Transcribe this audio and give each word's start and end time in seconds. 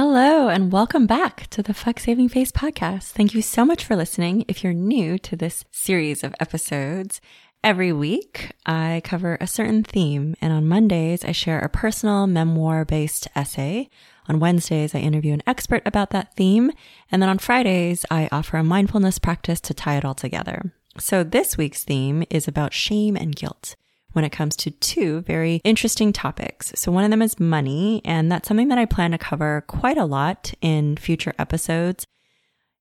Hello, 0.00 0.46
and 0.46 0.70
welcome 0.70 1.08
back 1.08 1.48
to 1.48 1.60
the 1.60 1.74
Fuck 1.74 1.98
Saving 1.98 2.28
Face 2.28 2.52
podcast. 2.52 3.08
Thank 3.08 3.34
you 3.34 3.42
so 3.42 3.64
much 3.64 3.84
for 3.84 3.96
listening. 3.96 4.44
If 4.46 4.62
you're 4.62 4.72
new 4.72 5.18
to 5.18 5.34
this 5.34 5.64
series 5.72 6.22
of 6.22 6.36
episodes, 6.38 7.20
every 7.64 7.92
week 7.92 8.52
I 8.64 9.02
cover 9.02 9.36
a 9.40 9.48
certain 9.48 9.82
theme, 9.82 10.36
and 10.40 10.52
on 10.52 10.68
Mondays 10.68 11.24
I 11.24 11.32
share 11.32 11.58
a 11.58 11.68
personal 11.68 12.28
memoir 12.28 12.84
based 12.84 13.26
essay. 13.34 13.90
On 14.28 14.38
Wednesdays, 14.38 14.94
I 14.94 15.00
interview 15.00 15.32
an 15.32 15.42
expert 15.48 15.82
about 15.84 16.10
that 16.10 16.32
theme. 16.36 16.70
And 17.10 17.20
then 17.20 17.28
on 17.28 17.38
Fridays, 17.38 18.06
I 18.08 18.28
offer 18.30 18.56
a 18.56 18.62
mindfulness 18.62 19.18
practice 19.18 19.60
to 19.62 19.74
tie 19.74 19.96
it 19.96 20.04
all 20.04 20.14
together. 20.14 20.72
So 21.00 21.24
this 21.24 21.58
week's 21.58 21.82
theme 21.82 22.22
is 22.30 22.46
about 22.46 22.72
shame 22.72 23.16
and 23.16 23.34
guilt 23.34 23.74
when 24.12 24.24
it 24.24 24.32
comes 24.32 24.56
to 24.56 24.70
two 24.70 25.20
very 25.22 25.60
interesting 25.64 26.12
topics. 26.12 26.72
So 26.74 26.90
one 26.90 27.04
of 27.04 27.10
them 27.10 27.22
is 27.22 27.38
money, 27.38 28.00
and 28.04 28.30
that's 28.30 28.48
something 28.48 28.68
that 28.68 28.78
I 28.78 28.84
plan 28.84 29.12
to 29.12 29.18
cover 29.18 29.64
quite 29.66 29.98
a 29.98 30.04
lot 30.04 30.54
in 30.60 30.96
future 30.96 31.34
episodes. 31.38 32.06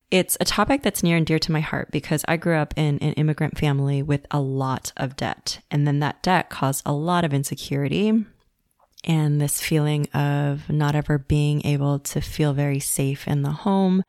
It's 0.10 0.38
a 0.40 0.46
topic 0.46 0.84
that's 0.84 1.04
near 1.04 1.18
and 1.18 1.26
dear 1.26 1.40
to 1.40 1.52
my 1.52 1.60
heart 1.60 1.92
because 1.92 2.24
I 2.30 2.38
grew 2.38 2.56
up 2.56 2.74
in 2.78 2.98
an 3.00 3.14
immigrant 3.14 3.58
family 3.58 4.02
with 4.02 4.26
a 4.32 4.40
lot 4.40 4.94
of 4.96 5.18
debt. 5.18 5.60
And 5.70 5.86
then 5.86 6.00
that 6.00 6.24
debt 6.24 6.50
caused 6.50 6.84
a 6.86 6.94
lot 6.94 7.26
of 7.26 7.34
insecurity 7.34 8.26
and 9.04 9.42
this 9.42 9.62
feeling 9.62 10.08
of 10.14 10.70
not 10.70 10.96
ever 10.96 11.18
being 11.18 11.66
able 11.66 12.00
to 12.00 12.22
feel 12.22 12.54
very 12.54 12.80
safe 12.80 13.28
in 13.28 13.42
the 13.42 13.52
home. 13.52 14.02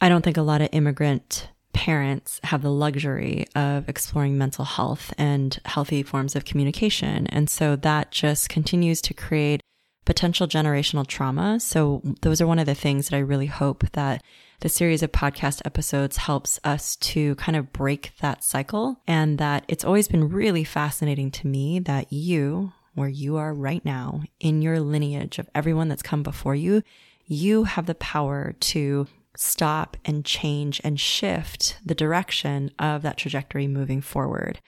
I 0.00 0.08
don't 0.08 0.22
think 0.22 0.36
a 0.36 0.42
lot 0.42 0.60
of 0.60 0.68
immigrant 0.72 1.48
parents 1.72 2.40
have 2.44 2.62
the 2.62 2.70
luxury 2.70 3.46
of 3.54 3.88
exploring 3.88 4.36
mental 4.36 4.64
health 4.64 5.12
and 5.18 5.58
healthy 5.64 6.02
forms 6.02 6.36
of 6.36 6.44
communication. 6.44 7.26
And 7.28 7.48
so 7.48 7.76
that 7.76 8.10
just 8.10 8.48
continues 8.48 9.00
to 9.02 9.14
create 9.14 9.60
potential 10.04 10.46
generational 10.46 11.06
trauma. 11.06 11.60
So 11.60 12.02
those 12.22 12.40
are 12.40 12.46
one 12.46 12.58
of 12.58 12.66
the 12.66 12.74
things 12.74 13.08
that 13.08 13.16
I 13.16 13.20
really 13.20 13.46
hope 13.46 13.84
that 13.92 14.22
the 14.60 14.68
series 14.68 15.02
of 15.02 15.12
podcast 15.12 15.62
episodes 15.64 16.18
helps 16.18 16.60
us 16.64 16.96
to 16.96 17.34
kind 17.36 17.56
of 17.56 17.72
break 17.72 18.12
that 18.20 18.44
cycle 18.44 19.00
and 19.06 19.38
that 19.38 19.64
it's 19.68 19.84
always 19.84 20.08
been 20.08 20.28
really 20.28 20.64
fascinating 20.64 21.30
to 21.32 21.46
me 21.46 21.78
that 21.80 22.12
you, 22.12 22.72
where 22.94 23.08
you 23.08 23.36
are 23.36 23.54
right 23.54 23.84
now 23.84 24.22
in 24.38 24.62
your 24.62 24.78
lineage 24.80 25.38
of 25.38 25.48
everyone 25.54 25.88
that's 25.88 26.02
come 26.02 26.22
before 26.22 26.54
you, 26.54 26.82
you 27.26 27.64
have 27.64 27.86
the 27.86 27.94
power 27.94 28.54
to 28.60 29.06
stop 29.36 29.96
and 30.04 30.24
change 30.24 30.80
and 30.84 31.00
shift 31.00 31.78
the 31.84 31.94
direction 31.94 32.70
of 32.78 33.02
that 33.02 33.16
trajectory 33.16 33.66
moving 33.66 34.00
forward. 34.00 34.60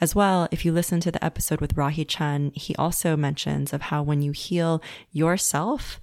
As 0.00 0.14
well, 0.14 0.48
if 0.50 0.64
you 0.64 0.72
listen 0.72 1.00
to 1.00 1.12
the 1.12 1.24
episode 1.24 1.60
with 1.60 1.76
Rahi 1.76 2.06
Chun, 2.06 2.50
he 2.54 2.74
also 2.76 3.16
mentions 3.16 3.72
of 3.72 3.82
how 3.82 4.02
when 4.02 4.20
you 4.20 4.32
heal 4.32 4.82
yourself, 5.12 6.00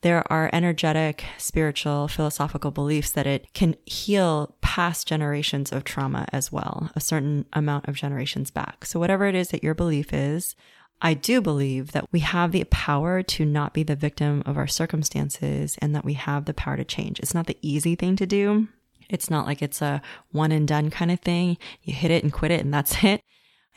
there 0.00 0.30
are 0.32 0.50
energetic, 0.52 1.24
spiritual, 1.38 2.08
philosophical 2.08 2.70
beliefs 2.70 3.10
that 3.12 3.26
it 3.26 3.52
can 3.54 3.76
heal 3.86 4.54
past 4.60 5.06
generations 5.06 5.72
of 5.72 5.84
trauma 5.84 6.26
as 6.32 6.52
well, 6.52 6.90
a 6.94 7.00
certain 7.00 7.46
amount 7.52 7.88
of 7.88 7.94
generations 7.94 8.50
back. 8.50 8.84
So 8.84 9.00
whatever 9.00 9.26
it 9.26 9.34
is 9.34 9.48
that 9.48 9.64
your 9.64 9.74
belief 9.74 10.12
is, 10.12 10.54
I 11.02 11.14
do 11.14 11.40
believe 11.40 11.92
that 11.92 12.06
we 12.10 12.20
have 12.20 12.52
the 12.52 12.64
power 12.64 13.22
to 13.22 13.44
not 13.44 13.74
be 13.74 13.82
the 13.82 13.96
victim 13.96 14.42
of 14.46 14.56
our 14.56 14.66
circumstances 14.66 15.76
and 15.82 15.94
that 15.94 16.04
we 16.04 16.14
have 16.14 16.46
the 16.46 16.54
power 16.54 16.76
to 16.76 16.84
change. 16.84 17.20
It's 17.20 17.34
not 17.34 17.46
the 17.46 17.58
easy 17.60 17.94
thing 17.94 18.16
to 18.16 18.26
do. 18.26 18.68
It's 19.08 19.30
not 19.30 19.46
like 19.46 19.62
it's 19.62 19.82
a 19.82 20.00
one 20.32 20.52
and 20.52 20.66
done 20.66 20.90
kind 20.90 21.10
of 21.10 21.20
thing. 21.20 21.58
You 21.82 21.94
hit 21.94 22.10
it 22.10 22.22
and 22.22 22.32
quit 22.32 22.50
it 22.50 22.60
and 22.60 22.72
that's 22.72 22.96
it. 23.04 23.20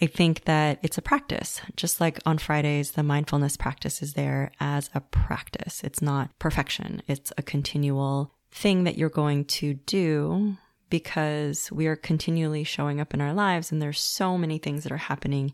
I 0.02 0.06
think 0.06 0.46
that 0.46 0.80
it's 0.82 0.98
a 0.98 1.02
practice. 1.02 1.62
Just 1.76 2.00
like 2.00 2.20
on 2.26 2.38
Fridays, 2.38 2.92
the 2.92 3.04
mindfulness 3.04 3.58
practice 3.58 4.02
is 4.02 4.14
there 4.14 4.52
as 4.62 4.90
a 4.96 5.02
practice. 5.02 5.84
It's 5.84 6.02
not 6.02 6.32
perfection. 6.40 7.02
It's 7.08 7.34
a 7.38 7.44
continual 7.44 8.34
thing 8.50 8.86
that 8.86 8.98
you're 8.98 9.10
going 9.10 9.44
to 9.46 9.74
do 9.74 10.56
because 10.90 11.70
we 11.72 11.86
are 11.88 11.98
continually 11.98 12.64
showing 12.64 13.02
up 13.02 13.14
in 13.14 13.22
our 13.22 13.34
lives 13.34 13.72
and 13.72 13.82
there's 13.82 14.00
so 14.00 14.38
many 14.38 14.58
things 14.58 14.84
that 14.84 14.92
are 14.92 14.98
happening 14.98 15.54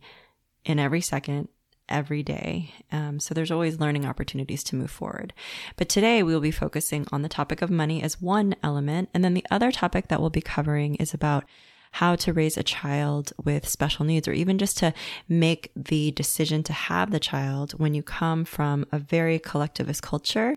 in 0.64 0.80
every 0.80 1.02
second 1.02 1.50
every 1.90 2.24
day. 2.24 2.74
Um, 2.92 3.20
so 3.20 3.34
there's 3.34 3.52
always 3.52 3.80
learning 3.80 4.06
opportunities 4.06 4.64
to 4.66 4.76
move 4.76 4.92
forward. 4.92 5.34
But 5.76 5.90
today 5.90 6.24
we 6.24 6.34
will 6.34 6.42
be 6.42 6.52
focusing 6.52 7.06
on 7.12 7.22
the 7.22 7.30
topic 7.30 7.62
of 7.62 7.70
money 7.70 8.02
as 8.02 8.22
one 8.22 8.56
element. 8.64 9.10
And 9.14 9.24
then 9.24 9.34
the 9.34 9.46
other 9.52 9.72
topic 9.72 10.08
that 10.08 10.20
we'll 10.20 10.30
be 10.30 10.42
covering 10.42 10.96
is 10.96 11.14
about 11.14 11.46
how 11.94 12.14
to 12.14 12.34
raise 12.34 12.58
a 12.58 12.64
child 12.64 13.32
with 13.42 13.68
special 13.68 14.06
needs 14.06 14.28
or 14.28 14.34
even 14.34 14.58
just 14.58 14.78
to 14.78 14.94
make 15.30 15.72
the 15.78 16.12
decision 16.12 16.62
to 16.62 16.74
have 16.74 17.12
the 17.12 17.22
child 17.22 17.72
when 17.80 17.94
you 17.94 18.04
come 18.04 18.44
from 18.44 18.86
a 18.92 19.00
very 19.00 19.40
collectivist 19.40 20.02
culture 20.02 20.56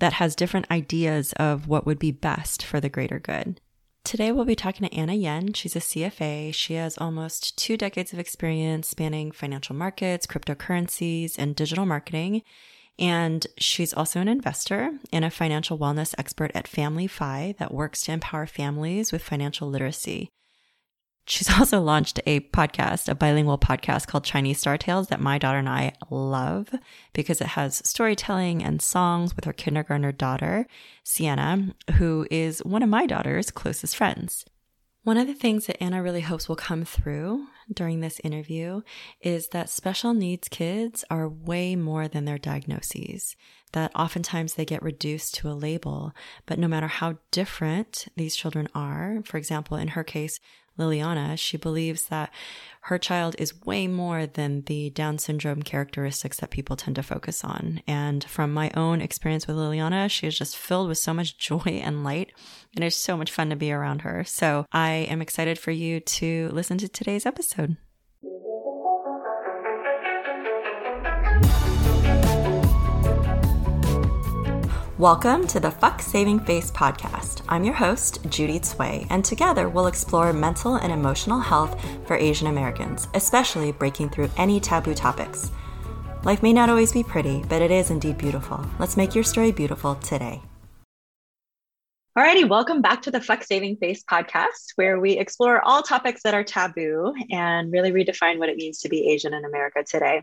that 0.00 0.14
has 0.14 0.34
different 0.34 0.68
ideas 0.72 1.32
of 1.34 1.68
what 1.68 1.86
would 1.86 2.00
be 2.00 2.10
best 2.10 2.64
for 2.64 2.80
the 2.80 2.88
greater 2.88 3.20
good. 3.20 3.60
Today, 4.04 4.32
we'll 4.32 4.44
be 4.44 4.56
talking 4.56 4.86
to 4.86 4.94
Anna 4.94 5.14
Yen. 5.14 5.52
She's 5.52 5.76
a 5.76 5.80
CFA. 5.80 6.52
She 6.52 6.74
has 6.74 6.98
almost 6.98 7.56
two 7.56 7.76
decades 7.76 8.12
of 8.12 8.18
experience 8.18 8.88
spanning 8.88 9.30
financial 9.30 9.76
markets, 9.76 10.26
cryptocurrencies, 10.26 11.36
and 11.38 11.54
digital 11.54 11.86
marketing. 11.86 12.42
And 12.98 13.46
she's 13.58 13.94
also 13.94 14.20
an 14.20 14.28
investor 14.28 14.98
and 15.12 15.24
a 15.24 15.30
financial 15.30 15.78
wellness 15.78 16.14
expert 16.18 16.50
at 16.54 16.66
FamilyFI 16.66 17.56
that 17.58 17.72
works 17.72 18.02
to 18.02 18.12
empower 18.12 18.46
families 18.46 19.12
with 19.12 19.22
financial 19.22 19.68
literacy. 19.68 20.30
She's 21.26 21.50
also 21.58 21.80
launched 21.80 22.20
a 22.26 22.40
podcast, 22.40 23.08
a 23.08 23.14
bilingual 23.14 23.58
podcast 23.58 24.06
called 24.06 24.24
Chinese 24.24 24.58
Star 24.58 24.76
Tales 24.76 25.08
that 25.08 25.20
my 25.20 25.38
daughter 25.38 25.58
and 25.58 25.68
I 25.68 25.92
love 26.10 26.74
because 27.12 27.40
it 27.40 27.48
has 27.48 27.82
storytelling 27.88 28.62
and 28.62 28.82
songs 28.82 29.36
with 29.36 29.44
her 29.44 29.52
kindergartner 29.52 30.12
daughter, 30.12 30.66
Sienna, 31.04 31.74
who 31.94 32.26
is 32.30 32.64
one 32.64 32.82
of 32.82 32.88
my 32.88 33.06
daughter's 33.06 33.50
closest 33.50 33.96
friends. 33.96 34.44
One 35.04 35.16
of 35.16 35.26
the 35.26 35.34
things 35.34 35.66
that 35.66 35.82
Anna 35.82 36.00
really 36.00 36.20
hopes 36.20 36.48
will 36.48 36.54
come 36.54 36.84
through 36.84 37.48
during 37.72 37.98
this 37.98 38.20
interview 38.22 38.82
is 39.20 39.48
that 39.48 39.68
special 39.68 40.14
needs 40.14 40.46
kids 40.46 41.04
are 41.10 41.28
way 41.28 41.74
more 41.74 42.06
than 42.06 42.24
their 42.24 42.38
diagnoses, 42.38 43.34
that 43.72 43.90
oftentimes 43.96 44.54
they 44.54 44.64
get 44.64 44.80
reduced 44.80 45.34
to 45.36 45.50
a 45.50 45.54
label. 45.54 46.12
But 46.46 46.60
no 46.60 46.68
matter 46.68 46.86
how 46.86 47.18
different 47.32 48.06
these 48.16 48.36
children 48.36 48.68
are, 48.76 49.22
for 49.24 49.38
example, 49.38 49.76
in 49.76 49.88
her 49.88 50.04
case, 50.04 50.38
Liliana, 50.78 51.38
she 51.38 51.56
believes 51.56 52.06
that 52.06 52.32
her 52.82 52.98
child 52.98 53.36
is 53.38 53.62
way 53.64 53.86
more 53.86 54.26
than 54.26 54.62
the 54.62 54.90
Down 54.90 55.18
syndrome 55.18 55.62
characteristics 55.62 56.38
that 56.38 56.50
people 56.50 56.74
tend 56.74 56.96
to 56.96 57.02
focus 57.02 57.44
on. 57.44 57.80
And 57.86 58.24
from 58.24 58.52
my 58.52 58.70
own 58.74 59.00
experience 59.00 59.46
with 59.46 59.56
Liliana, 59.56 60.10
she 60.10 60.26
is 60.26 60.36
just 60.36 60.56
filled 60.56 60.88
with 60.88 60.98
so 60.98 61.14
much 61.14 61.38
joy 61.50 61.80
and 61.84 62.02
light. 62.02 62.32
And 62.74 62.84
it's 62.84 62.96
so 62.96 63.16
much 63.16 63.30
fun 63.30 63.50
to 63.50 63.56
be 63.56 63.72
around 63.72 64.02
her. 64.02 64.24
So 64.24 64.66
I 64.72 64.90
am 64.90 65.22
excited 65.22 65.58
for 65.58 65.70
you 65.70 66.00
to 66.00 66.48
listen 66.52 66.78
to 66.78 66.88
today's 66.88 67.26
episode. 67.26 67.76
Welcome 74.98 75.46
to 75.46 75.58
the 75.58 75.70
Fuck 75.70 76.02
Saving 76.02 76.38
Face 76.38 76.70
podcast. 76.70 77.40
I'm 77.48 77.64
your 77.64 77.72
host, 77.72 78.18
Judy 78.28 78.60
Tsui, 78.60 79.06
and 79.08 79.24
together 79.24 79.70
we'll 79.70 79.86
explore 79.86 80.34
mental 80.34 80.74
and 80.74 80.92
emotional 80.92 81.40
health 81.40 81.82
for 82.06 82.14
Asian 82.14 82.46
Americans, 82.46 83.08
especially 83.14 83.72
breaking 83.72 84.10
through 84.10 84.28
any 84.36 84.60
taboo 84.60 84.92
topics. 84.92 85.50
Life 86.24 86.42
may 86.42 86.52
not 86.52 86.68
always 86.68 86.92
be 86.92 87.02
pretty, 87.02 87.42
but 87.48 87.62
it 87.62 87.70
is 87.70 87.90
indeed 87.90 88.18
beautiful. 88.18 88.66
Let's 88.78 88.98
make 88.98 89.14
your 89.14 89.24
story 89.24 89.50
beautiful 89.50 89.94
today. 89.94 90.42
Alrighty, 92.16 92.46
welcome 92.46 92.82
back 92.82 93.00
to 93.02 93.10
the 93.10 93.22
Fuck 93.22 93.44
Saving 93.44 93.78
Face 93.78 94.04
podcast, 94.04 94.72
where 94.74 95.00
we 95.00 95.12
explore 95.12 95.62
all 95.62 95.80
topics 95.80 96.22
that 96.24 96.34
are 96.34 96.44
taboo 96.44 97.14
and 97.30 97.72
really 97.72 97.92
redefine 97.92 98.38
what 98.38 98.50
it 98.50 98.58
means 98.58 98.80
to 98.80 98.90
be 98.90 99.08
Asian 99.08 99.32
in 99.32 99.46
America 99.46 99.82
today. 99.82 100.22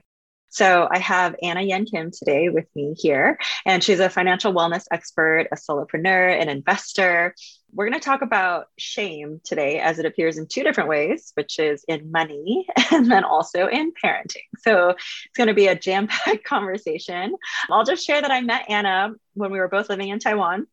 So 0.50 0.88
I 0.92 0.98
have 0.98 1.36
Anna 1.44 1.62
Yen 1.62 1.86
Kim 1.86 2.10
today 2.12 2.50
with 2.50 2.66
me 2.76 2.96
here, 2.98 3.38
and 3.66 3.84
she's 3.84 4.00
a 4.00 4.10
financial 4.10 4.52
wellness 4.52 4.86
expert, 4.92 5.48
a 5.52 5.56
solopreneur, 5.56 6.42
an 6.42 6.50
investor. 6.50 7.36
We're 7.72 7.88
going 7.88 8.00
to 8.00 8.04
talk 8.04 8.24
about 8.24 8.66
shame 8.78 9.42
today 9.44 9.80
as 9.80 10.00
it 10.00 10.06
appears 10.06 10.40
in 10.40 10.48
two 10.48 10.64
different 10.64 10.90
ways, 10.90 11.32
which 11.36 11.60
is 11.60 11.86
in 11.88 12.12
money 12.12 12.66
and 12.92 13.12
then 13.12 13.24
also 13.24 13.68
in 13.68 13.94
parenting. 14.04 14.48
So 14.58 14.90
it's 14.90 15.38
going 15.38 15.48
to 15.48 15.54
be 15.54 15.68
a 15.68 15.76
jam 15.76 16.08
packed 16.08 16.44
conversation. 16.46 17.36
I'll 17.70 17.86
just 17.86 18.06
share 18.06 18.20
that 18.20 18.32
I 18.32 18.42
met 18.42 18.70
Anna 18.70 19.12
when 19.36 19.52
we 19.52 19.60
were 19.60 19.70
both 19.70 19.88
living 19.88 20.10
in 20.10 20.18
Taiwan 20.18 20.66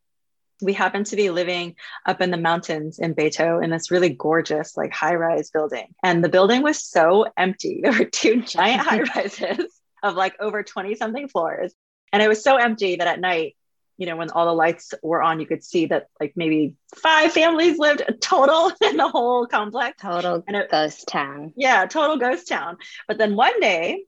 we 0.62 0.72
happened 0.72 1.06
to 1.06 1.16
be 1.16 1.30
living 1.30 1.76
up 2.06 2.20
in 2.20 2.30
the 2.30 2.36
mountains 2.36 2.98
in 2.98 3.14
Beitou 3.14 3.62
in 3.62 3.70
this 3.70 3.90
really 3.90 4.08
gorgeous, 4.10 4.76
like 4.76 4.92
high 4.92 5.14
rise 5.14 5.50
building. 5.50 5.94
And 6.02 6.24
the 6.24 6.28
building 6.28 6.62
was 6.62 6.82
so 6.82 7.26
empty. 7.36 7.82
There 7.86 7.92
were 7.92 8.04
two 8.04 8.42
giant 8.42 8.80
high 8.80 9.02
rises 9.02 9.75
of 10.02 10.14
like 10.14 10.36
over 10.40 10.62
20 10.62 10.94
something 10.94 11.28
floors. 11.28 11.74
And 12.12 12.22
it 12.22 12.28
was 12.28 12.42
so 12.42 12.56
empty 12.56 12.96
that 12.96 13.06
at 13.06 13.20
night, 13.20 13.56
you 13.98 14.06
know, 14.06 14.16
when 14.16 14.30
all 14.30 14.46
the 14.46 14.52
lights 14.52 14.92
were 15.02 15.22
on, 15.22 15.40
you 15.40 15.46
could 15.46 15.64
see 15.64 15.86
that 15.86 16.08
like 16.20 16.34
maybe 16.36 16.74
five 16.94 17.32
families 17.32 17.78
lived 17.78 18.02
total 18.20 18.70
in 18.82 18.96
the 18.96 19.08
whole 19.08 19.46
complex. 19.46 20.00
Total 20.00 20.44
and 20.46 20.56
it, 20.56 20.70
ghost 20.70 21.08
town. 21.08 21.52
Yeah, 21.56 21.86
total 21.86 22.16
ghost 22.18 22.48
town. 22.48 22.76
But 23.08 23.18
then 23.18 23.36
one 23.36 23.58
day, 23.60 24.04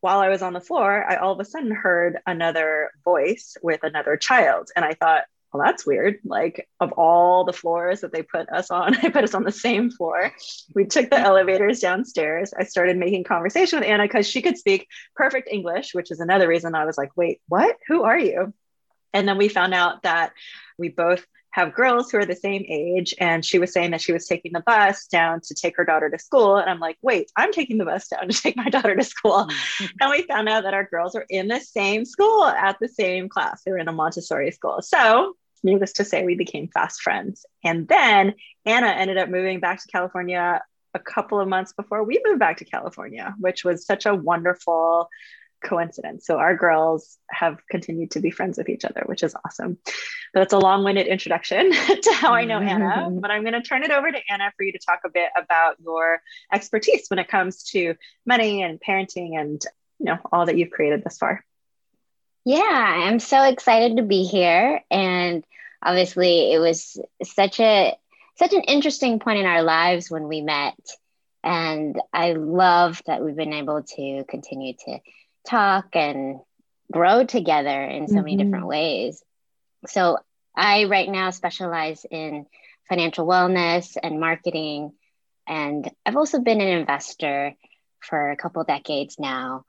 while 0.00 0.20
I 0.20 0.28
was 0.28 0.42
on 0.42 0.52
the 0.52 0.60
floor, 0.60 1.04
I 1.04 1.16
all 1.16 1.32
of 1.32 1.40
a 1.40 1.44
sudden 1.44 1.70
heard 1.70 2.18
another 2.26 2.90
voice 3.04 3.56
with 3.62 3.80
another 3.82 4.16
child. 4.16 4.70
And 4.74 4.84
I 4.84 4.94
thought, 4.94 5.24
well, 5.52 5.62
that's 5.64 5.86
weird. 5.86 6.18
Like, 6.24 6.68
of 6.80 6.92
all 6.92 7.44
the 7.44 7.52
floors 7.52 8.00
that 8.00 8.12
they 8.12 8.22
put 8.22 8.48
us 8.50 8.70
on, 8.70 8.96
they 9.02 9.10
put 9.10 9.24
us 9.24 9.34
on 9.34 9.44
the 9.44 9.52
same 9.52 9.90
floor. 9.90 10.32
We 10.74 10.86
took 10.86 11.10
the 11.10 11.18
elevators 11.18 11.80
downstairs. 11.80 12.52
I 12.58 12.64
started 12.64 12.96
making 12.96 13.24
conversation 13.24 13.78
with 13.78 13.88
Anna 13.88 14.04
because 14.04 14.26
she 14.26 14.42
could 14.42 14.58
speak 14.58 14.88
perfect 15.14 15.48
English, 15.50 15.94
which 15.94 16.10
is 16.10 16.20
another 16.20 16.48
reason 16.48 16.74
I 16.74 16.84
was 16.84 16.98
like, 16.98 17.16
wait, 17.16 17.40
what? 17.48 17.76
Who 17.88 18.02
are 18.02 18.18
you? 18.18 18.52
And 19.12 19.26
then 19.26 19.38
we 19.38 19.48
found 19.48 19.72
out 19.72 20.02
that 20.02 20.32
we 20.78 20.90
both 20.90 21.24
have 21.56 21.72
girls 21.72 22.10
who 22.10 22.18
are 22.18 22.26
the 22.26 22.36
same 22.36 22.66
age. 22.68 23.14
And 23.18 23.42
she 23.42 23.58
was 23.58 23.72
saying 23.72 23.92
that 23.92 24.02
she 24.02 24.12
was 24.12 24.26
taking 24.26 24.52
the 24.52 24.60
bus 24.60 25.06
down 25.06 25.40
to 25.40 25.54
take 25.54 25.74
her 25.78 25.86
daughter 25.86 26.10
to 26.10 26.18
school. 26.18 26.56
And 26.56 26.68
I'm 26.68 26.80
like, 26.80 26.98
wait, 27.00 27.32
I'm 27.34 27.50
taking 27.50 27.78
the 27.78 27.86
bus 27.86 28.08
down 28.08 28.28
to 28.28 28.42
take 28.42 28.58
my 28.58 28.68
daughter 28.70 28.94
to 28.94 29.02
school. 29.02 29.46
Mm-hmm. 29.46 29.86
and 30.02 30.10
we 30.10 30.22
found 30.24 30.50
out 30.50 30.64
that 30.64 30.74
our 30.74 30.84
girls 30.84 31.14
were 31.14 31.24
in 31.30 31.48
the 31.48 31.60
same 31.60 32.04
school 32.04 32.44
at 32.44 32.76
the 32.78 32.88
same 32.88 33.30
class. 33.30 33.62
They 33.62 33.72
were 33.72 33.78
in 33.78 33.88
a 33.88 33.92
Montessori 33.92 34.50
school. 34.50 34.82
So, 34.82 35.34
needless 35.64 35.94
to 35.94 36.04
say, 36.04 36.26
we 36.26 36.34
became 36.34 36.68
fast 36.68 37.00
friends. 37.00 37.46
And 37.64 37.88
then 37.88 38.34
Anna 38.66 38.88
ended 38.88 39.16
up 39.16 39.30
moving 39.30 39.58
back 39.58 39.80
to 39.80 39.88
California 39.88 40.60
a 40.92 40.98
couple 40.98 41.40
of 41.40 41.48
months 41.48 41.72
before 41.72 42.04
we 42.04 42.20
moved 42.22 42.38
back 42.38 42.58
to 42.58 42.66
California, 42.66 43.34
which 43.40 43.64
was 43.64 43.86
such 43.86 44.04
a 44.04 44.14
wonderful 44.14 45.08
coincidence. 45.64 46.26
So 46.26 46.38
our 46.38 46.56
girls 46.56 47.18
have 47.30 47.58
continued 47.70 48.12
to 48.12 48.20
be 48.20 48.30
friends 48.30 48.58
with 48.58 48.68
each 48.68 48.84
other, 48.84 49.02
which 49.06 49.22
is 49.22 49.34
awesome. 49.44 49.78
But 50.32 50.44
it's 50.44 50.52
a 50.52 50.58
long 50.58 50.84
winded 50.84 51.06
introduction 51.06 51.70
to 52.02 52.12
how 52.12 52.32
I 52.32 52.44
know 52.44 52.60
Anna. 52.60 52.84
Mm-hmm. 52.84 53.20
But 53.20 53.30
I'm 53.30 53.42
going 53.42 53.54
to 53.54 53.62
turn 53.62 53.82
it 53.82 53.90
over 53.90 54.10
to 54.10 54.18
Anna 54.30 54.52
for 54.56 54.62
you 54.64 54.72
to 54.72 54.78
talk 54.78 55.00
a 55.04 55.10
bit 55.10 55.30
about 55.36 55.76
your 55.80 56.20
expertise 56.52 57.06
when 57.08 57.18
it 57.18 57.28
comes 57.28 57.64
to 57.70 57.94
money 58.24 58.62
and 58.62 58.80
parenting 58.80 59.38
and 59.38 59.62
you 59.98 60.06
know 60.06 60.18
all 60.30 60.46
that 60.46 60.56
you've 60.56 60.70
created 60.70 61.02
thus 61.04 61.18
far. 61.18 61.44
Yeah, 62.44 62.62
I'm 62.62 63.18
so 63.18 63.42
excited 63.42 63.96
to 63.96 64.04
be 64.04 64.22
here. 64.22 64.80
And 64.88 65.44
obviously 65.82 66.52
it 66.52 66.58
was 66.58 66.96
such 67.24 67.58
a 67.60 67.96
such 68.36 68.52
an 68.52 68.62
interesting 68.62 69.18
point 69.18 69.38
in 69.38 69.46
our 69.46 69.62
lives 69.62 70.10
when 70.10 70.28
we 70.28 70.42
met. 70.42 70.78
And 71.42 72.00
I 72.12 72.32
love 72.32 73.02
that 73.06 73.24
we've 73.24 73.36
been 73.36 73.52
able 73.52 73.82
to 73.82 74.24
continue 74.28 74.74
to 74.84 74.98
talk 75.46 75.94
and 75.94 76.40
grow 76.92 77.24
together 77.24 77.82
in 77.82 78.08
so 78.08 78.14
mm-hmm. 78.14 78.24
many 78.24 78.36
different 78.36 78.66
ways. 78.66 79.22
So 79.86 80.18
I 80.54 80.84
right 80.84 81.08
now 81.08 81.30
specialize 81.30 82.04
in 82.10 82.46
financial 82.88 83.26
wellness 83.26 83.96
and 84.02 84.20
marketing. 84.20 84.92
And 85.46 85.90
I've 86.04 86.16
also 86.16 86.40
been 86.40 86.60
an 86.60 86.68
investor 86.68 87.54
for 88.00 88.30
a 88.30 88.36
couple 88.36 88.64
decades 88.64 89.16
now. 89.18 89.64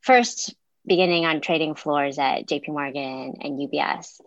First, 0.00 0.54
beginning 0.86 1.24
on 1.24 1.40
trading 1.40 1.74
floors 1.74 2.18
at 2.18 2.46
JP 2.46 2.68
Morgan 2.68 3.34
and 3.40 3.58
UBS. 3.58 4.20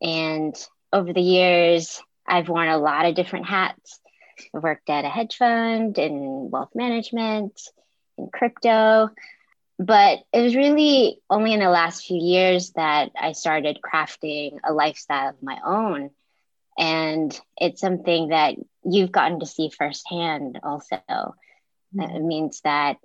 And 0.00 0.54
over 0.92 1.12
the 1.12 1.20
years, 1.20 2.00
I've 2.26 2.48
worn 2.48 2.68
a 2.68 2.78
lot 2.78 3.06
of 3.06 3.14
different 3.14 3.46
hats. 3.46 3.98
I've 4.54 4.62
worked 4.62 4.88
at 4.90 5.04
a 5.04 5.08
hedge 5.08 5.36
fund 5.36 5.98
in 5.98 6.50
wealth 6.50 6.70
management, 6.74 7.60
in 8.16 8.28
crypto, 8.32 9.10
but 9.78 10.18
it 10.32 10.42
was 10.42 10.56
really 10.56 11.20
only 11.30 11.52
in 11.52 11.60
the 11.60 11.70
last 11.70 12.04
few 12.04 12.18
years 12.18 12.72
that 12.72 13.10
I 13.18 13.32
started 13.32 13.78
crafting 13.82 14.58
a 14.64 14.72
lifestyle 14.72 15.30
of 15.30 15.42
my 15.42 15.58
own. 15.64 16.10
And 16.76 17.38
it's 17.56 17.80
something 17.80 18.28
that 18.28 18.56
you've 18.84 19.12
gotten 19.12 19.40
to 19.40 19.46
see 19.46 19.70
firsthand 19.70 20.58
also. 20.62 21.00
Mm-hmm. 21.08 22.00
It 22.00 22.22
means 22.22 22.60
that 22.62 22.96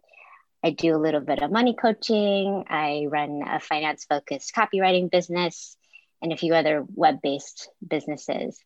I 0.64 0.72
do 0.72 0.96
a 0.96 0.98
little 0.98 1.22
bit 1.22 1.44
of 1.44 1.52
money 1.52 1.75
coaching, 1.75 2.64
I 2.70 3.06
run 3.10 3.44
a 3.46 3.60
finance 3.60 4.06
focused 4.06 4.54
copywriting 4.56 5.12
business, 5.12 5.78
and 6.22 6.31
a 6.31 6.38
few 6.38 6.56
other 6.56 6.86
web 6.96 7.22
based 7.22 7.70
businesses. 7.86 8.58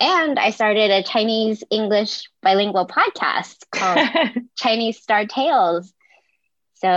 And 0.00 0.38
I 0.38 0.50
started 0.50 0.90
a 0.90 1.02
Chinese 1.02 1.62
English 1.70 2.28
bilingual 2.42 2.86
podcast 2.86 3.64
called 3.70 4.44
Chinese 4.56 5.00
Star 5.00 5.26
Tales 5.26 5.92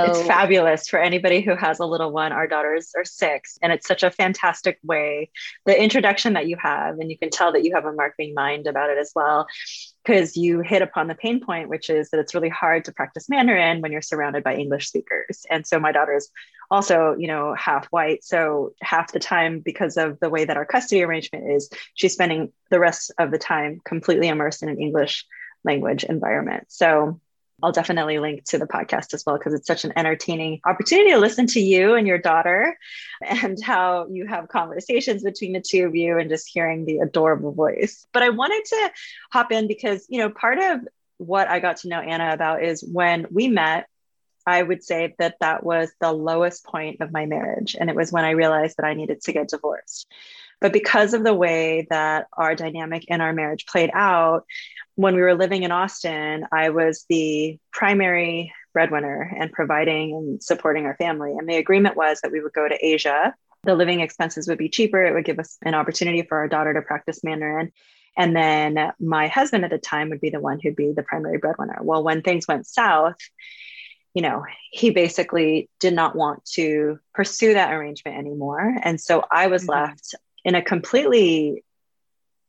so 0.06 0.12
it's 0.12 0.28
fabulous 0.28 0.88
for 0.88 1.00
anybody 1.00 1.42
who 1.42 1.56
has 1.56 1.80
a 1.80 1.86
little 1.86 2.12
one. 2.12 2.32
Our 2.32 2.48
daughters 2.48 2.92
are 2.96 3.06
six, 3.06 3.58
and 3.62 3.72
it's 3.72 3.88
such 3.88 4.04
a 4.04 4.12
fantastic 4.12 4.80
way. 4.84 5.32
The 5.66 5.82
introduction 5.82 6.34
that 6.34 6.48
you 6.48 6.58
have, 6.62 7.00
and 7.00 7.10
you 7.10 7.18
can 7.18 7.30
tell 7.30 7.52
that 7.54 7.64
you 7.64 7.74
have 7.76 7.86
a 7.86 7.94
marketing 7.94 8.34
mind 8.34 8.68
about 8.68 8.90
it 8.90 8.98
as 8.98 9.12
well, 9.16 9.48
because 10.04 10.38
you 10.38 10.62
hit 10.62 10.82
upon 10.82 11.08
the 11.08 11.16
pain 11.16 11.40
point, 11.40 11.70
which 11.70 11.90
is 11.90 12.10
that 12.10 12.20
it's 12.20 12.34
really 12.34 12.50
hard 12.50 12.86
to 12.86 12.92
practice 12.92 13.30
Mandarin 13.30 13.82
when 13.82 13.92
you're 13.92 14.02
surrounded 14.02 14.44
by 14.44 14.56
English 14.56 14.88
speakers. 14.88 15.46
And 15.50 15.66
so 15.68 15.80
my 15.80 15.92
daughter's 15.92 16.30
also, 16.72 17.16
you 17.18 17.28
know, 17.28 17.54
half 17.56 17.86
white. 17.88 18.24
So 18.24 18.74
half 18.82 19.12
the 19.12 19.20
time, 19.20 19.60
because 19.60 19.98
of 19.98 20.20
the 20.20 20.30
way 20.30 20.46
that 20.46 20.58
our 20.58 20.66
custody 20.66 21.04
arrangement 21.04 21.52
is, 21.52 21.70
she's 21.94 22.14
spending 22.14 22.52
the 22.70 22.80
rest 22.80 23.12
of 23.18 23.32
the 23.32 23.40
time 23.40 23.82
completely 23.84 24.28
immersed 24.28 24.64
in 24.64 24.70
an 24.70 24.80
English 24.80 25.26
language 25.64 26.04
environment. 26.04 26.66
So 26.70 27.20
I'll 27.62 27.72
definitely 27.72 28.20
link 28.20 28.46
to 28.46 28.58
the 28.58 28.66
podcast 28.66 29.14
as 29.14 29.24
well 29.26 29.38
because 29.38 29.54
it's 29.54 29.68
such 29.68 29.86
an 29.86 29.94
entertaining 29.96 30.62
opportunity 30.66 31.12
to 31.12 31.18
listen 31.18 31.48
to 31.48 31.60
you 31.60 31.96
and 31.96 32.08
your 32.08 32.18
daughter 32.18 32.78
and 33.26 33.62
how 33.62 34.08
you 34.10 34.26
have 34.28 34.48
conversations 34.48 35.24
between 35.24 35.54
the 35.54 35.62
two 35.62 35.86
of 35.86 35.96
you 35.96 36.18
and 36.18 36.30
just 36.30 36.50
hearing 36.52 36.86
the 36.86 37.00
adorable 37.00 37.52
voice. 37.52 38.08
But 38.14 38.24
I 38.24 38.30
wanted 38.30 38.64
to 38.66 38.92
hop 39.32 39.52
in 39.52 39.68
because, 39.68 40.06
you 40.10 40.20
know, 40.20 40.30
part 40.30 40.60
of 40.60 40.82
what 41.18 41.50
I 41.50 41.60
got 41.60 41.78
to 41.78 41.90
know 41.90 42.00
Anna 42.00 42.34
about 42.34 42.64
is 42.64 42.82
when 42.84 43.28
we 43.30 43.48
met, 43.48 43.88
I 44.46 44.64
would 44.64 44.84
say 44.84 45.16
that 45.20 45.36
that 45.42 45.64
was 45.64 45.92
the 46.00 46.12
lowest 46.12 46.66
point 46.66 47.02
of 47.02 47.12
my 47.12 47.26
marriage. 47.26 47.76
And 47.80 47.90
it 47.90 47.96
was 47.96 48.12
when 48.12 48.26
I 48.26 48.32
realized 48.32 48.78
that 48.78 48.86
I 48.86 48.94
needed 48.94 49.22
to 49.22 49.34
get 49.34 49.50
divorced. 49.50 50.12
But 50.62 50.74
because 50.74 51.14
of 51.14 51.24
the 51.24 51.34
way 51.34 51.88
that 51.90 52.28
our 52.34 52.56
dynamic 52.56 53.06
in 53.08 53.22
our 53.22 53.34
marriage 53.34 53.66
played 53.66 53.92
out, 53.94 54.46
when 54.96 55.16
we 55.16 55.22
were 55.22 55.36
living 55.36 55.64
in 55.64 55.72
Austin, 55.72 56.46
I 56.52 56.70
was 56.70 57.06
the 57.08 57.58
primary 57.72 58.54
breadwinner 58.74 59.34
and 59.38 59.52
providing 59.52 60.14
and 60.14 60.44
supporting 60.44 60.86
our 60.86 60.96
family. 60.98 61.32
And 61.38 61.48
the 61.48 61.56
agreement 61.56 61.96
was 61.96 62.20
that 62.22 62.32
we 62.32 62.42
would 62.42 62.54
go 62.54 62.68
to 62.68 62.86
Asia. 62.86 63.34
The 63.64 63.76
living 63.76 64.02
expenses 64.02 64.48
would 64.48 64.58
be 64.58 64.70
cheaper. 64.70 65.04
It 65.04 65.14
would 65.14 65.26
give 65.26 65.40
us 65.40 65.58
an 65.64 65.74
opportunity 65.74 66.24
for 66.24 66.38
our 66.38 66.48
daughter 66.48 66.74
to 66.74 66.82
practice 66.82 67.24
Mandarin. 67.24 67.72
And 68.18 68.36
then 68.36 68.92
my 69.00 69.28
husband 69.28 69.64
at 69.64 69.72
the 69.72 69.78
time 69.78 70.10
would 70.10 70.22
be 70.22 70.30
the 70.30 70.42
one 70.42 70.60
who'd 70.60 70.76
be 70.76 70.92
the 70.92 71.04
primary 71.04 71.38
breadwinner. 71.38 71.80
Well, 71.82 72.04
when 72.04 72.22
things 72.22 72.48
went 72.48 72.68
south, 72.68 73.16
you 74.14 74.22
know, 74.22 74.44
he 74.72 74.90
basically 74.90 75.70
did 75.80 75.94
not 75.94 76.16
want 76.16 76.44
to 76.54 77.00
pursue 77.14 77.54
that 77.54 77.72
arrangement 77.72 78.18
anymore. 78.18 78.76
And 78.84 79.00
so 79.00 79.24
I 79.32 79.48
was 79.48 79.64
mm-hmm. 79.64 79.72
left 79.72 80.16
in 80.44 80.56
a 80.56 80.62
completely 80.62 81.64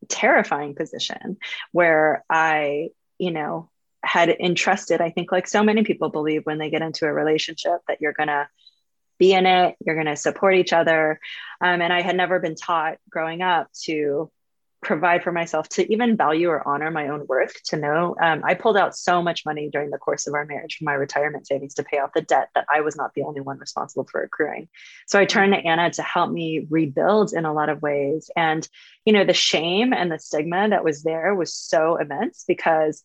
terrifying 0.09 0.75
position 0.75 1.37
where 1.73 2.25
I, 2.30 2.90
you 3.18 3.30
know, 3.30 3.70
had 4.02 4.30
entrusted, 4.30 5.00
I 5.00 5.11
think, 5.11 5.30
like 5.30 5.47
so 5.47 5.62
many 5.62 5.85
people 5.85 6.09
believe 6.09 6.47
when 6.47 6.59
they 6.59 6.70
get 6.70 6.82
into 6.82 7.06
a 7.06 7.12
relationship 7.12 7.80
that 7.87 8.00
you're 8.00 8.14
going 8.14 8.28
to 8.28 8.49
be 9.18 9.35
in 9.35 9.44
it, 9.44 9.76
you're 9.85 9.94
going 9.94 10.06
to 10.06 10.16
support 10.16 10.54
each 10.54 10.73
other. 10.73 11.20
Um, 11.61 11.82
and 11.82 11.92
I 11.92 12.00
had 12.00 12.16
never 12.16 12.40
been 12.40 12.54
taught 12.54 12.97
growing 13.11 13.42
up 13.42 13.68
to 13.82 14.30
provide 14.82 15.22
for 15.22 15.30
myself 15.32 15.68
to 15.68 15.92
even 15.92 16.16
value 16.16 16.49
or 16.49 16.66
honor 16.66 16.90
my 16.90 17.08
own 17.08 17.26
worth 17.26 17.54
to 17.64 17.76
know 17.76 18.16
um, 18.22 18.42
i 18.44 18.54
pulled 18.54 18.76
out 18.76 18.96
so 18.96 19.22
much 19.22 19.44
money 19.44 19.68
during 19.70 19.90
the 19.90 19.99
course 19.99 20.26
of 20.26 20.34
our 20.34 20.44
marriage 20.46 20.76
from 20.76 20.87
my 20.87 20.94
retirement 20.94 21.46
savings 21.46 21.75
to 21.75 21.82
pay 21.82 21.99
off 21.99 22.12
the 22.14 22.22
debt 22.22 22.49
that 22.54 22.64
i 22.72 22.80
was 22.80 22.96
not 22.96 23.12
the 23.14 23.22
only 23.22 23.40
one 23.40 23.58
responsible 23.58 24.06
for 24.10 24.22
accruing. 24.22 24.68
So 25.06 25.18
i 25.18 25.25
turned 25.25 25.52
to 25.52 25.58
anna 25.58 25.90
to 25.90 26.02
help 26.02 26.30
me 26.30 26.66
rebuild 26.70 27.32
in 27.32 27.44
a 27.44 27.52
lot 27.52 27.68
of 27.68 27.82
ways. 27.82 28.30
And 28.37 28.66
you 29.04 29.12
know 29.12 29.25
the 29.25 29.32
shame 29.32 29.92
and 29.92 30.10
the 30.10 30.18
stigma 30.18 30.68
that 30.68 30.84
was 30.84 31.02
there 31.02 31.34
was 31.34 31.54
so 31.54 31.96
immense 31.96 32.44
because 32.46 33.02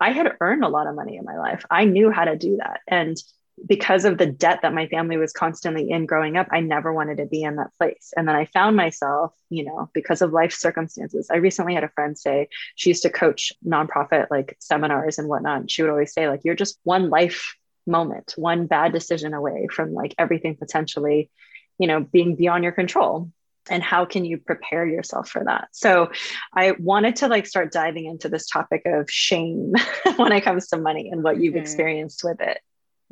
i 0.00 0.10
had 0.10 0.32
earned 0.40 0.64
a 0.64 0.68
lot 0.68 0.86
of 0.86 0.94
money 0.94 1.16
in 1.16 1.24
my 1.24 1.38
life. 1.38 1.64
I 1.70 1.84
knew 1.84 2.10
how 2.10 2.24
to 2.24 2.36
do 2.36 2.58
that. 2.58 2.80
And 2.86 3.16
because 3.64 4.04
of 4.04 4.18
the 4.18 4.26
debt 4.26 4.60
that 4.62 4.74
my 4.74 4.86
family 4.88 5.16
was 5.16 5.32
constantly 5.32 5.90
in 5.90 6.06
growing 6.06 6.36
up, 6.36 6.48
I 6.50 6.60
never 6.60 6.92
wanted 6.92 7.18
to 7.18 7.26
be 7.26 7.42
in 7.42 7.56
that 7.56 7.72
place. 7.78 8.12
And 8.16 8.28
then 8.28 8.36
I 8.36 8.44
found 8.46 8.76
myself, 8.76 9.32
you 9.48 9.64
know, 9.64 9.90
because 9.94 10.20
of 10.20 10.32
life 10.32 10.52
circumstances. 10.52 11.28
I 11.30 11.36
recently 11.36 11.74
had 11.74 11.84
a 11.84 11.88
friend 11.88 12.18
say 12.18 12.48
she 12.74 12.90
used 12.90 13.02
to 13.02 13.10
coach 13.10 13.52
nonprofit 13.66 14.26
like 14.30 14.56
seminars 14.58 15.18
and 15.18 15.28
whatnot. 15.28 15.60
And 15.60 15.70
she 15.70 15.82
would 15.82 15.90
always 15.90 16.12
say, 16.12 16.28
like, 16.28 16.40
you're 16.44 16.54
just 16.54 16.78
one 16.82 17.08
life 17.08 17.54
moment, 17.86 18.34
one 18.36 18.66
bad 18.66 18.92
decision 18.92 19.32
away 19.32 19.68
from 19.72 19.94
like 19.94 20.14
everything 20.18 20.56
potentially, 20.56 21.30
you 21.78 21.86
know, 21.86 22.00
being 22.00 22.36
beyond 22.36 22.62
your 22.62 22.72
control 22.72 23.30
and 23.68 23.82
how 23.82 24.04
can 24.04 24.24
you 24.24 24.38
prepare 24.38 24.86
yourself 24.86 25.28
for 25.28 25.42
that 25.44 25.68
so 25.72 26.10
i 26.54 26.72
wanted 26.78 27.16
to 27.16 27.28
like 27.28 27.46
start 27.46 27.72
diving 27.72 28.06
into 28.06 28.28
this 28.28 28.46
topic 28.46 28.82
of 28.86 29.10
shame 29.10 29.72
when 30.16 30.32
it 30.32 30.42
comes 30.42 30.68
to 30.68 30.76
money 30.76 31.10
and 31.10 31.22
what 31.22 31.40
you've 31.40 31.54
mm-hmm. 31.54 31.62
experienced 31.62 32.22
with 32.22 32.40
it 32.40 32.58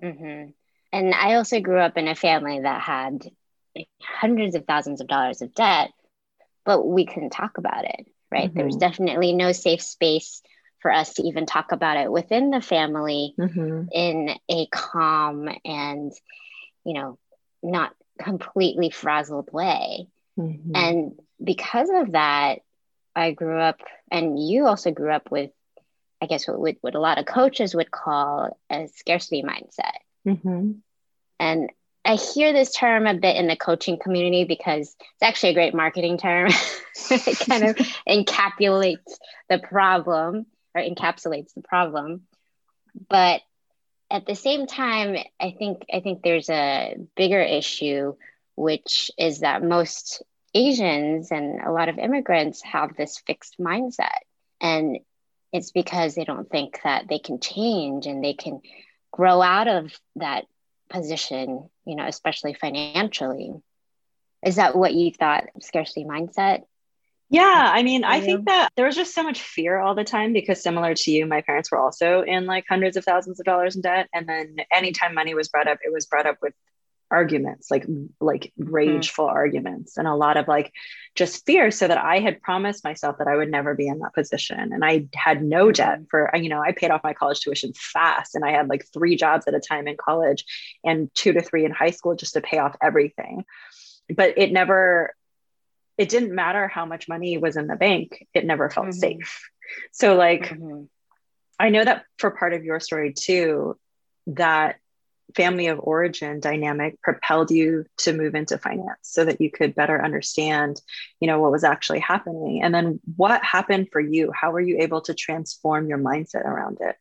Mm-hmm. 0.03 0.51
And 0.93 1.15
I 1.15 1.35
also 1.35 1.61
grew 1.61 1.79
up 1.79 1.97
in 1.99 2.09
a 2.09 2.15
family 2.15 2.61
that 2.61 2.81
had 2.81 3.29
hundreds 4.01 4.55
of 4.55 4.65
thousands 4.65 5.01
of 5.01 5.09
dollars 5.09 5.43
of 5.43 5.55
debt, 5.55 5.91
but 6.65 6.87
we 6.87 7.07
couldn't 7.07 7.31
talk 7.31 7.59
about 7.59 7.85
it, 7.85 8.07
right? 8.31 8.49
Mm-hmm. 8.49 8.57
There 8.57 8.67
was 8.67 8.77
mm-hmm. 8.77 8.89
definitely 8.89 9.33
no 9.33 9.53
safe 9.53 9.83
space 9.83 10.43
for 10.81 10.93
us 10.93 11.15
to 11.15 11.23
even 11.23 11.47
talk 11.47 11.73
about 11.73 11.97
it 11.97 12.13
within 12.13 12.51
the 12.51 12.61
family 12.61 13.35
mm-hmm. 13.39 13.87
in 13.93 14.31
a 14.49 14.67
calm 14.67 15.49
and, 15.65 16.13
you 16.85 16.93
know, 16.93 17.19
not 17.63 17.95
completely 18.19 18.91
frazzled 18.91 19.51
way. 19.53 20.09
Mm-hmm. 20.39 20.73
And 20.75 21.19
because 21.43 21.89
of 21.93 22.13
that, 22.13 22.61
I 23.17 23.33
grew 23.33 23.59
up, 23.59 23.81
and 24.11 24.39
you 24.39 24.67
also 24.67 24.91
grew 24.91 25.11
up 25.11 25.31
with, 25.31 25.51
I 26.25 26.27
guess, 26.27 26.49
what, 26.49 26.77
what 26.81 26.95
a 26.95 27.01
lot 27.01 27.19
of 27.19 27.27
coaches 27.27 27.75
would 27.75 27.91
call 27.91 28.59
a 28.71 28.89
scarcity 28.89 29.43
mindset. 29.43 29.99
Mm-hmm. 30.27 30.73
And 31.39 31.71
I 32.03 32.15
hear 32.15 32.55
this 32.55 32.73
term 32.73 33.07
a 33.07 33.13
bit 33.13 33.37
in 33.37 33.47
the 33.47 33.57
coaching 33.57 33.99
community 33.99 34.45
because 34.45 34.89
it's 34.99 35.23
actually 35.23 35.51
a 35.51 35.55
great 35.55 35.75
marketing 35.75 36.17
term. 36.17 36.49
it 37.11 37.39
kind 37.41 37.65
of 37.65 37.77
encapsulates 38.09 39.13
the 39.51 39.59
problem 39.59 40.47
or 40.75 40.81
encapsulates 40.81 41.53
the 41.53 41.63
problem. 41.63 42.23
But 43.11 43.43
at 44.11 44.25
the 44.25 44.35
same 44.35 44.67
time, 44.67 45.19
I 45.39 45.55
think 45.59 45.85
I 45.93 46.01
think 46.01 46.23
there's 46.23 46.49
a 46.49 46.97
bigger 47.17 47.43
issue, 47.43 48.15
which 48.57 49.11
is 49.19 49.41
that 49.41 49.63
most 49.63 50.23
Asians 50.55 51.31
and 51.31 51.61
a 51.61 51.73
lot 51.73 51.91
of 51.91 51.99
immigrants 51.99 52.63
have 52.63 52.97
this 52.97 53.19
fixed 53.27 53.59
mindset. 53.59 54.21
And 54.61 55.01
it's 55.55 55.71
because 55.71 56.17
they 56.17 56.25
don't 56.25 56.51
think 56.51 56.81
that 56.83 57.07
they 57.09 57.21
can 57.21 57.39
change 57.39 58.07
and 58.07 58.23
they 58.23 58.35
can 58.35 58.61
grow 59.13 59.41
out 59.41 59.69
of 59.69 59.93
that 60.17 60.47
position, 60.91 61.71
you 61.87 61.95
know, 61.95 62.05
especially 62.07 62.55
financially. 62.55 63.53
Is 64.45 64.57
that 64.57 64.75
what 64.75 64.93
you 64.93 65.13
thought 65.13 65.45
scarcity 65.61 66.05
mindset? 66.05 66.65
Yeah, 67.31 67.71
I 67.73 67.85
mean, 67.85 68.03
I 68.03 68.21
think 68.21 68.47
that 68.47 68.71
there 68.77 68.87
was 68.87 68.97
just 68.97 69.15
so 69.15 69.23
much 69.23 69.41
fear 69.41 69.79
all 69.79 69.95
the 69.95 70.05
time 70.05 70.33
because 70.33 70.61
similar 70.61 70.93
to 70.93 71.11
you, 71.11 71.25
my 71.25 71.41
parents 71.41 71.71
were 71.71 71.79
also 71.79 72.23
in 72.23 72.47
like 72.47 72.65
hundreds 72.69 72.97
of 72.97 73.05
thousands 73.05 73.39
of 73.39 73.47
dollars 73.47 73.77
in 73.77 73.83
debt. 73.83 74.09
And 74.13 74.29
then 74.29 74.57
anytime 74.73 75.15
money 75.15 75.35
was 75.35 75.49
brought 75.49 75.69
up, 75.69 75.79
it 75.85 75.93
was 75.93 76.07
brought 76.07 76.27
up 76.27 76.39
with 76.43 76.53
arguments, 77.11 77.71
like 77.71 77.87
like 78.21 78.53
mm-hmm. 78.59 78.73
rageful 78.73 79.27
mm-hmm. 79.27 79.37
arguments 79.37 79.97
and 79.97 80.09
a 80.09 80.15
lot 80.15 80.37
of 80.37 80.49
like 80.49 80.73
just 81.15 81.45
fear 81.47 81.71
so 81.71 81.87
that 81.87 81.99
I 81.99 82.19
had 82.19 82.43
promised 82.43 82.85
myself 82.85 83.19
that 83.19 83.29
I 83.29 83.37
would 83.37 83.51
never 83.51 83.75
be 83.75 83.87
in 83.87 84.01
that 84.01 84.15
position. 84.15 84.73
And 84.73 84.85
I 84.85 85.07
had 85.15 85.43
no 85.43 85.71
debt 85.71 86.01
mm-hmm. 86.01 86.05
for, 86.11 86.31
you 86.37 86.49
know, 86.49 86.61
I 86.61 86.73
paid 86.73 86.91
off 86.91 87.05
my 87.05 87.15
college 87.15 87.41
tuition 87.41 87.73
fast 87.75 88.35
and 88.35 88.45
I 88.45 88.51
had 88.51 88.69
like 88.69 88.87
three 88.93 89.17
jobs 89.17 89.47
at 89.47 89.55
a 89.55 89.61
time 89.61 89.87
in 89.87 89.97
college 89.97 90.45
and 90.85 91.11
two 91.15 91.33
to 91.33 91.43
three 91.43 91.65
in 91.65 91.71
high 91.71 91.91
school 91.91 92.17
just 92.17 92.35
to 92.35 92.41
pay 92.41 92.59
off 92.59 92.77
everything. 92.83 93.45
But 94.15 94.37
it 94.37 94.53
never 94.53 95.15
it 95.97 96.09
didn't 96.09 96.35
matter 96.35 96.67
how 96.67 96.87
much 96.87 97.09
money 97.09 97.39
was 97.39 97.57
in 97.57 97.67
the 97.67 97.77
bank, 97.77 98.27
it 98.35 98.45
never 98.45 98.69
felt 98.69 98.89
mm-hmm. 98.89 98.99
safe. 98.99 99.51
So, 99.93 100.17
like, 100.17 100.49
mm-hmm. 100.49 100.85
I 101.59 101.71
know 101.71 101.85
that 101.85 102.05
for 102.19 102.31
part 102.33 102.53
of 102.53 102.65
your 102.65 102.81
story 102.81 103.13
too, 103.13 103.79
that 104.27 104.77
family 105.35 105.67
of 105.69 105.81
origin 105.83 106.41
dynamic 106.41 107.01
propelled 107.03 107.51
you 107.51 107.85
to 107.97 108.13
move 108.13 108.35
into 108.35 108.59
finance 108.59 108.99
so 109.03 109.25
that 109.25 109.41
you 109.41 109.51
could 109.51 109.75
better 109.75 110.03
understand 110.03 110.81
you 111.21 111.27
know 111.27 111.41
what 111.41 111.53
was 111.53 111.65
actually 111.65 112.01
happening 112.01 112.63
and 112.63 112.75
then 112.75 113.01
what 113.17 113.43
happened 113.43 113.89
for 113.91 114.01
you 114.01 114.31
how 114.33 114.51
were 114.51 114.61
you 114.61 114.79
able 114.81 115.01
to 115.01 115.15
transform 115.15 115.89
your 115.89 115.99
mindset 115.99 116.45
around 116.45 116.79
it 116.81 116.97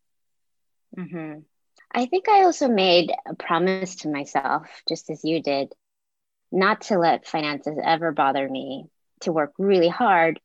mm-hmm. 0.98 1.40
i 1.92 2.06
think 2.06 2.30
i 2.30 2.44
also 2.44 2.68
made 2.68 3.12
a 3.28 3.36
promise 3.36 3.96
to 3.96 4.10
myself 4.10 4.68
just 4.88 5.10
as 5.10 5.24
you 5.24 5.42
did 5.42 5.74
not 6.54 6.82
to 6.82 7.00
let 7.00 7.28
finances 7.28 7.78
ever 7.84 8.12
bother 8.12 8.48
me, 8.48 8.86
to 9.22 9.32
work 9.32 9.54
really 9.58 9.90
hard, 9.90 10.40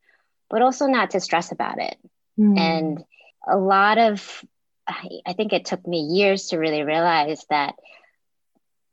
but 0.49 0.61
also 0.61 0.87
not 0.87 1.11
to 1.11 1.19
stress 1.19 1.51
about 1.51 1.79
it. 1.79 1.97
Mm. 2.37 2.57
And 2.57 3.03
a 3.47 3.57
lot 3.57 3.99
of, 3.99 4.43
I 5.25 5.33
think 5.33 5.53
it 5.53 5.65
took 5.65 5.85
me 5.87 6.01
years 6.01 6.47
to 6.47 6.57
really 6.57 6.83
realize 6.83 7.45
that 7.49 7.75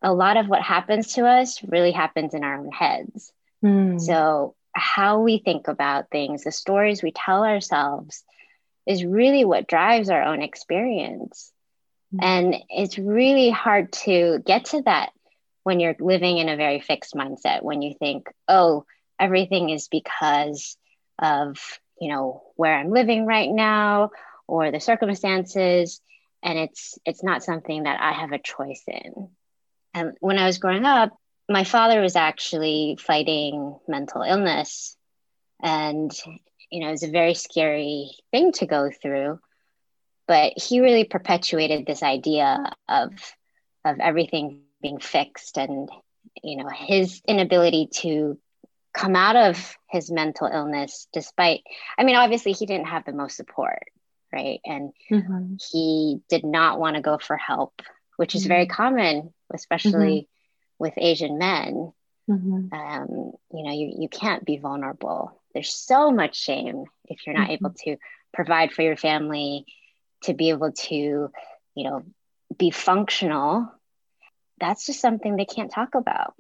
a 0.02 0.12
lot 0.12 0.36
of 0.36 0.48
what 0.48 0.62
happens 0.62 1.14
to 1.14 1.26
us 1.26 1.62
really 1.62 1.92
happens 1.92 2.34
in 2.34 2.44
our 2.44 2.58
own 2.58 2.70
heads. 2.70 3.32
Mm. 3.64 4.00
So, 4.00 4.54
how 4.72 5.20
we 5.20 5.38
think 5.38 5.68
about 5.68 6.10
things, 6.10 6.44
the 6.44 6.52
stories 6.52 7.02
we 7.02 7.12
tell 7.12 7.44
ourselves, 7.44 8.22
is 8.86 9.04
really 9.04 9.44
what 9.44 9.66
drives 9.66 10.10
our 10.10 10.22
own 10.22 10.42
experience. 10.42 11.50
Mm. 12.14 12.18
And 12.22 12.56
it's 12.68 12.98
really 12.98 13.50
hard 13.50 13.92
to 14.04 14.40
get 14.44 14.66
to 14.66 14.82
that 14.82 15.10
when 15.62 15.80
you're 15.80 15.96
living 15.98 16.38
in 16.38 16.48
a 16.48 16.56
very 16.56 16.80
fixed 16.80 17.14
mindset, 17.14 17.62
when 17.62 17.82
you 17.82 17.94
think, 17.98 18.28
oh, 18.46 18.84
everything 19.18 19.70
is 19.70 19.88
because 19.88 20.76
of, 21.18 21.58
you 21.98 22.10
know, 22.10 22.42
where 22.54 22.74
I'm 22.74 22.90
living 22.90 23.26
right 23.26 23.50
now 23.50 24.10
or 24.46 24.70
the 24.70 24.80
circumstances 24.80 26.00
and 26.42 26.58
it's 26.58 26.98
it's 27.04 27.24
not 27.24 27.42
something 27.42 27.84
that 27.84 28.00
I 28.00 28.12
have 28.12 28.32
a 28.32 28.38
choice 28.38 28.84
in. 28.86 29.30
And 29.94 30.16
when 30.20 30.38
I 30.38 30.46
was 30.46 30.58
growing 30.58 30.84
up, 30.84 31.16
my 31.48 31.64
father 31.64 32.00
was 32.00 32.16
actually 32.16 32.98
fighting 33.00 33.78
mental 33.88 34.22
illness 34.22 34.96
and 35.62 36.12
you 36.70 36.80
know, 36.80 36.88
it 36.88 36.92
was 36.92 37.02
a 37.04 37.10
very 37.10 37.34
scary 37.34 38.10
thing 38.32 38.52
to 38.52 38.66
go 38.66 38.90
through, 38.90 39.38
but 40.26 40.52
he 40.56 40.80
really 40.80 41.04
perpetuated 41.04 41.86
this 41.86 42.02
idea 42.02 42.72
of 42.88 43.12
of 43.84 44.00
everything 44.00 44.62
being 44.82 44.98
fixed 44.98 45.56
and 45.58 45.88
you 46.42 46.56
know 46.56 46.68
his 46.68 47.22
inability 47.26 47.88
to 47.92 48.38
come 48.92 49.14
out 49.14 49.36
of 49.36 49.76
his 49.88 50.10
mental 50.10 50.48
illness 50.48 51.06
despite 51.12 51.62
i 51.96 52.04
mean 52.04 52.16
obviously 52.16 52.52
he 52.52 52.66
didn't 52.66 52.88
have 52.88 53.04
the 53.04 53.12
most 53.12 53.36
support 53.36 53.84
right 54.32 54.60
and 54.64 54.92
mm-hmm. 55.10 55.54
he 55.70 56.20
did 56.28 56.44
not 56.44 56.78
want 56.78 56.96
to 56.96 57.02
go 57.02 57.18
for 57.18 57.36
help 57.36 57.82
which 58.16 58.34
is 58.34 58.42
mm-hmm. 58.42 58.48
very 58.48 58.66
common 58.66 59.32
especially 59.52 60.22
mm-hmm. 60.22 60.84
with 60.84 60.94
asian 60.96 61.38
men 61.38 61.92
mm-hmm. 62.28 62.72
um, 62.72 63.32
you 63.52 63.62
know 63.62 63.72
you, 63.72 63.94
you 63.98 64.08
can't 64.08 64.44
be 64.44 64.58
vulnerable 64.58 65.40
there's 65.54 65.72
so 65.72 66.10
much 66.10 66.40
shame 66.40 66.84
if 67.06 67.26
you're 67.26 67.36
not 67.36 67.50
able 67.50 67.70
mm-hmm. 67.70 67.92
to 67.92 67.96
provide 68.32 68.72
for 68.72 68.82
your 68.82 68.96
family 68.96 69.64
to 70.22 70.34
be 70.34 70.50
able 70.50 70.72
to 70.72 70.94
you 70.94 71.84
know 71.84 72.02
be 72.58 72.70
functional 72.70 73.70
that's 74.58 74.86
just 74.86 75.00
something 75.00 75.36
they 75.36 75.44
can't 75.44 75.70
talk 75.70 75.94
about. 75.94 76.34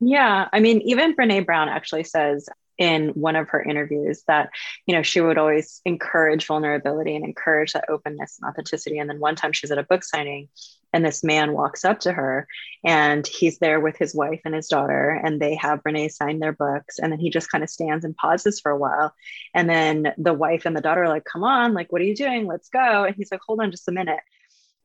Yeah. 0.00 0.48
I 0.52 0.60
mean, 0.60 0.82
even 0.82 1.14
Brene 1.14 1.46
Brown 1.46 1.68
actually 1.68 2.04
says 2.04 2.48
in 2.78 3.08
one 3.08 3.36
of 3.36 3.48
her 3.48 3.62
interviews 3.62 4.22
that, 4.28 4.50
you 4.86 4.94
know, 4.94 5.02
she 5.02 5.20
would 5.20 5.36
always 5.36 5.80
encourage 5.84 6.46
vulnerability 6.46 7.16
and 7.16 7.24
encourage 7.24 7.72
that 7.72 7.90
openness 7.90 8.38
and 8.40 8.48
authenticity. 8.48 8.98
And 8.98 9.10
then 9.10 9.18
one 9.18 9.34
time 9.34 9.52
she's 9.52 9.72
at 9.72 9.78
a 9.78 9.82
book 9.82 10.04
signing 10.04 10.48
and 10.92 11.04
this 11.04 11.22
man 11.22 11.52
walks 11.52 11.84
up 11.84 12.00
to 12.00 12.12
her 12.12 12.46
and 12.84 13.26
he's 13.26 13.58
there 13.58 13.80
with 13.80 13.96
his 13.96 14.14
wife 14.14 14.40
and 14.44 14.54
his 14.54 14.68
daughter 14.68 15.20
and 15.22 15.40
they 15.40 15.54
have 15.56 15.82
Brene 15.82 16.10
sign 16.10 16.38
their 16.38 16.52
books. 16.52 16.98
And 16.98 17.12
then 17.12 17.18
he 17.18 17.30
just 17.30 17.50
kind 17.50 17.64
of 17.64 17.70
stands 17.70 18.04
and 18.04 18.16
pauses 18.16 18.60
for 18.60 18.70
a 18.70 18.78
while. 18.78 19.12
And 19.54 19.68
then 19.68 20.14
the 20.16 20.32
wife 20.32 20.64
and 20.64 20.76
the 20.76 20.80
daughter 20.80 21.04
are 21.04 21.08
like, 21.08 21.24
come 21.24 21.44
on, 21.44 21.74
like, 21.74 21.92
what 21.92 22.00
are 22.00 22.06
you 22.06 22.16
doing? 22.16 22.46
Let's 22.46 22.68
go. 22.68 23.04
And 23.04 23.14
he's 23.16 23.30
like, 23.30 23.40
hold 23.46 23.60
on 23.60 23.70
just 23.70 23.88
a 23.88 23.92
minute. 23.92 24.20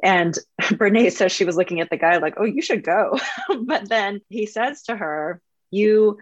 And 0.02 0.38
Brene 0.62 1.12
says 1.12 1.32
she 1.32 1.46
was 1.46 1.56
looking 1.56 1.80
at 1.80 1.90
the 1.90 1.98
guy 1.98 2.18
like, 2.18 2.36
oh, 2.38 2.46
you 2.46 2.62
should 2.62 2.84
go. 2.84 3.18
but 3.64 3.88
then 3.88 4.22
he 4.30 4.46
says 4.46 4.84
to 4.84 4.96
her, 4.96 5.42
you 5.72 6.18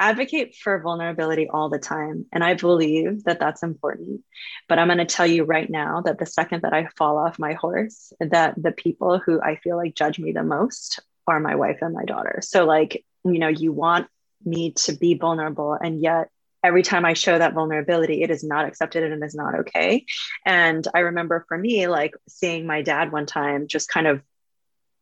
advocate 0.00 0.54
for 0.54 0.80
vulnerability 0.80 1.48
all 1.48 1.68
the 1.68 1.78
time. 1.78 2.26
And 2.32 2.44
I 2.44 2.54
believe 2.54 3.24
that 3.24 3.40
that's 3.40 3.62
important. 3.62 4.22
But 4.68 4.78
I'm 4.78 4.88
going 4.88 4.98
to 4.98 5.04
tell 5.04 5.26
you 5.26 5.44
right 5.44 5.68
now 5.68 6.02
that 6.02 6.18
the 6.18 6.26
second 6.26 6.62
that 6.62 6.72
I 6.72 6.88
fall 6.96 7.18
off 7.18 7.38
my 7.38 7.54
horse, 7.54 8.12
that 8.20 8.54
the 8.56 8.72
people 8.72 9.18
who 9.18 9.40
I 9.40 9.56
feel 9.56 9.76
like 9.76 9.94
judge 9.94 10.18
me 10.18 10.32
the 10.32 10.42
most 10.42 11.00
are 11.26 11.40
my 11.40 11.56
wife 11.56 11.78
and 11.80 11.94
my 11.94 12.04
daughter. 12.04 12.40
So, 12.42 12.64
like, 12.64 13.04
you 13.24 13.38
know, 13.38 13.48
you 13.48 13.72
want 13.72 14.08
me 14.44 14.72
to 14.72 14.92
be 14.92 15.14
vulnerable, 15.14 15.72
and 15.74 16.00
yet 16.00 16.28
every 16.62 16.82
time 16.82 17.04
I 17.04 17.12
show 17.12 17.38
that 17.38 17.54
vulnerability, 17.54 18.22
it 18.22 18.30
is 18.30 18.42
not 18.42 18.66
accepted 18.66 19.04
and 19.04 19.22
it 19.22 19.26
is 19.26 19.34
not 19.34 19.60
okay. 19.60 20.04
And 20.44 20.86
I 20.92 21.00
remember 21.00 21.44
for 21.48 21.56
me, 21.56 21.86
like 21.86 22.14
seeing 22.28 22.66
my 22.66 22.82
dad 22.82 23.12
one 23.12 23.26
time 23.26 23.68
just 23.68 23.88
kind 23.88 24.06
of 24.06 24.22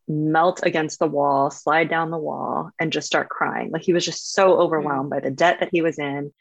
melt 0.09 0.61
against 0.63 0.99
the 0.99 1.07
wall, 1.07 1.51
slide 1.51 1.89
down 1.89 2.11
the 2.11 2.19
wall, 2.19 2.71
and 2.79 2.93
just 2.93 3.07
start 3.07 3.29
crying. 3.29 3.71
Like 3.71 3.83
he 3.83 3.93
was 3.93 4.05
just 4.05 4.33
so 4.33 4.59
overwhelmed 4.59 5.11
by 5.11 5.21
the 5.21 5.31
debt 5.31 5.61
that 5.61 5.71
he 5.73 5.83
was 5.83 5.99
in, 5.99 6.33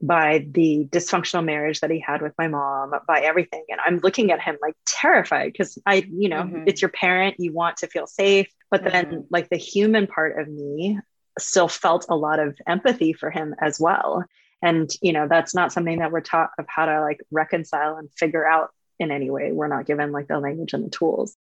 by 0.00 0.46
the 0.50 0.86
dysfunctional 0.90 1.44
marriage 1.44 1.80
that 1.80 1.90
he 1.90 1.98
had 1.98 2.22
with 2.22 2.34
my 2.38 2.48
mom, 2.48 2.92
by 3.06 3.20
everything. 3.20 3.64
And 3.68 3.80
I'm 3.84 3.98
looking 3.98 4.30
at 4.30 4.40
him 4.40 4.58
like 4.62 4.74
terrified 4.86 5.52
because 5.52 5.78
I, 5.86 6.06
you 6.10 6.28
know, 6.28 6.42
mm-hmm. 6.42 6.64
it's 6.66 6.82
your 6.82 6.90
parent, 6.90 7.36
you 7.38 7.52
want 7.52 7.78
to 7.78 7.88
feel 7.88 8.06
safe. 8.06 8.48
But 8.70 8.84
then, 8.84 9.06
mm-hmm. 9.06 9.20
like, 9.30 9.50
the 9.50 9.56
human 9.56 10.06
part 10.06 10.38
of 10.40 10.48
me 10.48 10.98
still 11.38 11.68
felt 11.68 12.06
a 12.08 12.16
lot 12.16 12.38
of 12.38 12.56
empathy 12.66 13.12
for 13.12 13.30
him 13.30 13.54
as 13.60 13.78
well 13.78 14.24
and 14.64 14.90
you 15.02 15.12
know 15.12 15.28
that's 15.28 15.54
not 15.54 15.72
something 15.72 15.98
that 15.98 16.10
we're 16.10 16.20
taught 16.20 16.50
of 16.58 16.64
how 16.68 16.86
to 16.86 17.00
like 17.00 17.20
reconcile 17.30 17.96
and 17.96 18.10
figure 18.12 18.46
out 18.46 18.70
in 18.98 19.10
any 19.10 19.30
way 19.30 19.52
we're 19.52 19.68
not 19.68 19.86
given 19.86 20.10
like 20.10 20.26
the 20.26 20.40
language 20.40 20.72
and 20.72 20.84
the 20.84 20.90
tools 20.90 21.36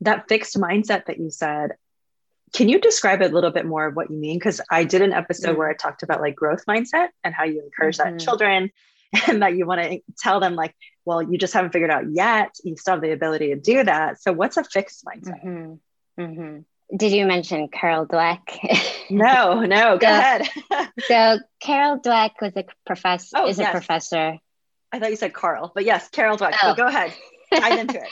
that 0.00 0.28
fixed 0.28 0.58
mindset 0.58 1.06
that 1.06 1.18
you 1.18 1.30
said 1.30 1.72
can 2.54 2.68
you 2.68 2.78
describe 2.78 3.20
a 3.20 3.26
little 3.26 3.50
bit 3.50 3.66
more 3.66 3.86
of 3.86 3.96
what 3.96 4.10
you 4.10 4.16
mean 4.16 4.38
because 4.38 4.60
i 4.70 4.84
did 4.84 5.02
an 5.02 5.12
episode 5.12 5.50
mm-hmm. 5.50 5.58
where 5.58 5.68
i 5.68 5.74
talked 5.74 6.02
about 6.02 6.20
like 6.20 6.34
growth 6.34 6.64
mindset 6.66 7.08
and 7.22 7.34
how 7.34 7.44
you 7.44 7.62
encourage 7.62 7.96
mm-hmm. 7.96 8.08
that 8.08 8.12
in 8.12 8.18
children 8.18 8.70
and 9.28 9.42
that 9.42 9.56
you 9.56 9.66
want 9.66 9.82
to 9.82 10.00
tell 10.18 10.40
them 10.40 10.54
like 10.54 10.74
well 11.04 11.22
you 11.22 11.36
just 11.36 11.52
haven't 11.52 11.72
figured 11.72 11.90
out 11.90 12.04
yet 12.10 12.54
you 12.64 12.76
still 12.76 12.94
have 12.94 13.02
the 13.02 13.12
ability 13.12 13.48
to 13.48 13.56
do 13.56 13.84
that 13.84 14.20
so 14.20 14.32
what's 14.32 14.56
a 14.56 14.64
fixed 14.64 15.04
mindset 15.04 15.44
mm-hmm. 15.44 16.22
Mm-hmm. 16.22 16.96
did 16.96 17.12
you 17.12 17.26
mention 17.26 17.68
carol 17.68 18.06
dweck 18.06 18.40
no 19.10 19.60
no 19.60 19.98
go 19.98 20.06
so, 20.06 20.12
ahead 20.12 20.48
so 21.06 21.38
carol 21.60 21.98
dweck 21.98 22.30
was 22.40 22.52
a 22.56 22.64
professor 22.86 23.36
oh, 23.36 23.48
is 23.48 23.58
yes. 23.58 23.68
a 23.68 23.70
professor 23.72 24.38
i 24.92 24.98
thought 24.98 25.10
you 25.10 25.16
said 25.16 25.32
carl 25.32 25.72
but 25.74 25.84
yes 25.84 26.08
carol 26.08 26.36
dweck 26.36 26.54
oh. 26.62 26.70
so 26.70 26.74
go 26.74 26.86
ahead 26.86 27.12
dive 27.50 27.78
into 27.78 28.00
it 28.00 28.08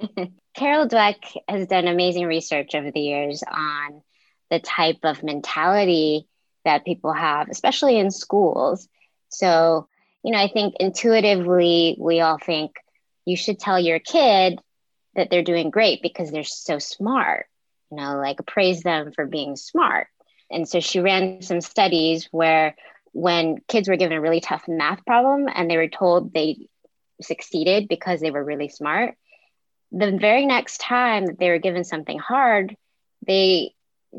carol 0.54 0.88
dweck 0.88 1.16
has 1.48 1.66
done 1.66 1.86
amazing 1.86 2.26
research 2.26 2.74
over 2.74 2.90
the 2.90 3.00
years 3.00 3.42
on 3.50 4.02
the 4.50 4.58
type 4.58 4.98
of 5.04 5.22
mentality 5.22 6.26
that 6.64 6.84
people 6.84 7.12
have 7.12 7.48
especially 7.48 7.98
in 7.98 8.10
schools 8.10 8.88
so 9.28 9.88
you 10.22 10.32
know, 10.32 10.38
I 10.38 10.48
think 10.48 10.74
intuitively 10.80 11.96
we 11.98 12.20
all 12.20 12.38
think 12.38 12.76
you 13.24 13.36
should 13.36 13.58
tell 13.58 13.78
your 13.78 13.98
kid 13.98 14.58
that 15.14 15.30
they're 15.30 15.42
doing 15.42 15.70
great 15.70 16.02
because 16.02 16.30
they're 16.30 16.44
so 16.44 16.78
smart, 16.78 17.46
you 17.90 17.96
know, 17.96 18.16
like 18.16 18.38
praise 18.46 18.82
them 18.82 19.12
for 19.12 19.26
being 19.26 19.56
smart. 19.56 20.08
And 20.50 20.68
so 20.68 20.80
she 20.80 21.00
ran 21.00 21.42
some 21.42 21.60
studies 21.60 22.28
where 22.30 22.76
when 23.12 23.58
kids 23.68 23.88
were 23.88 23.96
given 23.96 24.16
a 24.16 24.20
really 24.20 24.40
tough 24.40 24.68
math 24.68 25.04
problem 25.06 25.48
and 25.52 25.70
they 25.70 25.76
were 25.76 25.88
told 25.88 26.32
they 26.32 26.68
succeeded 27.22 27.88
because 27.88 28.20
they 28.20 28.30
were 28.30 28.44
really 28.44 28.68
smart, 28.68 29.16
the 29.92 30.16
very 30.16 30.46
next 30.46 30.78
time 30.78 31.26
that 31.26 31.38
they 31.38 31.50
were 31.50 31.58
given 31.58 31.84
something 31.84 32.18
hard, 32.18 32.76
they 33.26 33.74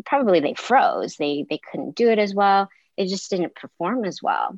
probably 0.05 0.39
they 0.39 0.53
froze. 0.53 1.15
They 1.17 1.45
they 1.49 1.59
couldn't 1.59 1.95
do 1.95 2.09
it 2.09 2.19
as 2.19 2.33
well. 2.33 2.69
They 2.97 3.05
just 3.05 3.29
didn't 3.29 3.55
perform 3.55 4.05
as 4.05 4.21
well. 4.21 4.57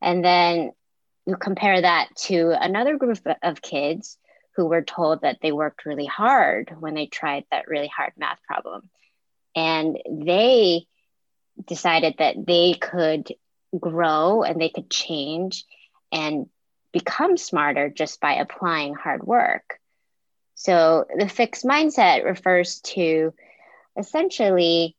And 0.00 0.24
then 0.24 0.72
you 1.26 1.36
compare 1.36 1.80
that 1.80 2.08
to 2.16 2.52
another 2.60 2.96
group 2.96 3.18
of 3.42 3.62
kids 3.62 4.18
who 4.54 4.66
were 4.66 4.82
told 4.82 5.22
that 5.22 5.38
they 5.42 5.52
worked 5.52 5.84
really 5.84 6.06
hard 6.06 6.74
when 6.78 6.94
they 6.94 7.06
tried 7.06 7.44
that 7.50 7.68
really 7.68 7.90
hard 7.94 8.12
math 8.16 8.42
problem. 8.44 8.88
And 9.54 9.98
they 10.08 10.86
decided 11.66 12.16
that 12.18 12.36
they 12.46 12.74
could 12.74 13.32
grow 13.78 14.42
and 14.42 14.60
they 14.60 14.68
could 14.68 14.90
change 14.90 15.64
and 16.12 16.48
become 16.92 17.36
smarter 17.36 17.90
just 17.90 18.20
by 18.20 18.34
applying 18.34 18.94
hard 18.94 19.26
work. 19.26 19.78
So 20.56 21.04
the 21.16 21.28
fixed 21.28 21.64
mindset 21.64 22.24
refers 22.24 22.80
to 22.80 23.32
essentially 23.96 24.96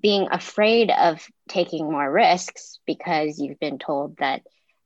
being 0.00 0.28
afraid 0.30 0.90
of 0.90 1.24
taking 1.48 1.90
more 1.90 2.10
risks 2.10 2.80
because 2.86 3.38
you've 3.38 3.60
been 3.60 3.78
told 3.78 4.18
that 4.18 4.42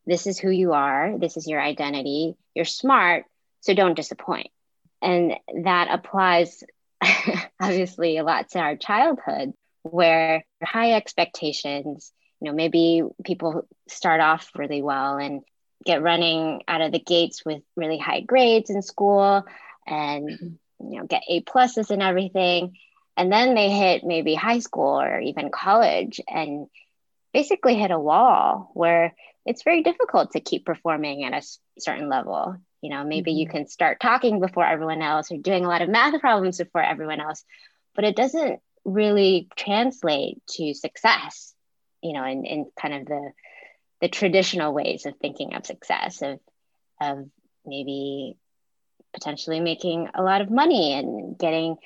this 0.06 0.26
is 0.26 0.38
who 0.38 0.50
you 0.50 0.74
are, 0.74 1.18
this 1.18 1.36
is 1.36 1.48
your 1.48 1.60
identity, 1.60 2.34
you're 2.54 2.66
smart, 2.66 3.24
so 3.60 3.72
don't 3.74 3.96
disappoint. 3.96 4.50
And 5.00 5.34
that 5.64 5.88
applies 5.90 6.62
obviously 7.60 8.18
a 8.18 8.24
lot 8.24 8.50
to 8.50 8.58
our 8.58 8.76
childhood 8.76 9.54
where 9.82 10.44
high 10.62 10.92
expectations, 10.92 12.12
you 12.40 12.50
know, 12.50 12.54
maybe 12.54 13.02
people 13.24 13.66
start 13.88 14.20
off 14.20 14.50
really 14.54 14.82
well 14.82 15.16
and 15.16 15.40
get 15.86 16.02
running 16.02 16.62
out 16.68 16.82
of 16.82 16.92
the 16.92 16.98
gates 16.98 17.42
with 17.42 17.62
really 17.74 17.96
high 17.96 18.20
grades 18.20 18.68
in 18.68 18.82
school 18.82 19.46
and 19.86 20.30
you 20.80 20.98
know 20.98 21.06
get 21.06 21.22
A 21.28 21.42
pluses 21.42 21.90
and 21.90 22.02
everything 22.02 22.76
and 23.16 23.30
then 23.30 23.54
they 23.54 23.70
hit 23.70 24.04
maybe 24.04 24.34
high 24.34 24.60
school 24.60 25.00
or 25.00 25.20
even 25.20 25.50
college 25.50 26.20
and 26.28 26.66
basically 27.32 27.74
hit 27.74 27.90
a 27.90 27.98
wall 27.98 28.70
where 28.74 29.14
it's 29.44 29.62
very 29.62 29.82
difficult 29.82 30.32
to 30.32 30.40
keep 30.40 30.64
performing 30.64 31.24
at 31.24 31.34
a 31.34 31.46
certain 31.78 32.08
level 32.08 32.56
you 32.80 32.90
know 32.90 33.04
maybe 33.04 33.32
mm-hmm. 33.32 33.40
you 33.40 33.48
can 33.48 33.66
start 33.66 34.00
talking 34.00 34.40
before 34.40 34.64
everyone 34.64 35.02
else 35.02 35.30
or 35.30 35.36
doing 35.36 35.64
a 35.64 35.68
lot 35.68 35.82
of 35.82 35.88
math 35.88 36.18
problems 36.20 36.58
before 36.58 36.82
everyone 36.82 37.20
else 37.20 37.44
but 37.94 38.04
it 38.04 38.16
doesn't 38.16 38.60
really 38.84 39.48
translate 39.56 40.40
to 40.48 40.72
success 40.72 41.52
you 42.02 42.12
know 42.12 42.24
in, 42.24 42.44
in 42.44 42.66
kind 42.80 42.94
of 42.94 43.06
the 43.06 43.32
the 44.00 44.08
traditional 44.08 44.72
ways 44.72 45.04
of 45.04 45.14
thinking 45.16 45.54
of 45.54 45.66
success 45.66 46.22
of 46.22 46.40
of 47.00 47.28
maybe 47.66 48.36
potentially 49.12 49.60
making 49.60 50.08
a 50.14 50.22
lot 50.22 50.40
of 50.40 50.50
money 50.50 50.92
and 50.94 51.38
getting 51.38 51.76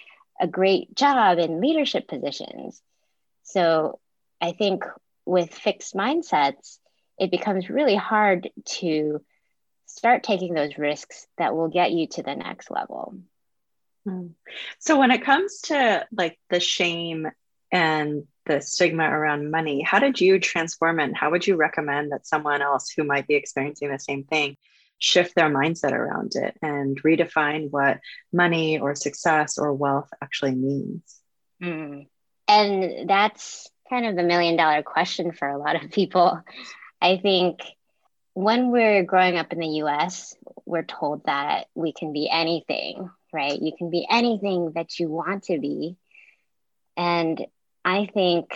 a 0.40 0.46
great 0.46 0.94
job 0.94 1.38
in 1.38 1.60
leadership 1.60 2.08
positions. 2.08 2.82
So 3.44 4.00
I 4.40 4.52
think 4.52 4.84
with 5.24 5.54
fixed 5.54 5.94
mindsets, 5.94 6.78
it 7.18 7.30
becomes 7.30 7.70
really 7.70 7.96
hard 7.96 8.50
to 8.64 9.20
start 9.86 10.22
taking 10.22 10.54
those 10.54 10.76
risks 10.76 11.26
that 11.38 11.54
will 11.54 11.68
get 11.68 11.92
you 11.92 12.06
to 12.08 12.22
the 12.22 12.34
next 12.34 12.70
level. 12.70 13.16
Hmm. 14.04 14.28
So 14.78 14.98
when 14.98 15.10
it 15.10 15.24
comes 15.24 15.60
to 15.62 16.06
like 16.12 16.38
the 16.50 16.60
shame 16.60 17.28
and 17.70 18.24
the 18.46 18.60
stigma 18.60 19.04
around 19.04 19.50
money, 19.50 19.82
how 19.82 19.98
did 19.98 20.20
you 20.20 20.38
transform 20.38 21.00
it? 21.00 21.04
And 21.04 21.16
how 21.16 21.30
would 21.30 21.46
you 21.46 21.56
recommend 21.56 22.12
that 22.12 22.26
someone 22.26 22.60
else 22.60 22.90
who 22.90 23.04
might 23.04 23.26
be 23.26 23.34
experiencing 23.34 23.90
the 23.90 23.98
same 23.98 24.24
thing 24.24 24.56
shift 24.98 25.34
their 25.34 25.50
mindset 25.50 25.92
around 25.92 26.32
it 26.34 26.56
and 26.62 27.00
redefine 27.02 27.70
what 27.70 28.00
money 28.32 28.78
or 28.78 28.94
success 28.94 29.58
or 29.58 29.72
wealth 29.72 30.08
actually 30.22 30.54
means. 30.54 31.02
Mm. 31.62 32.06
And 32.48 33.08
that's 33.08 33.68
kind 33.88 34.06
of 34.06 34.16
the 34.16 34.22
million 34.22 34.56
dollar 34.56 34.82
question 34.82 35.32
for 35.32 35.48
a 35.48 35.58
lot 35.58 35.82
of 35.82 35.90
people. 35.90 36.42
I 37.00 37.18
think 37.18 37.60
when 38.34 38.70
we're 38.70 39.04
growing 39.04 39.36
up 39.36 39.52
in 39.52 39.60
the 39.60 39.82
US, 39.82 40.34
we're 40.64 40.84
told 40.84 41.24
that 41.26 41.66
we 41.74 41.92
can 41.92 42.12
be 42.12 42.28
anything, 42.30 43.10
right? 43.32 43.60
You 43.60 43.72
can 43.76 43.90
be 43.90 44.06
anything 44.10 44.72
that 44.74 44.98
you 44.98 45.08
want 45.08 45.44
to 45.44 45.58
be. 45.58 45.96
And 46.96 47.46
I 47.84 48.06
think 48.12 48.52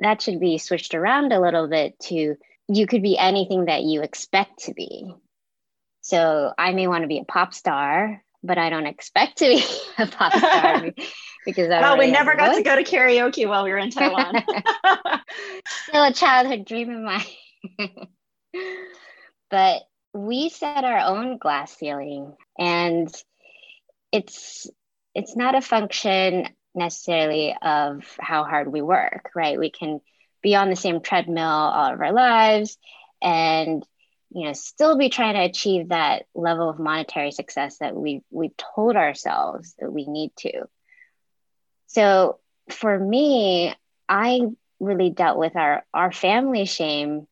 that 0.00 0.22
should 0.22 0.40
be 0.40 0.58
switched 0.58 0.94
around 0.94 1.32
a 1.32 1.40
little 1.40 1.68
bit 1.68 1.98
to 2.00 2.36
you 2.70 2.86
could 2.86 3.02
be 3.02 3.16
anything 3.16 3.64
that 3.64 3.82
you 3.82 4.02
expect 4.02 4.64
to 4.64 4.74
be. 4.74 5.14
So 6.08 6.54
I 6.56 6.72
may 6.72 6.86
want 6.86 7.02
to 7.02 7.06
be 7.06 7.18
a 7.18 7.24
pop 7.24 7.52
star, 7.52 8.22
but 8.42 8.56
I 8.56 8.70
don't 8.70 8.86
expect 8.86 9.38
to 9.38 9.44
be 9.44 9.62
a 9.98 10.06
pop 10.06 10.32
star 10.32 10.90
because 11.44 11.70
I 11.70 11.82
well, 11.82 11.98
we 11.98 12.10
never 12.10 12.34
got 12.34 12.54
to 12.54 12.62
go 12.62 12.76
to 12.76 12.82
karaoke 12.82 13.46
while 13.46 13.62
we 13.62 13.70
were 13.70 13.76
in 13.76 13.90
Taiwan. 13.90 14.36
Still 15.66 16.04
a 16.04 16.12
childhood 16.14 16.64
dream 16.64 16.88
of 16.88 17.02
mine. 17.02 17.90
but 19.50 19.82
we 20.14 20.48
set 20.48 20.82
our 20.82 21.00
own 21.00 21.36
glass 21.36 21.76
ceiling 21.76 22.34
and 22.58 23.14
it's 24.10 24.66
it's 25.14 25.36
not 25.36 25.54
a 25.54 25.60
function 25.60 26.48
necessarily 26.74 27.54
of 27.60 28.16
how 28.18 28.44
hard 28.44 28.72
we 28.72 28.80
work, 28.80 29.30
right? 29.34 29.58
We 29.58 29.70
can 29.70 30.00
be 30.42 30.54
on 30.54 30.70
the 30.70 30.76
same 30.76 31.02
treadmill 31.02 31.44
all 31.44 31.92
of 31.92 32.00
our 32.00 32.12
lives 32.12 32.78
and 33.20 33.84
you 34.30 34.46
know 34.46 34.52
still 34.52 34.96
be 34.96 35.08
trying 35.08 35.34
to 35.34 35.42
achieve 35.42 35.88
that 35.88 36.24
level 36.34 36.68
of 36.68 36.78
monetary 36.78 37.32
success 37.32 37.78
that 37.78 37.94
we 37.94 38.22
we've 38.30 38.56
told 38.56 38.96
ourselves 38.96 39.74
that 39.78 39.92
we 39.92 40.06
need 40.06 40.32
to. 40.38 40.68
So 41.86 42.38
for 42.70 42.98
me 42.98 43.74
i 44.08 44.40
really 44.80 45.10
dealt 45.10 45.38
with 45.38 45.56
our 45.56 45.84
our 45.94 46.12
family 46.12 46.66
shame 46.66 47.26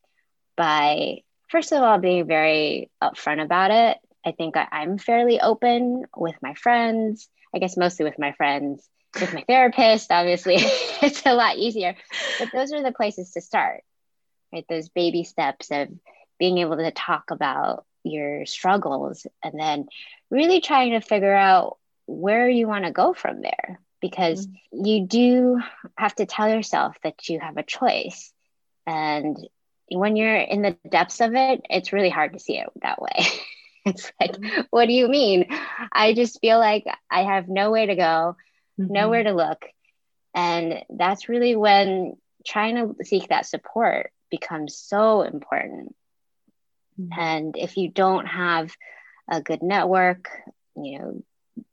by 0.57 1.19
first 1.49 1.73
of 1.73 1.83
all 1.83 1.99
being 1.99 2.27
very 2.27 2.91
upfront 3.03 3.43
about 3.43 3.71
it. 3.71 3.99
I 4.25 4.33
think 4.33 4.57
I, 4.57 4.67
i'm 4.73 4.99
fairly 4.99 5.41
open 5.41 6.05
with 6.17 6.37
my 6.43 6.55
friends 6.55 7.29
i 7.55 7.59
guess 7.59 7.77
mostly 7.77 8.05
with 8.05 8.19
my 8.19 8.33
friends 8.33 8.89
with 9.21 9.33
my 9.35 9.45
therapist 9.47 10.11
obviously. 10.11 10.57
It's 11.03 11.25
a 11.27 11.35
lot 11.35 11.59
easier. 11.59 11.95
But 12.39 12.49
those 12.53 12.73
are 12.73 12.83
the 12.83 12.93
places 12.93 13.33
to 13.33 13.41
start 13.41 13.83
right? 14.53 14.65
Those 14.69 14.89
baby 14.89 15.25
steps 15.25 15.71
of 15.71 15.89
being 16.39 16.59
able 16.59 16.77
to 16.77 16.91
talk 16.91 17.31
about 17.31 17.85
your 18.05 18.47
struggles 18.47 19.27
and 19.43 19.59
then 19.59 19.87
really 20.31 20.61
trying 20.61 20.93
to 20.93 21.01
figure 21.01 21.35
out 21.35 21.79
where 22.07 22.49
you 22.49 22.67
want 22.69 22.85
to 22.85 22.93
go 22.93 23.13
from 23.15 23.43
there 23.43 23.81
because 24.01 24.47
mm-hmm. 24.47 24.85
you 24.85 25.07
do 25.07 25.61
have 25.97 26.15
to 26.15 26.27
tell 26.27 26.49
yourself 26.49 26.97
that 27.03 27.29
you 27.29 27.41
have 27.41 27.57
a 27.57 27.63
choice 27.63 28.33
and 28.87 29.37
when 29.91 30.17
you're 30.17 30.37
in 30.37 30.63
the 30.63 30.77
depths 30.89 31.21
of 31.21 31.35
it 31.35 31.61
it's 31.69 31.93
really 31.93 32.11
hard 32.11 32.33
to 32.33 32.39
see 32.39 32.59
it 32.59 32.69
that 32.83 33.01
way 33.01 33.27
it's 33.85 34.13
like 34.21 34.33
mm-hmm. 34.33 34.63
what 34.71 34.87
do 34.87 34.93
you 34.93 35.09
mean 35.09 35.47
i 35.93 36.13
just 36.13 36.41
feel 36.41 36.59
like 36.59 36.85
i 37.11 37.23
have 37.23 37.49
nowhere 37.49 37.87
to 37.87 37.97
go 37.97 38.37
mm-hmm. 38.81 38.93
nowhere 38.93 39.23
to 39.23 39.33
look 39.33 39.65
and 40.35 40.85
that's 40.91 41.29
really 41.29 41.57
when 41.57 42.17
trying 42.47 42.77
to 42.77 43.05
seek 43.05 43.29
that 43.29 43.47
support 43.47 44.13
becomes 44.31 44.77
so 44.77 45.23
important 45.23 45.95
Mm-hmm. 47.01 47.21
And 47.21 47.57
if 47.57 47.77
you 47.77 47.89
don't 47.89 48.27
have 48.27 48.73
a 49.31 49.41
good 49.41 49.63
network, 49.63 50.29
you 50.77 50.99
know, 50.99 51.23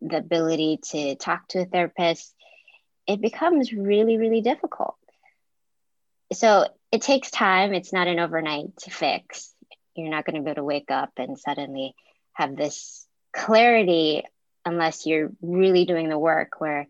the 0.01 0.17
ability 0.17 0.79
to 0.91 1.15
talk 1.15 1.47
to 1.49 1.59
a 1.59 1.65
therapist, 1.65 2.33
it 3.07 3.21
becomes 3.21 3.73
really, 3.73 4.17
really 4.17 4.41
difficult. 4.41 4.95
So 6.31 6.67
it 6.91 7.01
takes 7.01 7.31
time. 7.31 7.73
It's 7.73 7.93
not 7.93 8.07
an 8.07 8.19
overnight 8.19 8.71
fix. 8.79 9.53
you're 9.95 10.09
not 10.09 10.25
going 10.25 10.35
to 10.35 10.41
be 10.41 10.49
able 10.49 10.55
to 10.55 10.63
wake 10.63 10.89
up 10.89 11.11
and 11.17 11.37
suddenly 11.37 11.95
have 12.33 12.55
this 12.55 13.05
clarity 13.33 14.23
unless 14.65 15.05
you're 15.05 15.31
really 15.41 15.85
doing 15.85 16.09
the 16.09 16.17
work 16.17 16.59
where 16.59 16.87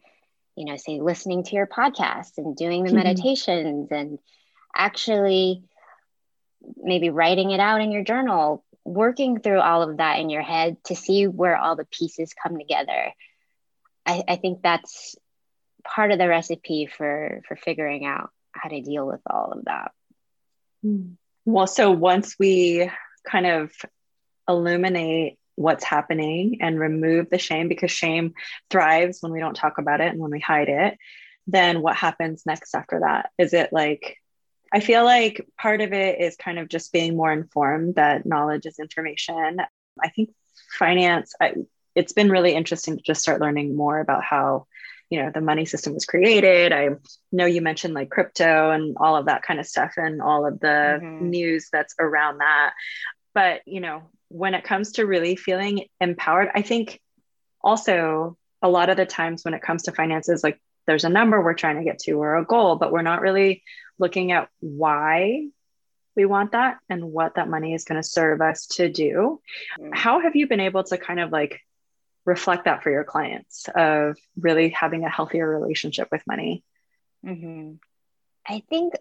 you 0.56 0.66
know 0.66 0.76
say 0.76 1.00
listening 1.02 1.44
to 1.44 1.56
your 1.56 1.68
podcast 1.68 2.38
and 2.38 2.56
doing 2.56 2.84
the 2.84 2.90
mm-hmm. 2.90 2.98
meditations 2.98 3.92
and 3.92 4.20
actually 4.76 5.64
maybe 6.78 7.10
writing 7.10 7.52
it 7.52 7.60
out 7.60 7.82
in 7.82 7.92
your 7.92 8.04
journal 8.04 8.64
working 8.86 9.40
through 9.40 9.62
all 9.62 9.82
of 9.82 9.98
that 9.98 10.20
in 10.20 10.30
your 10.30 10.42
head 10.42 10.78
to 10.86 10.96
see 10.96 11.26
where 11.26 11.56
all 11.56 11.76
the 11.76 11.86
pieces 11.86 12.34
come 12.34 12.58
together. 12.58 13.14
I, 14.06 14.24
I 14.28 14.36
think 14.36 14.62
that's 14.62 15.16
part 15.84 16.12
of 16.12 16.20
the 16.20 16.28
recipe 16.28 16.86
for 16.86 17.42
for 17.48 17.56
figuring 17.56 18.06
out 18.06 18.30
how 18.52 18.70
to 18.70 18.82
deal 18.82 19.06
with 19.08 19.22
all 19.30 19.54
of 19.54 19.66
that. 19.66 19.92
Hmm. 20.82 21.14
well 21.46 21.68
so 21.68 21.92
once 21.92 22.36
we 22.38 22.90
kind 23.30 23.46
of 23.46 23.72
illuminate 24.50 25.38
what's 25.56 25.86
happening 25.86 26.58
and 26.60 26.78
remove 26.78 27.30
the 27.30 27.38
shame 27.38 27.70
because 27.70 27.92
shame 27.92 28.34
thrives 28.70 29.20
when 29.22 29.32
we 29.32 29.40
don't 29.40 29.56
talk 29.56 29.78
about 29.78 30.02
it 30.02 30.08
and 30.08 30.20
when 30.20 30.32
we 30.32 30.42
hide 30.42 30.68
it 30.68 30.98
then 31.48 31.82
what 31.82 31.96
happens 31.96 32.44
next 32.46 32.74
after 32.76 33.02
that? 33.02 33.30
Is 33.38 33.54
it 33.54 33.74
like 33.74 34.18
i 34.74 34.80
feel 34.80 35.04
like 35.04 35.48
part 35.58 35.82
of 35.82 35.94
it 35.94 36.20
is 36.20 36.36
kind 36.36 36.60
of 36.60 36.68
just 36.68 36.92
being 36.92 37.16
more 37.16 37.32
informed 37.32 37.96
that 37.96 38.26
knowledge 38.26 38.66
is 38.66 38.80
information. 38.80 39.60
I 40.02 40.10
think 40.10 40.32
finance 40.78 41.34
I, 41.40 41.54
it's 41.96 42.14
been 42.14 42.30
really 42.30 42.54
interesting 42.54 42.98
to 42.98 43.04
just 43.04 43.22
start 43.22 43.42
learning 43.42 43.76
more 43.76 44.00
about 44.00 44.24
how 44.24 44.66
you 45.10 45.22
know 45.22 45.32
the 45.32 45.42
money 45.42 45.66
system 45.66 45.94
was 45.94 46.06
created. 46.06 46.74
I 46.74 46.90
know 47.32 47.46
you 47.46 47.62
mentioned 47.62 47.94
like 47.94 48.10
crypto 48.10 48.72
and 48.72 48.98
all 49.00 49.16
of 49.16 49.26
that 49.28 49.44
kind 49.44 49.60
of 49.60 49.68
stuff 49.68 49.94
and 49.98 50.22
all 50.22 50.48
of 50.48 50.60
the 50.60 51.00
mm-hmm. 51.02 51.30
news 51.30 51.70
that's 51.72 51.94
around 52.00 52.40
that. 52.40 52.74
But 53.36 53.62
you 53.66 53.80
know 53.80 54.10
when 54.34 54.56
it 54.56 54.64
comes 54.64 54.94
to 54.94 55.06
really 55.06 55.36
feeling 55.36 55.86
empowered 56.02 56.50
i 56.56 56.62
think 56.64 57.00
also 57.62 58.36
a 58.64 58.70
lot 58.70 58.90
of 58.90 58.98
the 58.98 59.06
times 59.06 59.46
when 59.46 59.54
it 59.54 59.62
comes 59.62 59.84
to 59.84 59.92
finances 59.92 60.44
like 60.44 60.60
there's 60.88 61.04
a 61.04 61.10
number 61.10 61.42
we're 61.42 61.54
trying 61.54 61.78
to 61.78 61.84
get 61.84 62.00
to 62.00 62.14
or 62.14 62.36
a 62.36 62.46
goal 62.46 62.76
but 62.76 62.92
we're 62.92 63.04
not 63.04 63.22
really 63.22 63.64
looking 64.00 64.32
at 64.32 64.50
why 64.60 65.48
we 66.16 66.26
want 66.26 66.52
that 66.52 66.78
and 66.90 67.04
what 67.04 67.36
that 67.36 67.50
money 67.50 67.74
is 67.74 67.86
going 67.86 68.02
to 68.02 68.08
serve 68.08 68.42
us 68.42 68.68
to 68.68 68.90
do 68.90 69.40
mm-hmm. 69.80 69.92
how 69.94 70.20
have 70.20 70.36
you 70.36 70.48
been 70.48 70.60
able 70.60 70.84
to 70.84 70.98
kind 70.98 71.20
of 71.20 71.32
like 71.32 71.62
reflect 72.26 72.66
that 72.66 72.84
for 72.84 72.92
your 72.92 73.04
clients 73.04 73.68
of 73.76 74.18
really 74.40 74.70
having 74.70 75.04
a 75.04 75.10
healthier 75.10 75.48
relationship 75.48 76.08
with 76.12 76.26
money? 76.28 76.64
Mm-hmm. 77.26 77.74
I 78.48 78.64
think 78.70 78.94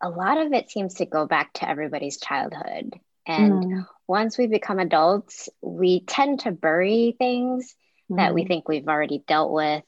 a 0.00 0.08
lot 0.08 0.38
of 0.38 0.52
it 0.52 0.70
seems 0.70 0.94
to 0.94 1.06
go 1.06 1.26
back 1.26 1.52
to 1.54 1.68
everybody's 1.68 2.18
childhood. 2.18 2.94
And 3.26 3.64
mm. 3.64 3.86
once 4.06 4.38
we 4.38 4.46
become 4.46 4.78
adults, 4.78 5.48
we 5.60 6.00
tend 6.00 6.40
to 6.40 6.52
bury 6.52 7.16
things 7.18 7.74
mm. 8.10 8.16
that 8.16 8.34
we 8.34 8.42
mm-hmm. 8.42 8.48
think 8.48 8.68
we've 8.68 8.88
already 8.88 9.22
dealt 9.26 9.52
with. 9.52 9.82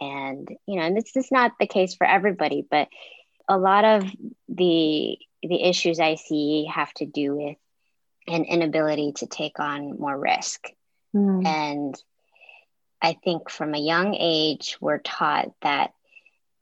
And, 0.00 0.48
you 0.66 0.76
know, 0.76 0.82
and 0.82 0.96
this 0.96 1.16
is 1.16 1.32
not 1.32 1.52
the 1.58 1.66
case 1.66 1.94
for 1.94 2.06
everybody, 2.06 2.64
but 2.68 2.88
a 3.48 3.58
lot 3.58 3.84
of 3.84 4.04
the 4.48 5.18
the 5.42 5.62
issues 5.62 6.00
I 6.00 6.16
see 6.16 6.68
have 6.72 6.92
to 6.94 7.06
do 7.06 7.36
with 7.36 7.56
an 8.26 8.44
inability 8.44 9.12
to 9.16 9.26
take 9.26 9.60
on 9.60 9.98
more 9.98 10.18
risk. 10.18 10.66
Mm. 11.14 11.46
And 11.46 12.02
I 13.00 13.12
think 13.12 13.50
from 13.50 13.74
a 13.74 13.78
young 13.78 14.16
age, 14.18 14.76
we're 14.80 14.98
taught 14.98 15.52
that 15.62 15.92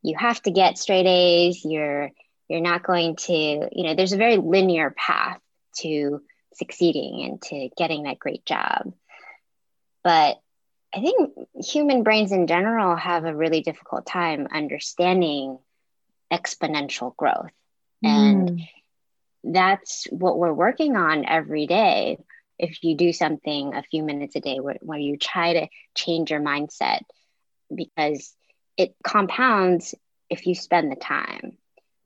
you 0.03 0.17
have 0.19 0.43
to 0.43 0.51
get 0.51 0.79
straight 0.79 1.07
A's. 1.07 1.65
You're 1.65 2.11
you're 2.49 2.61
not 2.61 2.83
going 2.83 3.17
to, 3.17 3.33
you 3.33 3.85
know, 3.85 3.95
there's 3.95 4.13
a 4.13 4.19
very 4.19 4.37
linear 4.37 4.91
path 4.91 5.41
to 5.79 6.21
succeeding 6.53 7.23
and 7.25 7.43
to 7.43 7.71
getting 7.77 8.03
that 8.03 8.19
great 8.19 8.45
job. 8.45 8.93
But 10.03 10.39
I 10.95 11.01
think 11.01 11.33
human 11.55 12.03
brains 12.03 12.31
in 12.31 12.47
general 12.47 12.95
have 12.95 13.25
a 13.25 13.35
really 13.35 13.63
difficult 13.63 14.07
time 14.07 14.47
understanding 14.53 15.59
exponential 16.33 17.15
growth. 17.17 17.51
Mm. 18.05 18.09
And 18.09 18.61
that's 19.45 20.07
what 20.11 20.39
we're 20.39 20.53
working 20.53 20.97
on 20.97 21.27
every 21.27 21.67
day 21.67 22.19
if 22.59 22.83
you 22.83 22.97
do 22.97 23.13
something 23.13 23.75
a 23.75 23.83
few 23.83 24.03
minutes 24.03 24.37
a 24.37 24.41
day 24.41 24.61
where, 24.61 24.79
where 24.81 24.99
you 24.99 25.17
try 25.17 25.55
to 25.55 25.69
change 25.95 26.31
your 26.31 26.41
mindset 26.41 27.01
because 27.75 28.35
it 28.77 28.95
compounds 29.03 29.95
if 30.31 30.47
you 30.47 30.55
spend 30.55 30.91
the 30.91 30.97
time. 30.97 31.57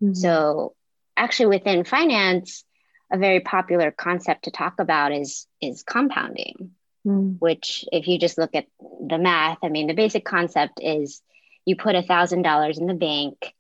Mm-hmm. 0.03 0.15
So 0.15 0.75
actually 1.17 1.47
within 1.47 1.85
finance, 1.85 2.65
a 3.11 3.19
very 3.19 3.41
popular 3.41 3.91
concept 3.91 4.45
to 4.45 4.51
talk 4.51 4.81
about 4.81 5.13
is 5.13 5.47
is 5.63 5.83
compounding, 5.83 6.73
mm. 7.07 7.37
which 7.39 7.85
if 7.91 8.07
you 8.07 8.19
just 8.19 8.39
look 8.39 8.55
at 8.55 8.67
the 8.81 9.19
math, 9.19 9.59
I 9.63 9.69
mean 9.69 9.87
the 9.87 9.95
basic 9.95 10.25
concept 10.25 10.81
is 10.83 11.23
you 11.65 11.77
put 11.77 11.95
a 11.95 12.03
thousand 12.03 12.43
dollars 12.43 12.79
in 12.79 12.87
the 12.87 12.95
bank 12.95 13.55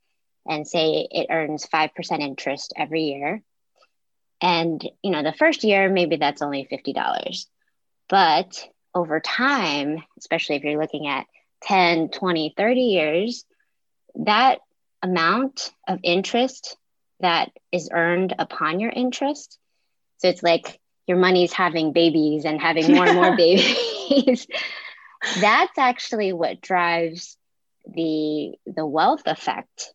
and 0.48 0.66
say 0.66 1.06
it 1.10 1.28
earns 1.30 1.66
five 1.66 1.94
percent 1.94 2.22
interest 2.22 2.72
every 2.76 3.02
year 3.02 3.42
and, 4.40 4.82
you 5.02 5.10
know, 5.10 5.22
the 5.22 5.32
first 5.32 5.64
year, 5.64 5.90
maybe 5.90 6.16
that's 6.16 6.42
only 6.42 6.68
$50. 6.70 7.46
But 8.08 8.68
over 8.94 9.20
time, 9.20 10.02
especially 10.18 10.56
if 10.56 10.64
you're 10.64 10.80
looking 10.80 11.08
at 11.08 11.26
10, 11.62 12.10
20, 12.10 12.54
30 12.56 12.80
years, 12.80 13.44
that 14.14 14.60
amount 15.02 15.70
of 15.86 15.98
interest 16.02 16.76
that 17.20 17.50
is 17.72 17.90
earned 17.92 18.34
upon 18.38 18.80
your 18.80 18.90
interest. 18.90 19.58
So 20.18 20.28
it's 20.28 20.42
like 20.42 20.78
your 21.06 21.18
money's 21.18 21.52
having 21.52 21.92
babies 21.92 22.44
and 22.44 22.60
having 22.60 22.92
more 22.92 23.06
and 23.06 23.16
more 23.16 23.36
babies. 23.36 24.46
That's 25.40 25.78
actually 25.78 26.32
what 26.32 26.60
drives 26.60 27.36
the 27.86 28.52
the 28.66 28.86
wealth 28.86 29.22
effect. 29.26 29.92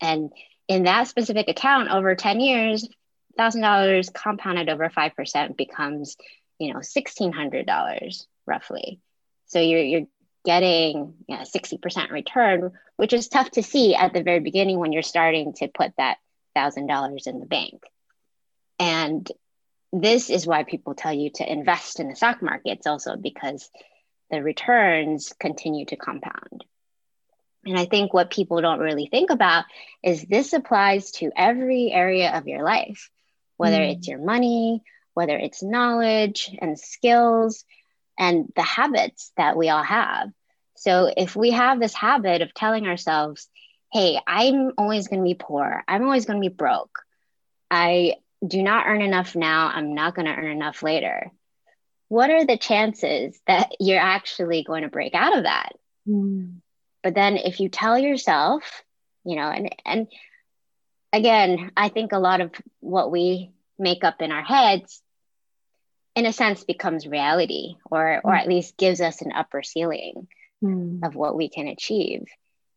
And 0.00 0.32
in 0.68 0.84
that 0.84 1.08
specific 1.08 1.48
account 1.48 1.90
over 1.90 2.14
10 2.14 2.40
years, 2.40 2.88
thousand 3.36 3.62
dollars 3.62 4.10
compounded 4.10 4.68
over 4.68 4.90
five 4.90 5.14
percent 5.16 5.56
becomes, 5.56 6.16
you 6.58 6.72
know, 6.72 6.80
sixteen 6.82 7.32
hundred 7.32 7.66
dollars 7.66 8.26
roughly. 8.46 9.00
So 9.46 9.60
you're 9.60 9.82
you're 9.82 10.06
getting 10.44 11.14
you 11.28 11.36
know, 11.36 11.42
60% 11.42 12.10
return, 12.10 12.72
which 12.96 13.12
is 13.12 13.28
tough 13.28 13.50
to 13.52 13.62
see 13.62 13.94
at 13.94 14.14
the 14.14 14.22
very 14.22 14.40
beginning 14.40 14.78
when 14.78 14.90
you're 14.92 15.02
starting 15.02 15.52
to 15.54 15.68
put 15.68 15.92
that 15.96 16.16
thousand 16.54 16.86
dollars 16.86 17.26
in 17.26 17.40
the 17.40 17.46
bank. 17.46 17.82
And 18.78 19.30
this 19.92 20.30
is 20.30 20.46
why 20.46 20.64
people 20.64 20.94
tell 20.94 21.12
you 21.12 21.30
to 21.34 21.50
invest 21.50 22.00
in 22.00 22.08
the 22.08 22.16
stock 22.16 22.42
markets 22.42 22.86
also 22.86 23.16
because 23.16 23.70
the 24.30 24.42
returns 24.42 25.32
continue 25.38 25.84
to 25.86 25.96
compound. 25.96 26.64
And 27.64 27.78
I 27.78 27.84
think 27.84 28.14
what 28.14 28.30
people 28.30 28.60
don't 28.60 28.80
really 28.80 29.06
think 29.06 29.30
about 29.30 29.64
is 30.02 30.22
this 30.22 30.52
applies 30.52 31.10
to 31.12 31.30
every 31.36 31.92
area 31.92 32.36
of 32.36 32.46
your 32.46 32.62
life 32.62 33.10
whether 33.60 33.80
mm. 33.80 33.94
it's 33.94 34.08
your 34.08 34.18
money, 34.18 34.82
whether 35.12 35.36
it's 35.36 35.62
knowledge 35.62 36.50
and 36.62 36.80
skills 36.80 37.66
and 38.18 38.50
the 38.56 38.62
habits 38.62 39.32
that 39.36 39.54
we 39.54 39.68
all 39.68 39.82
have. 39.82 40.30
So 40.76 41.12
if 41.14 41.36
we 41.36 41.50
have 41.50 41.78
this 41.78 41.92
habit 41.92 42.40
of 42.40 42.54
telling 42.54 42.86
ourselves, 42.86 43.50
hey, 43.92 44.18
I'm 44.26 44.72
always 44.78 45.08
going 45.08 45.20
to 45.20 45.28
be 45.28 45.34
poor, 45.34 45.84
I'm 45.86 46.04
always 46.04 46.24
going 46.24 46.40
to 46.40 46.48
be 46.48 46.54
broke, 46.54 47.00
I 47.70 48.14
do 48.44 48.62
not 48.62 48.86
earn 48.86 49.02
enough 49.02 49.36
now, 49.36 49.66
I'm 49.66 49.94
not 49.94 50.14
going 50.14 50.24
to 50.24 50.32
earn 50.34 50.50
enough 50.50 50.82
later. 50.82 51.30
What 52.08 52.30
are 52.30 52.46
the 52.46 52.56
chances 52.56 53.38
that 53.46 53.72
you're 53.78 54.00
actually 54.00 54.64
going 54.64 54.84
to 54.84 54.88
break 54.88 55.14
out 55.14 55.36
of 55.36 55.44
that? 55.44 55.72
Mm. 56.08 56.62
But 57.02 57.14
then 57.14 57.36
if 57.36 57.60
you 57.60 57.68
tell 57.68 57.98
yourself, 57.98 58.84
you 59.24 59.36
know, 59.36 59.48
and 59.48 59.74
and 59.84 60.08
again, 61.12 61.72
I 61.76 61.88
think 61.88 62.12
a 62.12 62.18
lot 62.18 62.40
of 62.40 62.52
what 62.80 63.10
we 63.10 63.52
make 63.78 64.04
up 64.04 64.20
in 64.20 64.32
our 64.32 64.42
heads, 64.42 65.02
in 66.14 66.26
a 66.26 66.32
sense, 66.32 66.64
becomes 66.64 67.06
reality, 67.06 67.74
or 67.90 68.20
or 68.22 68.34
at 68.34 68.48
least 68.48 68.76
gives 68.76 69.00
us 69.00 69.22
an 69.22 69.32
upper 69.32 69.62
ceiling 69.62 70.28
mm. 70.62 71.04
of 71.04 71.14
what 71.14 71.36
we 71.36 71.48
can 71.48 71.68
achieve. 71.68 72.24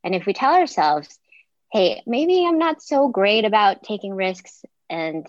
And 0.04 0.16
if 0.16 0.26
we 0.26 0.34
tell 0.34 0.54
ourselves, 0.54 1.20
"Hey, 1.72 2.02
maybe 2.06 2.46
I'm 2.46 2.60
not 2.60 2.82
so 2.82 3.08
great 3.08 3.46
about 3.46 3.84
taking 3.84 4.14
risks, 4.14 4.64
and 4.90 5.28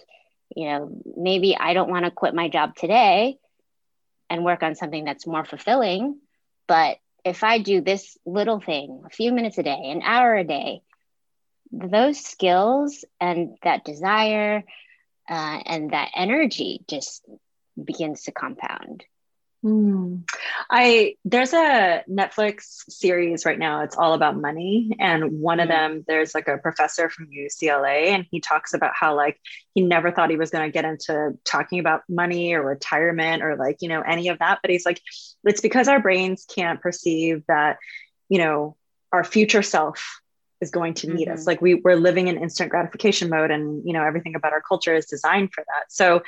you 0.54 0.68
know, 0.68 1.02
maybe 1.16 1.56
I 1.56 1.74
don't 1.74 1.90
want 1.90 2.04
to 2.04 2.10
quit 2.10 2.34
my 2.34 2.48
job 2.48 2.76
today 2.76 3.38
and 4.30 4.44
work 4.44 4.62
on 4.62 4.74
something 4.74 5.04
that's 5.04 5.26
more 5.26 5.44
fulfilling, 5.44 6.18
but 6.66 6.98
if 7.24 7.42
I 7.42 7.58
do 7.58 7.80
this 7.80 8.16
little 8.26 8.60
thing, 8.60 9.02
a 9.06 9.10
few 9.10 9.32
minutes 9.32 9.58
a 9.58 9.62
day, 9.62 9.90
an 9.90 10.02
hour 10.02 10.36
a 10.36 10.44
day, 10.44 10.82
those 11.72 12.20
skills 12.20 13.04
and 13.20 13.56
that 13.62 13.84
desire 13.84 14.62
uh, 15.28 15.58
and 15.66 15.90
that 15.90 16.10
energy 16.14 16.82
just 16.88 17.24
begins 17.82 18.24
to 18.24 18.32
compound 18.32 19.04
Mm. 19.64 20.24
I 20.70 21.16
there's 21.24 21.54
a 21.54 22.02
Netflix 22.10 22.84
series 22.90 23.46
right 23.46 23.58
now. 23.58 23.82
It's 23.82 23.96
all 23.96 24.12
about 24.12 24.36
money, 24.36 24.90
and 25.00 25.40
one 25.40 25.58
of 25.58 25.68
them 25.68 26.04
there's 26.06 26.34
like 26.34 26.48
a 26.48 26.58
professor 26.58 27.08
from 27.08 27.28
UCLA, 27.28 28.08
and 28.08 28.26
he 28.30 28.40
talks 28.40 28.74
about 28.74 28.92
how 28.94 29.16
like 29.16 29.40
he 29.74 29.80
never 29.80 30.10
thought 30.10 30.28
he 30.28 30.36
was 30.36 30.50
going 30.50 30.68
to 30.68 30.72
get 30.72 30.84
into 30.84 31.38
talking 31.44 31.78
about 31.78 32.02
money 32.10 32.52
or 32.52 32.62
retirement 32.62 33.42
or 33.42 33.56
like 33.56 33.78
you 33.80 33.88
know 33.88 34.02
any 34.02 34.28
of 34.28 34.38
that. 34.40 34.58
But 34.60 34.70
he's 34.70 34.84
like, 34.84 35.00
it's 35.44 35.62
because 35.62 35.88
our 35.88 36.00
brains 36.00 36.44
can't 36.44 36.82
perceive 36.82 37.42
that 37.48 37.78
you 38.28 38.38
know 38.38 38.76
our 39.12 39.24
future 39.24 39.62
self 39.62 40.20
is 40.60 40.70
going 40.70 40.94
to 40.94 41.10
need 41.10 41.28
mm-hmm. 41.28 41.38
us. 41.38 41.46
Like 41.46 41.62
we 41.62 41.74
we're 41.74 41.96
living 41.96 42.28
in 42.28 42.36
instant 42.36 42.70
gratification 42.70 43.30
mode, 43.30 43.50
and 43.50 43.82
you 43.86 43.94
know 43.94 44.04
everything 44.04 44.34
about 44.34 44.52
our 44.52 44.62
culture 44.62 44.94
is 44.94 45.06
designed 45.06 45.54
for 45.54 45.64
that. 45.66 45.84
So 45.90 46.22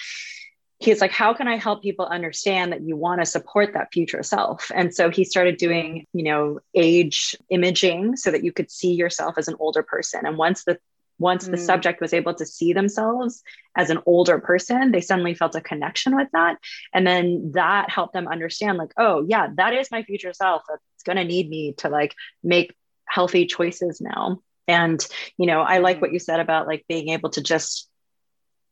he's 0.79 1.01
like 1.01 1.11
how 1.11 1.33
can 1.33 1.49
i 1.49 1.57
help 1.57 1.83
people 1.83 2.07
understand 2.07 2.73
that 2.73 2.83
you 2.83 2.97
want 2.97 3.21
to 3.21 3.27
support 3.27 3.73
that 3.73 3.93
future 3.93 4.23
self 4.23 4.71
and 4.75 4.95
so 4.95 5.11
he 5.11 5.25
started 5.25 5.57
doing 5.57 6.07
you 6.13 6.23
know 6.23 6.59
age 6.75 7.35
imaging 7.51 8.17
so 8.17 8.31
that 8.31 8.45
you 8.45 8.53
could 8.53 8.71
see 8.71 8.93
yourself 8.93 9.39
as 9.39 9.49
an 9.49 9.57
older 9.59 9.83
person 9.83 10.27
and 10.27 10.37
once 10.37 10.65
the 10.65 10.79
once 11.19 11.49
mm. 11.49 11.53
the 11.53 11.57
subject 11.57 12.01
was 12.01 12.13
able 12.13 12.35
to 12.35 12.45
see 12.45 12.73
themselves 12.73 13.43
as 13.77 13.91
an 13.91 13.99
older 14.07 14.39
person 14.39 14.93
they 14.93 15.01
suddenly 15.01 15.35
felt 15.35 15.55
a 15.55 15.61
connection 15.61 16.15
with 16.15 16.29
that 16.33 16.59
and 16.93 17.07
then 17.07 17.53
that 17.55 17.91
helped 17.91 18.13
them 18.13 18.29
understand 18.29 18.77
like 18.77 18.93
oh 18.99 19.25
yeah 19.29 19.49
that 19.57 19.73
is 19.73 19.91
my 19.91 20.03
future 20.03 20.33
self 20.33 20.63
that's 20.69 21.03
going 21.05 21.17
to 21.17 21.25
need 21.25 21.49
me 21.49 21.73
to 21.73 21.89
like 21.89 22.15
make 22.43 22.75
healthy 23.07 23.47
choices 23.47 24.01
now 24.01 24.41
and 24.69 25.07
you 25.39 25.47
know 25.47 25.63
i 25.63 25.79
like 25.79 25.99
mm. 25.99 26.03
what 26.03 26.13
you 26.13 26.19
said 26.19 26.41
about 26.41 26.67
like 26.67 26.85
being 26.89 27.09
able 27.09 27.31
to 27.31 27.43
just 27.43 27.89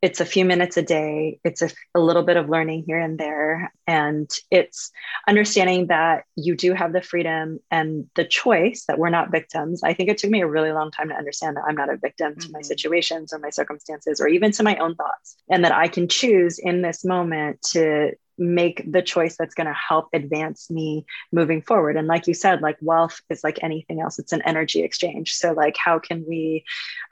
it's 0.05 0.21
a 0.21 0.27
few 0.27 0.45
minutes 0.45 0.77
a 0.77 0.83
day 0.83 1.41
it's 1.45 1.63
a, 1.63 1.71
a, 1.95 2.01
little 2.01 2.23
bit 2.23 2.37
of 2.37 2.51
learning 2.51 2.85
here 2.87 2.99
and 2.99 3.19
there 3.19 3.73
and 3.87 4.31
it's 4.51 4.91
understanding 5.27 5.87
that 5.87 6.25
you 6.37 6.55
do 6.55 6.75
have 6.75 6.93
the 6.93 7.01
freedom 7.01 7.59
and 7.71 8.07
the 8.15 8.25
choice 8.27 8.85
that 8.87 8.99
we're 8.99 9.09
not 9.09 9.31
victims 9.31 9.83
i 9.83 9.95
think 9.95 10.11
it 10.11 10.19
took 10.19 10.31
me 10.31 10.43
a 10.43 10.47
really 10.47 10.73
long 10.73 10.91
time 10.91 11.09
to 11.09 11.15
understand 11.15 11.57
that 11.57 11.65
i'm 11.67 11.75
not 11.75 11.89
a 11.89 11.97
victim 11.97 12.33
mm-hmm. 12.33 12.41
to 12.41 12.53
my 12.53 12.59
mm-hmm. 12.59 12.67
situations 12.67 13.33
or 13.33 13.39
my 13.39 13.49
circumstances 13.49 14.21
or 14.21 14.29
even 14.29 14.53
to 14.53 14.63
my 14.63 14.77
own 14.77 14.95
thoughts 14.95 15.37
and 15.49 15.65
that 15.65 15.73
i 15.73 15.89
can 15.89 16.07
choose 16.07 16.59
in 16.59 16.83
this 16.83 17.03
moment 17.03 17.63
to 17.63 18.13
make 18.39 18.91
the 18.91 19.03
choice 19.03 19.37
that's 19.37 19.55
going 19.55 19.67
to 19.67 19.73
help 19.73 20.09
advance 20.13 20.71
me 20.71 21.07
moving 21.33 21.63
forward. 21.63 21.97
And 21.97 22.09
like 22.09 22.27
you 22.27 22.35
said 22.35 22.63
like 22.63 22.77
wealth 22.81 23.21
is 23.31 23.45
like 23.45 23.59
anything 23.63 24.01
else. 24.01 24.19
It's 24.19 24.33
an 24.33 24.43
energy 24.43 24.83
exchange. 24.83 25.35
So 25.35 25.53
like 25.53 25.77
how 25.77 25.99
can 25.99 26.25
we 26.29 26.65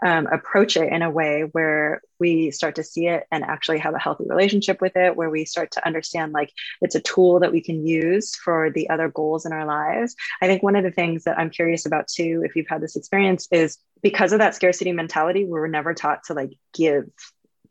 um, 0.04 0.26
approach 0.26 0.76
it 0.76 0.92
in 0.92 1.02
a 1.02 1.11
way 1.11 1.42
where 1.52 2.02
we 2.18 2.50
start 2.50 2.76
to 2.76 2.85
see 2.85 3.06
it 3.06 3.24
and 3.30 3.44
actually 3.44 3.78
have 3.78 3.94
a 3.94 3.98
healthy 3.98 4.24
relationship 4.28 4.80
with 4.80 4.96
it 4.96 5.16
where 5.16 5.30
we 5.30 5.44
start 5.44 5.72
to 5.72 5.87
understand 5.87 6.32
like 6.32 6.52
it's 6.80 6.94
a 6.94 7.00
tool 7.00 7.40
that 7.40 7.52
we 7.52 7.61
can 7.61 7.87
use 7.87 8.37
for 8.37 8.70
the 8.70 8.88
other 8.90 9.08
goals 9.08 9.44
in 9.44 9.52
our 9.52 9.66
lives? 9.66 10.14
I 10.40 10.46
think 10.46 10.62
one 10.62 10.76
of 10.76 10.85
the 10.85 10.90
things 10.90 11.24
that 11.24 11.38
i'm 11.38 11.50
curious 11.50 11.87
about 11.87 12.08
too 12.08 12.42
if 12.44 12.56
you've 12.56 12.68
had 12.68 12.80
this 12.80 12.96
experience 12.96 13.48
is 13.50 13.78
because 14.02 14.32
of 14.32 14.38
that 14.38 14.54
scarcity 14.54 14.92
mentality 14.92 15.44
we 15.44 15.50
were 15.50 15.68
never 15.68 15.94
taught 15.94 16.24
to 16.24 16.35
like 16.35 16.52
give 16.74 17.04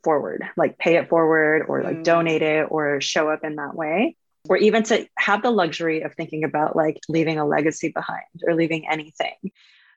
forward, 0.03 0.43
like 0.57 0.77
pay 0.77 0.97
it 0.97 1.09
forward 1.09 1.65
or 1.67 1.83
like 1.83 1.97
mm. 1.97 2.03
donate 2.03 2.41
it 2.41 2.67
or 2.69 3.01
show 3.01 3.29
up 3.29 3.43
in 3.43 3.55
that 3.55 3.75
way. 3.75 4.15
Or 4.49 4.57
even 4.57 4.83
to 4.83 5.07
have 5.17 5.43
the 5.43 5.51
luxury 5.51 6.01
of 6.01 6.15
thinking 6.15 6.43
about 6.43 6.75
like 6.75 6.99
leaving 7.07 7.37
a 7.37 7.45
legacy 7.45 7.89
behind 7.89 8.25
or 8.47 8.55
leaving 8.55 8.89
anything. 8.89 9.35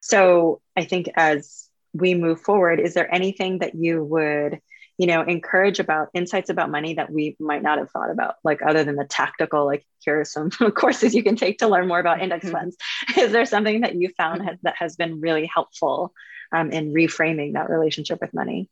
So 0.02 0.60
I 0.76 0.84
think 0.84 1.08
as 1.16 1.66
we 1.94 2.14
move 2.14 2.40
forward, 2.40 2.78
is 2.78 2.92
there 2.92 3.12
anything 3.12 3.60
that 3.60 3.74
you 3.74 4.04
would, 4.04 4.60
you 4.98 5.06
know, 5.06 5.22
encourage 5.22 5.78
about 5.78 6.08
insights 6.12 6.50
about 6.50 6.70
money 6.70 6.94
that 6.94 7.10
we 7.10 7.36
might 7.40 7.62
not 7.62 7.78
have 7.78 7.90
thought 7.90 8.10
about, 8.10 8.34
like 8.44 8.60
other 8.60 8.84
than 8.84 8.96
the 8.96 9.06
tactical, 9.06 9.64
like 9.64 9.86
here 10.00 10.20
are 10.20 10.24
some 10.26 10.50
courses 10.74 11.14
you 11.14 11.22
can 11.22 11.36
take 11.36 11.58
to 11.58 11.68
learn 11.68 11.88
more 11.88 12.00
about 12.00 12.20
index 12.20 12.44
mm-hmm. 12.44 12.54
funds. 12.54 12.76
Is 13.16 13.32
there 13.32 13.46
something 13.46 13.80
that 13.80 13.94
you 13.94 14.10
found 14.10 14.42
mm-hmm. 14.42 14.56
that 14.62 14.76
has 14.76 14.96
been 14.96 15.20
really 15.20 15.46
helpful 15.46 16.12
um, 16.52 16.70
in 16.70 16.92
reframing 16.92 17.54
that 17.54 17.70
relationship 17.70 18.20
with 18.20 18.34
money? 18.34 18.68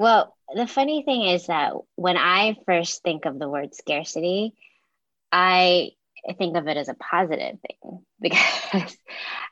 Well, 0.00 0.34
the 0.54 0.66
funny 0.66 1.02
thing 1.02 1.26
is 1.26 1.48
that 1.48 1.74
when 1.94 2.16
I 2.16 2.56
first 2.64 3.02
think 3.02 3.26
of 3.26 3.38
the 3.38 3.50
word 3.50 3.74
scarcity, 3.74 4.54
I 5.30 5.90
think 6.38 6.56
of 6.56 6.66
it 6.68 6.78
as 6.78 6.88
a 6.88 6.94
positive 6.94 7.58
thing 7.60 8.00
because 8.20 8.96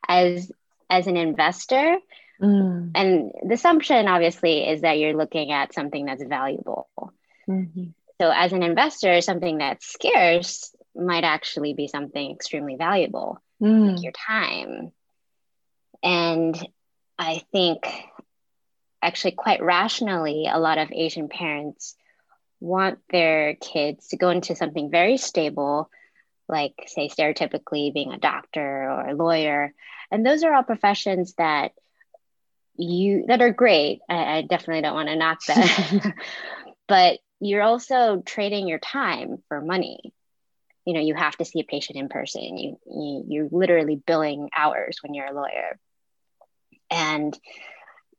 as 0.08 0.50
as 0.88 1.06
an 1.06 1.18
investor, 1.18 1.98
mm. 2.40 2.90
and 2.94 3.30
the 3.46 3.52
assumption 3.52 4.08
obviously 4.08 4.66
is 4.66 4.80
that 4.80 4.98
you're 4.98 5.12
looking 5.12 5.52
at 5.52 5.74
something 5.74 6.06
that's 6.06 6.24
valuable. 6.24 6.88
Mm-hmm. 7.46 7.90
So 8.18 8.30
as 8.34 8.54
an 8.54 8.62
investor, 8.62 9.20
something 9.20 9.58
that's 9.58 9.92
scarce 9.92 10.74
might 10.96 11.24
actually 11.24 11.74
be 11.74 11.88
something 11.88 12.30
extremely 12.30 12.76
valuable, 12.76 13.38
mm. 13.60 13.92
like 13.92 14.02
your 14.02 14.12
time. 14.12 14.92
And 16.02 16.58
I 17.18 17.42
think 17.52 17.86
actually 19.02 19.32
quite 19.32 19.62
rationally, 19.62 20.46
a 20.50 20.58
lot 20.58 20.78
of 20.78 20.92
Asian 20.92 21.28
parents 21.28 21.96
want 22.60 22.98
their 23.10 23.54
kids 23.54 24.08
to 24.08 24.16
go 24.16 24.30
into 24.30 24.56
something 24.56 24.90
very 24.90 25.16
stable, 25.16 25.90
like, 26.48 26.74
say, 26.86 27.08
stereotypically 27.08 27.92
being 27.92 28.12
a 28.12 28.18
doctor 28.18 28.90
or 28.90 29.08
a 29.08 29.14
lawyer. 29.14 29.72
And 30.10 30.24
those 30.24 30.42
are 30.42 30.52
all 30.52 30.62
professions 30.62 31.34
that 31.34 31.72
you 32.76 33.24
that 33.26 33.42
are 33.42 33.52
great. 33.52 34.00
I, 34.08 34.38
I 34.38 34.42
definitely 34.42 34.82
don't 34.82 34.94
want 34.94 35.08
to 35.08 35.16
knock 35.16 35.44
that. 35.46 36.14
but 36.88 37.18
you're 37.40 37.62
also 37.62 38.22
trading 38.24 38.66
your 38.66 38.78
time 38.78 39.38
for 39.48 39.60
money. 39.60 40.12
You 40.84 40.94
know, 40.94 41.00
you 41.00 41.14
have 41.14 41.36
to 41.36 41.44
see 41.44 41.60
a 41.60 41.64
patient 41.64 41.98
in 41.98 42.08
person. 42.08 42.56
You, 42.56 42.78
you 42.86 43.24
you're 43.28 43.48
literally 43.50 43.96
billing 43.96 44.48
hours 44.56 44.98
when 45.02 45.14
you're 45.14 45.26
a 45.26 45.34
lawyer. 45.34 45.78
And 46.90 47.38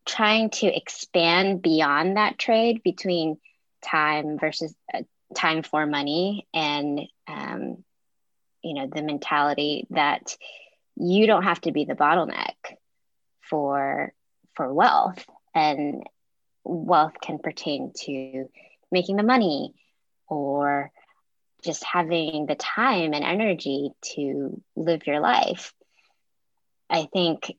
trying 0.05 0.49
to 0.49 0.67
expand 0.67 1.61
beyond 1.61 2.17
that 2.17 2.37
trade 2.37 2.81
between 2.83 3.37
time 3.83 4.37
versus 4.39 4.73
uh, 4.93 5.01
time 5.35 5.63
for 5.63 5.85
money 5.85 6.47
and 6.53 7.01
um, 7.27 7.83
you 8.63 8.73
know 8.73 8.89
the 8.93 9.01
mentality 9.01 9.87
that 9.91 10.35
you 10.95 11.27
don't 11.27 11.43
have 11.43 11.61
to 11.61 11.71
be 11.71 11.85
the 11.85 11.95
bottleneck 11.95 12.55
for 13.41 14.13
for 14.55 14.73
wealth. 14.73 15.25
And 15.55 16.03
wealth 16.63 17.13
can 17.21 17.39
pertain 17.39 17.93
to 18.03 18.49
making 18.91 19.15
the 19.15 19.23
money 19.23 19.73
or 20.27 20.91
just 21.63 21.83
having 21.83 22.45
the 22.45 22.55
time 22.55 23.13
and 23.13 23.23
energy 23.23 23.91
to 24.15 24.61
live 24.75 25.07
your 25.07 25.19
life. 25.19 25.73
I 26.89 27.07
think 27.11 27.51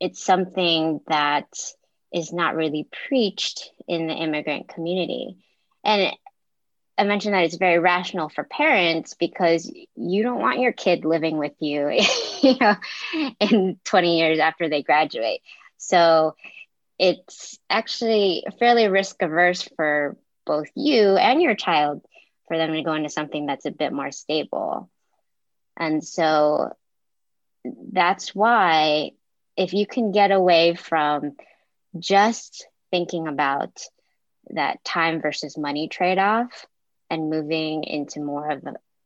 it's 0.00 0.22
something 0.22 1.00
that 1.08 1.48
is 2.12 2.32
not 2.32 2.54
really 2.56 2.88
preached 3.08 3.70
in 3.88 4.06
the 4.06 4.14
immigrant 4.14 4.68
community. 4.68 5.36
And 5.84 6.14
I 6.98 7.04
mentioned 7.04 7.34
that 7.34 7.44
it's 7.44 7.56
very 7.56 7.78
rational 7.78 8.28
for 8.28 8.44
parents 8.44 9.14
because 9.14 9.72
you 9.96 10.22
don't 10.22 10.40
want 10.40 10.60
your 10.60 10.72
kid 10.72 11.04
living 11.04 11.38
with 11.38 11.54
you, 11.60 11.90
you 12.42 12.56
know, 12.60 12.74
in 13.40 13.78
20 13.84 14.18
years 14.18 14.38
after 14.38 14.68
they 14.68 14.82
graduate. 14.82 15.40
So 15.78 16.36
it's 16.98 17.58
actually 17.68 18.44
fairly 18.58 18.88
risk 18.88 19.22
averse 19.22 19.62
for 19.76 20.16
both 20.46 20.68
you 20.76 21.16
and 21.16 21.42
your 21.42 21.54
child 21.54 22.02
for 22.48 22.56
them 22.56 22.72
to 22.74 22.82
go 22.82 22.94
into 22.94 23.08
something 23.08 23.46
that's 23.46 23.66
a 23.66 23.70
bit 23.70 23.92
more 23.92 24.12
stable. 24.12 24.90
And 25.76 26.04
so 26.04 26.72
that's 27.92 28.34
why 28.34 29.12
if 29.56 29.72
you 29.72 29.86
can 29.86 30.12
get 30.12 30.30
away 30.30 30.74
from 30.74 31.32
just 31.98 32.66
thinking 32.90 33.28
about 33.28 33.78
that 34.50 34.82
time 34.84 35.20
versus 35.20 35.56
money 35.56 35.88
trade 35.88 36.18
off 36.18 36.66
and 37.10 37.30
moving 37.30 37.84
into 37.84 38.20
more 38.20 38.50
of 38.50 38.64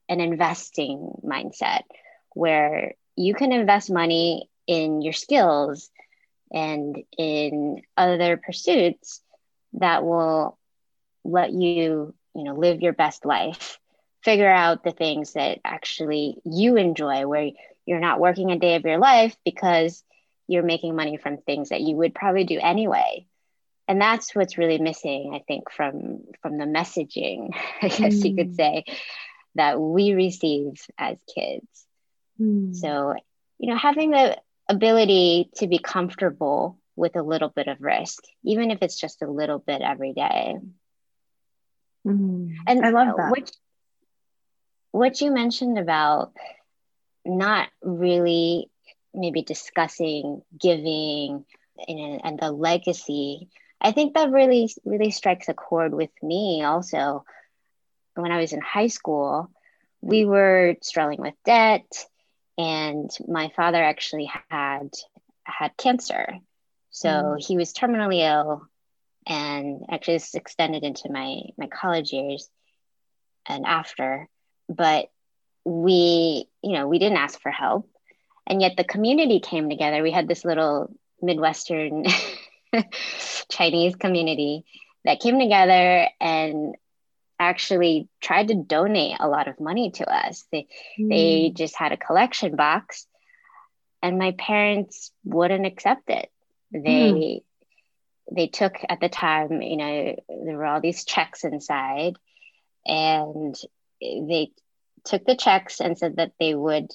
an 0.08 0.20
investing 0.20 1.20
mindset 1.24 1.82
where 2.34 2.94
you 3.16 3.34
can 3.34 3.52
invest 3.52 3.90
money 3.90 4.48
in 4.66 5.02
your 5.02 5.12
skills 5.12 5.90
and 6.52 6.96
in 7.18 7.82
other 7.96 8.36
pursuits 8.36 9.22
that 9.74 10.04
will 10.04 10.58
let 11.24 11.52
you 11.52 12.14
you 12.34 12.44
know 12.44 12.54
live 12.54 12.80
your 12.80 12.92
best 12.92 13.24
life 13.24 13.78
figure 14.22 14.50
out 14.50 14.82
the 14.84 14.90
things 14.92 15.32
that 15.34 15.58
actually 15.64 16.36
you 16.44 16.76
enjoy 16.76 17.26
where 17.26 17.50
you're 17.84 18.00
not 18.00 18.20
working 18.20 18.50
a 18.50 18.58
day 18.58 18.76
of 18.76 18.84
your 18.84 18.98
life 18.98 19.36
because 19.44 20.04
you're 20.48 20.62
making 20.62 20.94
money 20.94 21.16
from 21.16 21.38
things 21.38 21.70
that 21.70 21.80
you 21.80 21.96
would 21.96 22.14
probably 22.14 22.44
do 22.44 22.58
anyway 22.60 23.26
and 23.88 24.00
that's 24.00 24.34
what's 24.34 24.58
really 24.58 24.78
missing 24.78 25.32
i 25.34 25.42
think 25.46 25.70
from 25.70 26.20
from 26.42 26.58
the 26.58 26.64
messaging 26.64 27.50
i 27.82 27.88
guess 27.88 28.14
mm. 28.14 28.24
you 28.24 28.36
could 28.36 28.52
mm. 28.52 28.56
say 28.56 28.84
that 29.54 29.80
we 29.80 30.12
receive 30.12 30.72
as 30.98 31.16
kids 31.34 31.86
mm. 32.40 32.74
so 32.74 33.14
you 33.58 33.70
know 33.70 33.76
having 33.76 34.10
the 34.10 34.36
ability 34.68 35.48
to 35.56 35.66
be 35.66 35.78
comfortable 35.78 36.78
with 36.96 37.16
a 37.16 37.22
little 37.22 37.48
bit 37.48 37.68
of 37.68 37.80
risk 37.80 38.22
even 38.44 38.70
if 38.70 38.78
it's 38.82 38.98
just 38.98 39.22
a 39.22 39.30
little 39.30 39.58
bit 39.58 39.82
every 39.82 40.12
day 40.12 40.56
mm. 42.06 42.54
and 42.66 42.84
i 42.84 42.90
love 42.90 43.16
that 43.16 43.30
which 43.30 43.50
what 44.90 45.20
you 45.20 45.30
mentioned 45.30 45.78
about 45.78 46.32
not 47.24 47.68
really 47.82 48.70
maybe 49.16 49.42
discussing 49.42 50.42
giving 50.60 51.44
and, 51.88 52.20
and 52.24 52.38
the 52.38 52.50
legacy, 52.50 53.48
I 53.80 53.92
think 53.92 54.14
that 54.14 54.30
really, 54.30 54.70
really 54.84 55.10
strikes 55.10 55.48
a 55.48 55.54
chord 55.54 55.92
with 55.92 56.10
me 56.22 56.62
also. 56.62 57.24
When 58.14 58.32
I 58.32 58.40
was 58.40 58.52
in 58.52 58.60
high 58.60 58.86
school, 58.86 59.50
we 60.00 60.24
were 60.24 60.76
struggling 60.82 61.20
with 61.20 61.34
debt, 61.44 61.86
and 62.56 63.10
my 63.28 63.50
father 63.54 63.82
actually 63.82 64.30
had 64.48 64.90
had 65.44 65.76
cancer. 65.76 66.38
So 66.90 67.08
mm. 67.08 67.46
he 67.46 67.56
was 67.56 67.74
terminally 67.74 68.20
ill, 68.20 68.66
and 69.26 69.84
actually 69.90 70.14
this 70.14 70.34
extended 70.34 70.82
into 70.82 71.10
my 71.10 71.42
my 71.58 71.66
college 71.66 72.12
years 72.12 72.48
and 73.46 73.66
after. 73.66 74.28
But 74.68 75.10
we, 75.64 76.48
you 76.62 76.72
know, 76.72 76.88
we 76.88 76.98
didn't 76.98 77.18
ask 77.18 77.40
for 77.40 77.50
help, 77.50 77.90
and 78.46 78.60
yet 78.60 78.76
the 78.76 78.84
community 78.84 79.40
came 79.40 79.68
together. 79.68 80.02
We 80.02 80.12
had 80.12 80.28
this 80.28 80.44
little 80.44 80.92
Midwestern 81.20 82.04
Chinese 83.50 83.96
community 83.96 84.64
that 85.04 85.20
came 85.20 85.38
together 85.38 86.08
and 86.20 86.76
actually 87.38 88.08
tried 88.20 88.48
to 88.48 88.54
donate 88.54 89.16
a 89.20 89.28
lot 89.28 89.48
of 89.48 89.60
money 89.60 89.90
to 89.92 90.10
us. 90.10 90.44
They 90.52 90.68
mm. 90.98 91.08
they 91.08 91.52
just 91.54 91.76
had 91.76 91.92
a 91.92 91.96
collection 91.96 92.56
box 92.56 93.06
and 94.02 94.18
my 94.18 94.32
parents 94.32 95.10
wouldn't 95.24 95.66
accept 95.66 96.08
it. 96.08 96.30
They 96.72 96.80
mm. 96.80 97.42
they 98.34 98.46
took 98.46 98.76
at 98.88 99.00
the 99.00 99.08
time, 99.08 99.62
you 99.62 99.76
know, 99.76 100.16
there 100.28 100.56
were 100.56 100.66
all 100.66 100.80
these 100.80 101.04
checks 101.04 101.44
inside 101.44 102.16
and 102.84 103.54
they 104.00 104.50
took 105.04 105.24
the 105.24 105.36
checks 105.36 105.80
and 105.80 105.96
said 105.98 106.16
that 106.16 106.32
they 106.38 106.54
would 106.54 106.92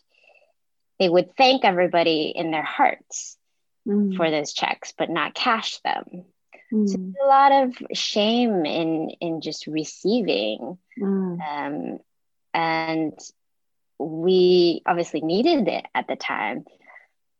they 1.02 1.10
would 1.10 1.36
thank 1.36 1.66
everybody 1.66 2.32
in 2.34 2.52
their 2.52 2.64
hearts 2.64 3.38
mm. 3.86 4.16
for 4.16 4.32
those 4.32 4.54
checks 4.54 4.94
but 4.98 5.10
not 5.10 5.34
cash 5.34 5.80
them 5.80 6.24
Mm. 6.72 6.90
So 6.90 7.24
a 7.24 7.28
lot 7.28 7.52
of 7.52 7.78
shame 7.94 8.66
in 8.66 9.10
in 9.20 9.42
just 9.42 9.68
receiving, 9.68 10.78
mm. 10.98 11.40
um, 11.42 12.00
and 12.54 13.20
we 14.00 14.82
obviously 14.86 15.22
needed 15.22 15.68
it 15.68 15.86
at 15.94 16.08
the 16.08 16.16
time, 16.16 16.66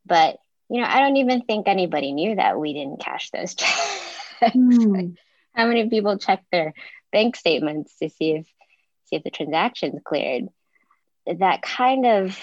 but 0.06 0.38
you 0.70 0.82
know 0.82 0.88
I 0.88 1.00
don't 1.00 1.18
even 1.18 1.42
think 1.42 1.68
anybody 1.68 2.12
knew 2.12 2.36
that 2.36 2.60
we 2.60 2.74
didn't 2.74 3.00
cash 3.00 3.30
those 3.32 3.56
checks. 3.56 3.74
Mm. 4.42 5.16
How 5.54 5.68
many 5.68 5.90
people 5.90 6.18
check 6.18 6.44
their 6.52 6.74
bank 7.12 7.36
statements 7.36 7.98
to 8.00 8.10
see 8.10 8.32
if 8.32 8.46
see 9.06 9.16
if 9.16 9.24
the 9.24 9.32
transaction's 9.32 10.02
cleared? 10.04 10.50
That 11.26 11.62
kind 11.62 12.06
of 12.06 12.38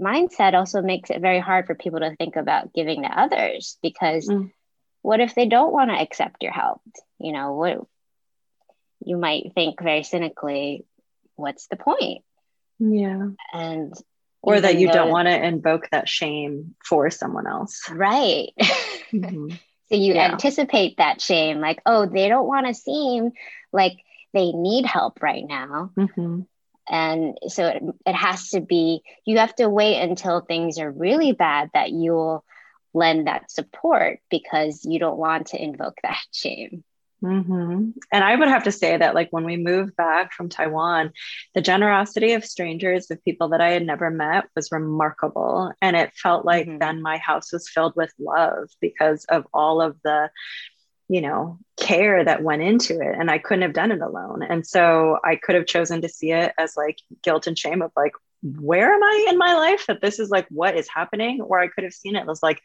mindset 0.00 0.54
also 0.54 0.82
makes 0.82 1.10
it 1.10 1.20
very 1.20 1.40
hard 1.40 1.66
for 1.66 1.74
people 1.74 2.00
to 2.00 2.16
think 2.16 2.36
about 2.36 2.72
giving 2.72 3.02
to 3.02 3.08
others 3.08 3.78
because 3.82 4.28
mm 4.28 4.50
what 5.04 5.20
if 5.20 5.34
they 5.34 5.46
don't 5.46 5.70
want 5.70 5.90
to 5.90 6.00
accept 6.00 6.42
your 6.42 6.50
help? 6.50 6.80
You 7.18 7.32
know, 7.34 7.52
what 7.52 7.86
you 9.04 9.18
might 9.18 9.52
think 9.54 9.78
very 9.82 10.02
cynically, 10.02 10.86
what's 11.36 11.66
the 11.66 11.76
point? 11.76 12.24
Yeah. 12.78 13.28
And 13.52 13.92
or 14.40 14.58
that 14.58 14.78
you 14.78 14.90
don't 14.90 15.10
want 15.10 15.28
to 15.28 15.46
invoke 15.46 15.90
that 15.90 16.08
shame 16.08 16.74
for 16.82 17.10
someone 17.10 17.46
else. 17.46 17.88
Right. 17.90 18.48
Mm-hmm. 19.12 19.50
so 19.90 19.94
you 19.94 20.14
yeah. 20.14 20.32
anticipate 20.32 20.96
that 20.96 21.20
shame, 21.20 21.60
like, 21.60 21.80
oh, 21.86 22.06
they 22.06 22.28
don't 22.28 22.48
want 22.48 22.66
to 22.66 22.74
seem 22.74 23.30
like 23.72 23.92
they 24.32 24.50
need 24.50 24.86
help 24.86 25.22
right 25.22 25.44
now. 25.46 25.92
Mm-hmm. 25.96 26.40
And 26.88 27.38
so 27.48 27.66
it, 27.66 27.82
it 28.06 28.14
has 28.14 28.50
to 28.50 28.60
be, 28.60 29.02
you 29.24 29.38
have 29.38 29.54
to 29.56 29.68
wait 29.68 30.00
until 30.00 30.40
things 30.40 30.78
are 30.78 30.90
really 30.90 31.32
bad 31.32 31.70
that 31.74 31.90
you'll 31.90 32.44
lend 32.92 33.26
that 33.26 33.50
support 33.50 34.20
because 34.30 34.84
you 34.84 34.98
don't 34.98 35.18
want 35.18 35.48
to 35.48 35.62
invoke 35.62 35.98
that 36.02 36.20
shame. 36.32 36.84
Mm-hmm. 37.22 37.90
And 38.12 38.24
I 38.24 38.36
would 38.36 38.48
have 38.48 38.64
to 38.64 38.72
say 38.72 38.98
that, 38.98 39.14
like, 39.14 39.28
when 39.30 39.44
we 39.44 39.56
moved 39.56 39.96
back 39.96 40.32
from 40.32 40.50
Taiwan, 40.50 41.12
the 41.54 41.62
generosity 41.62 42.34
of 42.34 42.44
strangers, 42.44 43.10
of 43.10 43.24
people 43.24 43.48
that 43.50 43.62
I 43.62 43.70
had 43.70 43.86
never 43.86 44.10
met, 44.10 44.44
was 44.54 44.70
remarkable. 44.70 45.72
And 45.80 45.96
it 45.96 46.12
felt 46.14 46.44
like 46.44 46.66
mm-hmm. 46.66 46.78
then 46.78 47.00
my 47.00 47.16
house 47.16 47.50
was 47.50 47.68
filled 47.68 47.96
with 47.96 48.12
love 48.18 48.68
because 48.78 49.24
of 49.26 49.46
all 49.54 49.80
of 49.80 49.96
the, 50.04 50.28
you 51.14 51.20
know, 51.20 51.60
care 51.76 52.24
that 52.24 52.42
went 52.42 52.60
into 52.60 53.00
it. 53.00 53.14
And 53.16 53.30
I 53.30 53.38
couldn't 53.38 53.62
have 53.62 53.72
done 53.72 53.92
it 53.92 54.00
alone. 54.00 54.42
And 54.42 54.66
so 54.66 55.20
I 55.22 55.36
could 55.36 55.54
have 55.54 55.66
chosen 55.66 56.02
to 56.02 56.08
see 56.08 56.32
it 56.32 56.52
as 56.58 56.76
like 56.76 56.98
guilt 57.22 57.46
and 57.46 57.56
shame 57.56 57.82
of 57.82 57.92
like, 57.94 58.14
where 58.42 58.92
am 58.92 59.00
I 59.00 59.26
in 59.28 59.38
my 59.38 59.54
life 59.54 59.86
that 59.86 60.00
this 60.00 60.18
is 60.18 60.28
like 60.28 60.48
what 60.48 60.76
is 60.76 60.88
happening? 60.92 61.40
Or 61.40 61.60
I 61.60 61.68
could 61.68 61.84
have 61.84 61.92
seen 61.92 62.16
it 62.16 62.28
as 62.28 62.42
like, 62.42 62.60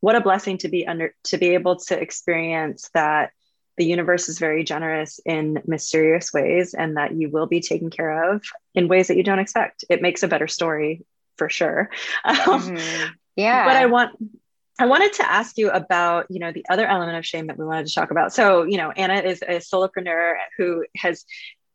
what 0.00 0.16
a 0.16 0.22
blessing 0.22 0.56
to 0.58 0.68
be 0.68 0.86
under 0.86 1.14
to 1.24 1.36
be 1.36 1.50
able 1.50 1.76
to 1.76 2.00
experience 2.00 2.88
that 2.94 3.32
the 3.76 3.84
universe 3.84 4.30
is 4.30 4.38
very 4.38 4.64
generous 4.64 5.20
in 5.26 5.60
mysterious 5.66 6.32
ways 6.32 6.72
and 6.72 6.96
that 6.96 7.14
you 7.14 7.28
will 7.28 7.46
be 7.46 7.60
taken 7.60 7.90
care 7.90 8.32
of 8.32 8.42
in 8.74 8.88
ways 8.88 9.08
that 9.08 9.18
you 9.18 9.22
don't 9.22 9.40
expect. 9.40 9.84
It 9.90 10.00
makes 10.00 10.22
a 10.22 10.28
better 10.28 10.48
story 10.48 11.04
for 11.36 11.50
sure. 11.50 11.90
Um, 12.24 12.36
mm-hmm. 12.62 13.12
Yeah. 13.36 13.66
But 13.66 13.76
I 13.76 13.86
want 13.86 14.16
I 14.78 14.86
wanted 14.86 15.12
to 15.14 15.30
ask 15.30 15.56
you 15.56 15.70
about, 15.70 16.26
you 16.30 16.40
know, 16.40 16.52
the 16.52 16.64
other 16.68 16.86
element 16.86 17.16
of 17.16 17.24
shame 17.24 17.46
that 17.46 17.58
we 17.58 17.64
wanted 17.64 17.86
to 17.86 17.94
talk 17.94 18.10
about. 18.10 18.32
So, 18.32 18.64
you 18.64 18.76
know, 18.76 18.90
Anna 18.90 19.20
is 19.20 19.42
a 19.42 19.60
solopreneur 19.60 20.34
who 20.58 20.84
has 20.96 21.24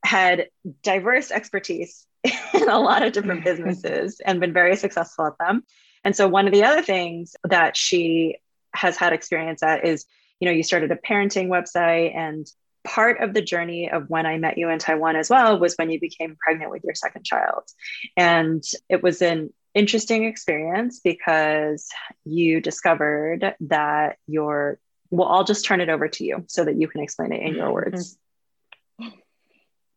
had 0.04 0.48
diverse 0.84 1.32
expertise 1.32 2.06
in 2.54 2.70
a 2.70 2.80
lot 2.80 3.04
of 3.04 3.14
different 3.14 3.46
mm-hmm. 3.46 3.64
businesses 3.64 4.20
and 4.26 4.40
been 4.40 4.54
very 4.54 4.76
successful 4.76 5.28
at 5.28 5.38
them. 5.40 5.64
And 6.04 6.16
so 6.16 6.28
one 6.28 6.48
of 6.48 6.54
the 6.54 6.64
other 6.64 6.82
things 6.82 7.36
that 7.44 7.78
she 7.78 8.38
has 8.74 8.98
had 8.98 9.14
experience 9.14 9.64
at 9.64 9.86
is, 9.86 10.06
you 10.40 10.48
know, 10.48 10.54
you 10.54 10.64
started 10.64 10.92
a 10.92 10.96
parenting 10.96 11.48
website 11.48 12.16
and 12.16 12.48
part 12.84 13.22
of 13.22 13.34
the 13.34 13.42
journey 13.42 13.92
of 13.92 14.10
when 14.10 14.26
I 14.26 14.38
met 14.38 14.58
you 14.58 14.70
in 14.70 14.80
Taiwan 14.80 15.16
as 15.16 15.30
well 15.30 15.60
was 15.60 15.76
when 15.76 15.90
you 15.90 16.00
became 16.00 16.38
pregnant 16.42 16.72
with 16.72 16.84
your 16.84 16.96
second 16.96 17.26
child. 17.26 17.64
And 18.16 18.64
it 18.88 19.04
was 19.04 19.22
an 19.22 19.54
interesting 19.74 20.26
experience 20.26 21.00
because 21.04 21.88
you 22.26 22.62
discovered 22.62 23.56
that 23.62 24.18
your 24.28 24.80
well, 25.12 25.28
I'll 25.28 25.44
just 25.44 25.66
turn 25.66 25.82
it 25.82 25.90
over 25.90 26.08
to 26.08 26.24
you 26.24 26.46
so 26.48 26.66
that 26.66 26.76
you 26.76 26.88
can 26.88 27.02
explain 27.02 27.32
it 27.32 27.42
in 27.42 27.56
your 27.56 27.74
words. 27.74 28.18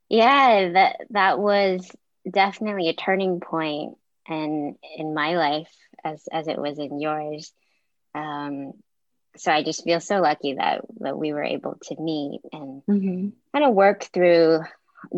Yeah, 0.08 0.70
that 0.72 0.96
that 1.10 1.38
was 1.38 1.90
definitely 2.30 2.88
a 2.88 2.94
turning 2.94 3.40
point 3.40 3.96
in 4.28 4.76
in 4.96 5.14
my 5.14 5.36
life 5.36 5.74
as 6.04 6.26
as 6.32 6.48
it 6.48 6.58
was 6.58 6.78
in 6.78 7.00
yours. 7.00 7.52
Um, 8.14 8.72
so 9.36 9.50
I 9.50 9.62
just 9.62 9.84
feel 9.84 10.00
so 10.00 10.20
lucky 10.20 10.54
that 10.54 10.82
that 11.00 11.16
we 11.16 11.32
were 11.32 11.42
able 11.42 11.78
to 11.84 12.00
meet 12.00 12.40
and 12.52 12.82
mm-hmm. 12.88 13.28
kind 13.54 13.64
of 13.64 13.74
work 13.74 14.04
through 14.12 14.60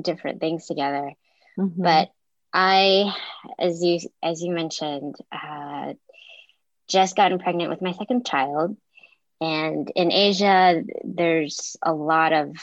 different 0.01 0.41
things 0.41 0.67
together. 0.67 1.13
Mm-hmm. 1.59 1.83
But 1.83 2.11
I, 2.55 3.13
as 3.59 3.83
you 3.83 3.99
as 4.23 4.43
you 4.43 4.53
mentioned, 4.53 5.17
uh, 5.33 5.95
just 6.89 7.17
gotten 7.17 7.41
pregnant 7.41 7.71
with 7.71 7.83
my 7.83 7.93
second 7.93 8.25
child, 8.25 8.77
and 9.41 9.91
in 9.95 10.13
Asia, 10.13 10.85
there's 11.03 11.77
a 11.83 11.93
lot 11.93 12.33
of 12.33 12.57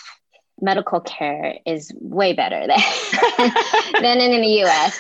medical 0.62 1.02
care 1.02 1.56
is 1.66 1.92
way 2.00 2.34
better 2.34 2.68
than, 3.38 3.52
than 4.02 4.22
in 4.22 4.42
the 4.42 4.64
US 4.64 4.98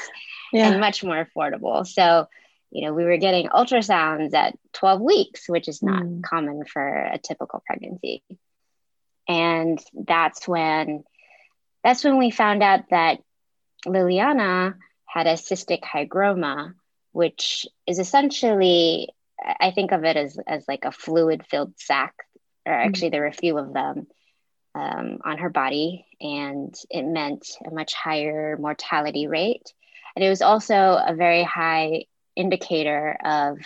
yeah. 0.51 0.71
and 0.71 0.80
much 0.80 1.04
more 1.04 1.25
affordable. 1.25 1.86
So, 1.86 2.27
you 2.71 2.86
know, 2.86 2.93
we 2.93 3.06
were 3.06 3.17
getting 3.17 3.47
ultrasounds 3.47 4.34
at 4.34 4.58
12 4.73 5.01
weeks, 5.01 5.47
which 5.47 5.67
is 5.67 5.82
not 5.84 6.04
mm. 6.04 6.23
common 6.23 6.65
for 6.65 6.86
a 6.88 7.19
typical 7.19 7.63
pregnancy. 7.65 8.23
And 9.27 9.80
that's 9.93 10.47
when 10.47 11.04
that's 11.84 12.04
when 12.04 12.17
we 12.17 12.32
found 12.32 12.62
out 12.62 12.89
that 12.89 13.19
Liliana 13.86 14.76
had 15.06 15.28
a 15.28 15.34
cystic 15.34 15.82
hygroma, 15.82 16.74
which 17.12 17.67
is 17.88 18.00
essentially 18.00 19.10
I 19.60 19.72
think 19.72 19.91
of 19.91 20.04
it 20.04 20.17
as 20.17 20.38
as 20.48 20.67
like 20.67 20.86
a 20.86 20.91
fluid 20.91 21.46
filled 21.50 21.74
sac, 21.78 22.13
or 22.65 22.74
mm. 22.74 22.86
actually 22.86 23.10
there 23.10 23.22
were 23.22 23.28
a 23.28 23.34
few 23.34 23.58
of 23.58 23.74
them 23.74 24.08
um, 24.76 25.20
on 25.26 25.39
her 25.39 25.50
body, 25.50 26.06
and 26.20 26.76
it 26.89 27.04
meant 27.04 27.48
a 27.65 27.74
much 27.74 27.94
higher 27.94 28.58
mortality 28.58 29.28
rate. 29.28 29.74
And 30.15 30.24
it 30.24 30.30
was 30.30 30.41
also 30.41 30.76
a 30.76 31.15
very 31.15 31.44
high 31.44 32.05
indicator 32.36 33.18
of 33.24 33.58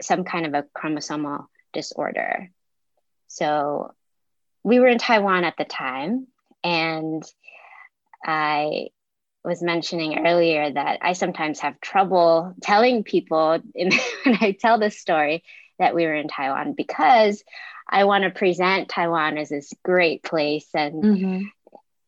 some 0.00 0.24
kind 0.24 0.46
of 0.46 0.54
a 0.54 0.64
chromosomal 0.76 1.46
disorder. 1.72 2.50
So 3.28 3.92
we 4.62 4.80
were 4.80 4.88
in 4.88 4.98
Taiwan 4.98 5.44
at 5.44 5.56
the 5.56 5.64
time, 5.64 6.26
and 6.64 7.22
I 8.24 8.88
was 9.46 9.62
mentioning 9.62 10.26
earlier 10.26 10.72
that 10.72 10.98
I 11.02 11.12
sometimes 11.12 11.60
have 11.60 11.80
trouble 11.80 12.52
telling 12.60 13.04
people 13.04 13.60
in, 13.74 13.90
when 14.24 14.38
I 14.40 14.50
tell 14.52 14.78
this 14.78 14.98
story 14.98 15.44
that 15.78 15.94
we 15.94 16.04
were 16.04 16.14
in 16.14 16.26
Taiwan 16.26 16.72
because 16.72 17.44
I 17.88 18.04
want 18.04 18.24
to 18.24 18.30
present 18.30 18.88
Taiwan 18.88 19.38
as 19.38 19.50
this 19.50 19.72
great 19.84 20.24
place. 20.24 20.66
And, 20.74 21.02
mm-hmm. 21.02 21.42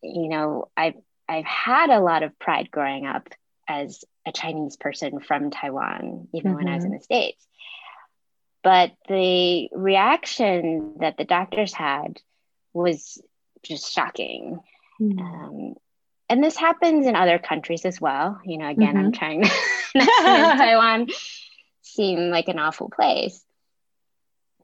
you 0.03 0.27
know, 0.27 0.69
I've 0.75 0.95
I've 1.29 1.45
had 1.45 1.91
a 1.91 2.01
lot 2.01 2.23
of 2.23 2.37
pride 2.39 2.69
growing 2.71 3.05
up 3.05 3.29
as 3.67 4.03
a 4.25 4.31
Chinese 4.31 4.75
person 4.75 5.19
from 5.19 5.51
Taiwan, 5.51 6.27
even 6.33 6.51
mm-hmm. 6.51 6.57
when 6.57 6.67
I 6.67 6.75
was 6.75 6.83
in 6.83 6.89
mm-hmm. 6.89 6.97
the 6.97 7.03
States. 7.03 7.47
But 8.63 8.91
the 9.07 9.69
reaction 9.71 10.95
that 10.99 11.17
the 11.17 11.23
doctors 11.23 11.71
had 11.71 12.19
was 12.73 13.21
just 13.63 13.93
shocking. 13.93 14.59
Mm-hmm. 14.99 15.19
Um, 15.19 15.75
and 16.29 16.43
this 16.43 16.55
happens 16.55 17.07
in 17.07 17.15
other 17.15 17.39
countries 17.39 17.85
as 17.85 17.99
well. 17.99 18.39
You 18.45 18.59
know, 18.59 18.69
again, 18.69 18.95
mm-hmm. 18.95 19.05
I'm 19.05 19.11
trying 19.11 19.43
to 19.43 19.49
make 19.95 20.07
Taiwan 20.07 21.07
seem 21.81 22.29
like 22.29 22.47
an 22.47 22.59
awful 22.59 22.89
place. 22.89 23.43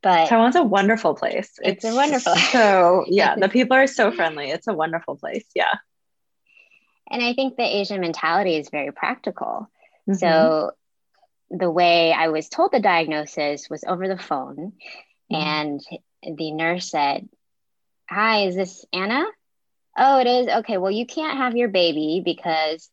But 0.04 0.28
Taiwan's 0.30 0.56
a 0.56 0.64
wonderful 0.64 1.16
place. 1.16 1.58
It's, 1.64 1.84
it's 1.84 1.86
a 1.86 1.96
wonderful. 1.96 2.36
So 2.52 3.06
yeah, 3.08 3.36
the 3.36 3.50
people 3.50 3.76
are 3.76 3.88
so 3.88 4.12
friendly. 4.12 4.52
It's 4.52 4.68
a 4.68 4.74
wonderful 4.74 5.18
place. 5.18 5.46
Yeah. 5.56 5.74
And 7.10 7.24
I 7.24 7.34
think 7.34 7.56
the 7.56 7.64
Asian 7.64 8.02
mentality 8.02 8.56
is 8.56 8.70
very 8.70 8.92
practical. 8.92 9.70
Mm-hmm. 10.08 10.14
So 10.14 10.72
the 11.50 11.72
way 11.72 12.14
I 12.14 12.28
was 12.28 12.50
told 12.50 12.72
the 12.72 12.80
diagnosis 12.80 13.70
was 13.70 13.84
over 13.84 14.08
the 14.08 14.18
phone, 14.18 14.74
mm-hmm. 15.32 15.36
and 15.36 16.38
the 16.38 16.52
nurse 16.52 16.92
said, 16.92 17.28
Hi, 18.08 18.46
is 18.46 18.56
this 18.56 18.86
Anna? 18.94 19.26
Oh, 19.98 20.20
it 20.20 20.28
is. 20.28 20.48
Okay, 20.48 20.78
well, 20.78 20.92
you 20.92 21.06
can't 21.06 21.38
have 21.38 21.56
your 21.56 21.70
baby 21.70 22.22
because 22.24 22.90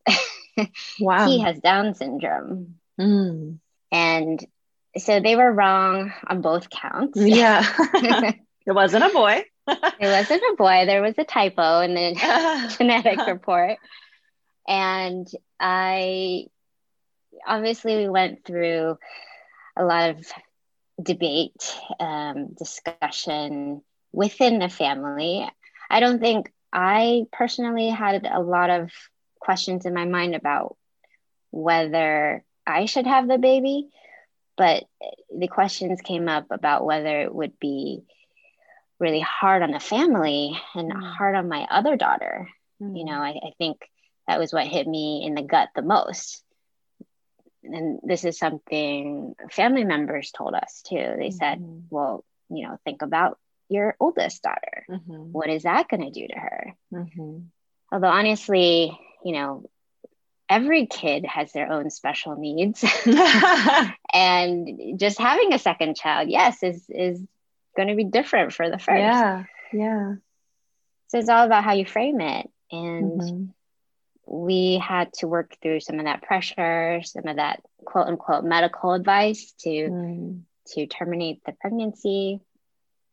wow. 1.00 1.26
he 1.26 1.40
has 1.40 1.58
Down 1.58 1.94
syndrome. 1.94 2.76
Mm. 3.00 3.58
And 3.90 4.46
so 4.96 5.20
they 5.20 5.36
were 5.36 5.52
wrong 5.52 6.12
on 6.26 6.42
both 6.42 6.70
counts. 6.70 7.18
Yeah. 7.18 7.64
it 7.94 8.72
wasn't 8.72 9.04
a 9.04 9.08
boy. 9.08 9.44
it 9.66 9.98
wasn't 10.00 10.42
a 10.42 10.56
boy. 10.56 10.84
There 10.86 11.02
was 11.02 11.14
a 11.18 11.24
typo 11.24 11.80
in 11.80 11.94
the 11.94 12.74
genetic 12.78 13.26
report. 13.26 13.78
And 14.68 15.28
I 15.58 16.46
obviously 17.46 17.96
we 17.96 18.08
went 18.08 18.44
through 18.44 18.96
a 19.76 19.84
lot 19.84 20.10
of 20.10 20.26
debate, 21.02 21.76
um, 21.98 22.54
discussion 22.54 23.82
within 24.12 24.58
the 24.58 24.68
family. 24.68 25.48
I 25.90 26.00
don't 26.00 26.20
think 26.20 26.52
I 26.72 27.26
personally 27.32 27.88
had 27.88 28.26
a 28.26 28.40
lot 28.40 28.70
of 28.70 28.90
questions 29.40 29.86
in 29.86 29.94
my 29.94 30.04
mind 30.04 30.34
about 30.34 30.76
whether 31.50 32.44
I 32.66 32.86
should 32.86 33.06
have 33.06 33.28
the 33.28 33.38
baby, 33.38 33.88
but 34.56 34.84
the 35.36 35.48
questions 35.48 36.00
came 36.00 36.28
up 36.28 36.46
about 36.50 36.84
whether 36.84 37.20
it 37.22 37.34
would 37.34 37.58
be 37.58 38.02
really 38.98 39.20
hard 39.20 39.62
on 39.62 39.72
the 39.72 39.80
family 39.80 40.58
and 40.74 40.92
mm. 40.92 41.16
hard 41.16 41.34
on 41.34 41.48
my 41.48 41.66
other 41.70 41.96
daughter. 41.96 42.48
Mm. 42.80 42.96
You 42.96 43.04
know, 43.04 43.20
I, 43.20 43.30
I 43.30 43.52
think 43.58 43.78
that 44.28 44.38
was 44.38 44.52
what 44.52 44.66
hit 44.66 44.86
me 44.86 45.24
in 45.26 45.34
the 45.34 45.42
gut 45.42 45.70
the 45.74 45.82
most 45.82 46.42
and 47.64 48.00
this 48.02 48.24
is 48.24 48.38
something 48.38 49.34
family 49.50 49.84
members 49.84 50.30
told 50.30 50.54
us 50.54 50.82
too. 50.82 50.96
They 50.96 51.28
mm-hmm. 51.28 51.36
said, 51.36 51.84
well, 51.90 52.24
you 52.50 52.66
know, 52.66 52.78
think 52.84 53.02
about 53.02 53.38
your 53.68 53.96
oldest 54.00 54.42
daughter. 54.42 54.84
Mm-hmm. 54.90 55.32
What 55.32 55.50
is 55.50 55.64
that 55.64 55.88
going 55.88 56.02
to 56.02 56.10
do 56.10 56.26
to 56.28 56.38
her? 56.38 56.74
Mm-hmm. 56.92 57.38
Although, 57.90 58.08
honestly, 58.08 58.98
you 59.24 59.32
know, 59.32 59.68
every 60.48 60.86
kid 60.86 61.24
has 61.26 61.52
their 61.52 61.70
own 61.70 61.90
special 61.90 62.36
needs. 62.36 62.84
and 64.12 64.98
just 64.98 65.18
having 65.18 65.52
a 65.52 65.58
second 65.58 65.96
child, 65.96 66.28
yes, 66.28 66.62
is, 66.62 66.84
is 66.88 67.22
going 67.76 67.88
to 67.88 67.94
be 67.94 68.04
different 68.04 68.52
for 68.52 68.70
the 68.70 68.78
first. 68.78 68.98
Yeah. 68.98 69.44
Yeah. 69.72 70.14
So 71.08 71.18
it's 71.18 71.28
all 71.28 71.44
about 71.44 71.64
how 71.64 71.72
you 71.72 71.86
frame 71.86 72.20
it. 72.20 72.48
And 72.70 73.20
mm-hmm 73.20 73.44
we 74.26 74.78
had 74.82 75.12
to 75.14 75.26
work 75.26 75.56
through 75.60 75.80
some 75.80 75.98
of 75.98 76.06
that 76.06 76.22
pressure, 76.22 77.00
some 77.04 77.26
of 77.26 77.36
that 77.36 77.62
quote 77.84 78.06
unquote 78.06 78.44
medical 78.44 78.92
advice 78.92 79.52
to 79.60 79.68
mm. 79.68 80.40
to 80.68 80.86
terminate 80.86 81.42
the 81.44 81.52
pregnancy. 81.52 82.40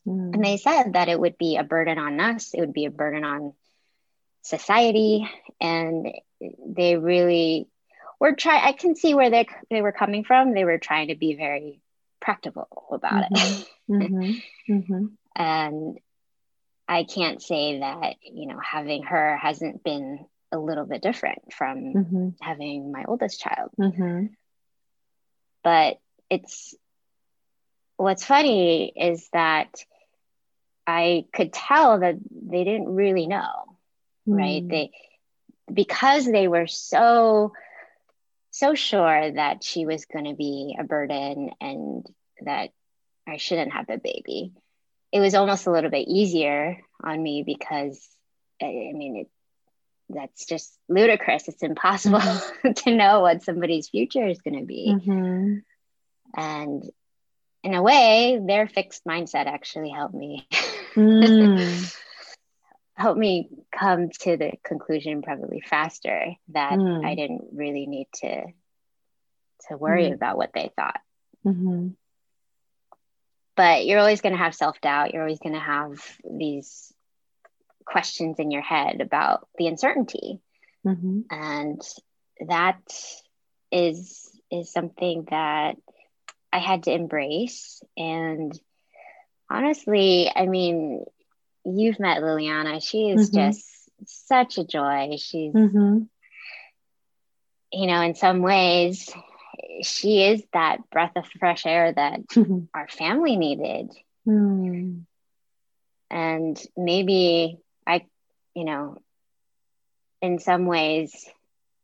Mm. 0.09 0.33
And 0.33 0.43
they 0.43 0.57
said 0.57 0.93
that 0.93 1.09
it 1.09 1.19
would 1.19 1.37
be 1.37 1.57
a 1.57 1.63
burden 1.63 1.99
on 1.99 2.19
us, 2.19 2.53
it 2.53 2.59
would 2.59 2.73
be 2.73 2.85
a 2.85 2.91
burden 2.91 3.23
on 3.23 3.53
society. 4.41 5.29
And 5.61 6.07
they 6.65 6.97
really 6.97 7.67
were 8.19 8.33
trying, 8.33 8.63
I 8.63 8.71
can 8.71 8.95
see 8.95 9.13
where 9.13 9.29
they, 9.29 9.47
they 9.69 9.81
were 9.81 9.91
coming 9.91 10.23
from. 10.23 10.53
They 10.53 10.65
were 10.65 10.79
trying 10.79 11.09
to 11.09 11.15
be 11.15 11.35
very 11.35 11.81
practical 12.19 12.67
about 12.91 13.31
mm-hmm. 13.31 13.93
it. 13.93 14.03
mm-hmm. 14.03 14.73
Mm-hmm. 14.73 15.05
And 15.35 15.99
I 16.87 17.03
can't 17.03 17.41
say 17.41 17.79
that, 17.79 18.15
you 18.21 18.47
know, 18.47 18.59
having 18.59 19.03
her 19.03 19.37
hasn't 19.37 19.83
been 19.83 20.25
a 20.51 20.57
little 20.57 20.85
bit 20.85 21.03
different 21.03 21.53
from 21.53 21.93
mm-hmm. 21.93 22.29
having 22.41 22.91
my 22.91 23.05
oldest 23.07 23.39
child. 23.39 23.69
Mm-hmm. 23.79 24.27
But 25.63 25.99
it's 26.29 26.73
what's 27.97 28.25
funny 28.25 28.91
is 28.95 29.27
that 29.33 29.69
I 30.89 31.25
could 31.31 31.53
tell 31.53 31.99
that 31.99 32.15
they 32.31 32.63
didn't 32.63 32.95
really 32.95 33.27
know, 33.27 33.77
mm. 34.27 34.37
right? 34.37 34.67
They 34.67 34.91
because 35.71 36.25
they 36.25 36.47
were 36.47 36.65
so 36.65 37.53
so 38.51 38.73
sure 38.73 39.31
that 39.31 39.63
she 39.63 39.85
was 39.85 40.05
going 40.05 40.25
to 40.25 40.33
be 40.33 40.75
a 40.77 40.83
burden 40.83 41.51
and 41.61 42.05
that 42.41 42.71
I 43.27 43.37
shouldn't 43.37 43.73
have 43.73 43.85
the 43.85 43.97
baby. 43.97 44.53
It 45.11 45.19
was 45.19 45.35
almost 45.35 45.67
a 45.67 45.71
little 45.71 45.91
bit 45.91 46.07
easier 46.07 46.79
on 47.03 47.21
me 47.21 47.43
because 47.45 48.03
I 48.61 48.65
mean 48.65 49.17
it 49.17 49.29
that's 50.09 50.47
just 50.47 50.75
ludicrous. 50.87 51.47
It's 51.47 51.61
impossible 51.61 52.19
mm-hmm. 52.19 52.71
to 52.75 52.95
know 52.95 53.19
what 53.19 53.43
somebody's 53.43 53.89
future 53.89 54.27
is 54.27 54.41
going 54.41 54.59
to 54.59 54.65
be. 54.65 54.91
Mm-hmm. 54.91 55.57
And 56.35 56.83
in 57.63 57.73
a 57.75 57.81
way, 57.83 58.39
their 58.43 58.67
fixed 58.67 59.05
mindset 59.05 59.45
actually 59.45 59.91
helped 59.91 60.15
me. 60.15 60.47
Mm. 60.95 61.95
helped 62.95 63.19
me 63.19 63.49
come 63.71 64.09
to 64.09 64.35
the 64.35 64.51
conclusion 64.63 65.21
probably 65.21 65.61
faster 65.61 66.33
that 66.49 66.73
mm. 66.73 67.05
I 67.05 67.15
didn't 67.15 67.49
really 67.53 67.85
need 67.85 68.07
to 68.15 68.43
to 69.69 69.77
worry 69.77 70.09
mm. 70.09 70.13
about 70.13 70.37
what 70.37 70.51
they 70.53 70.71
thought. 70.75 70.99
Mm-hmm. 71.45 71.89
But 73.55 73.85
you're 73.85 73.99
always 73.99 74.21
going 74.21 74.33
to 74.33 74.43
have 74.43 74.55
self 74.55 74.79
doubt. 74.81 75.13
You're 75.13 75.23
always 75.23 75.39
going 75.39 75.55
to 75.55 75.59
have 75.59 76.01
these 76.29 76.93
questions 77.89 78.37
in 78.39 78.51
your 78.51 78.61
head 78.61 79.01
about 79.01 79.47
the 79.57 79.67
uncertainty 79.67 80.39
mm-hmm. 80.85 81.21
and 81.31 81.81
that 82.47 82.79
is 83.71 84.29
is 84.51 84.71
something 84.71 85.25
that 85.29 85.75
i 86.53 86.59
had 86.59 86.83
to 86.83 86.91
embrace 86.91 87.81
and 87.97 88.59
honestly 89.49 90.31
i 90.35 90.45
mean 90.45 91.03
you've 91.65 91.99
met 91.99 92.21
liliana 92.21 92.81
she 92.81 93.09
is 93.09 93.29
mm-hmm. 93.29 93.49
just 93.49 93.65
such 94.05 94.57
a 94.57 94.63
joy 94.63 95.15
she's 95.17 95.53
mm-hmm. 95.53 95.99
you 97.71 97.87
know 97.87 98.01
in 98.01 98.15
some 98.15 98.41
ways 98.41 99.09
she 99.81 100.23
is 100.23 100.43
that 100.53 100.89
breath 100.89 101.11
of 101.15 101.25
fresh 101.39 101.65
air 101.65 101.91
that 101.91 102.25
mm-hmm. 102.27 102.65
our 102.73 102.87
family 102.87 103.35
needed 103.35 103.91
mm. 104.27 105.03
and 106.09 106.61
maybe 106.77 107.59
I, 107.89 108.05
you 108.53 108.65
know, 108.65 109.01
in 110.21 110.39
some 110.39 110.67
ways, 110.67 111.25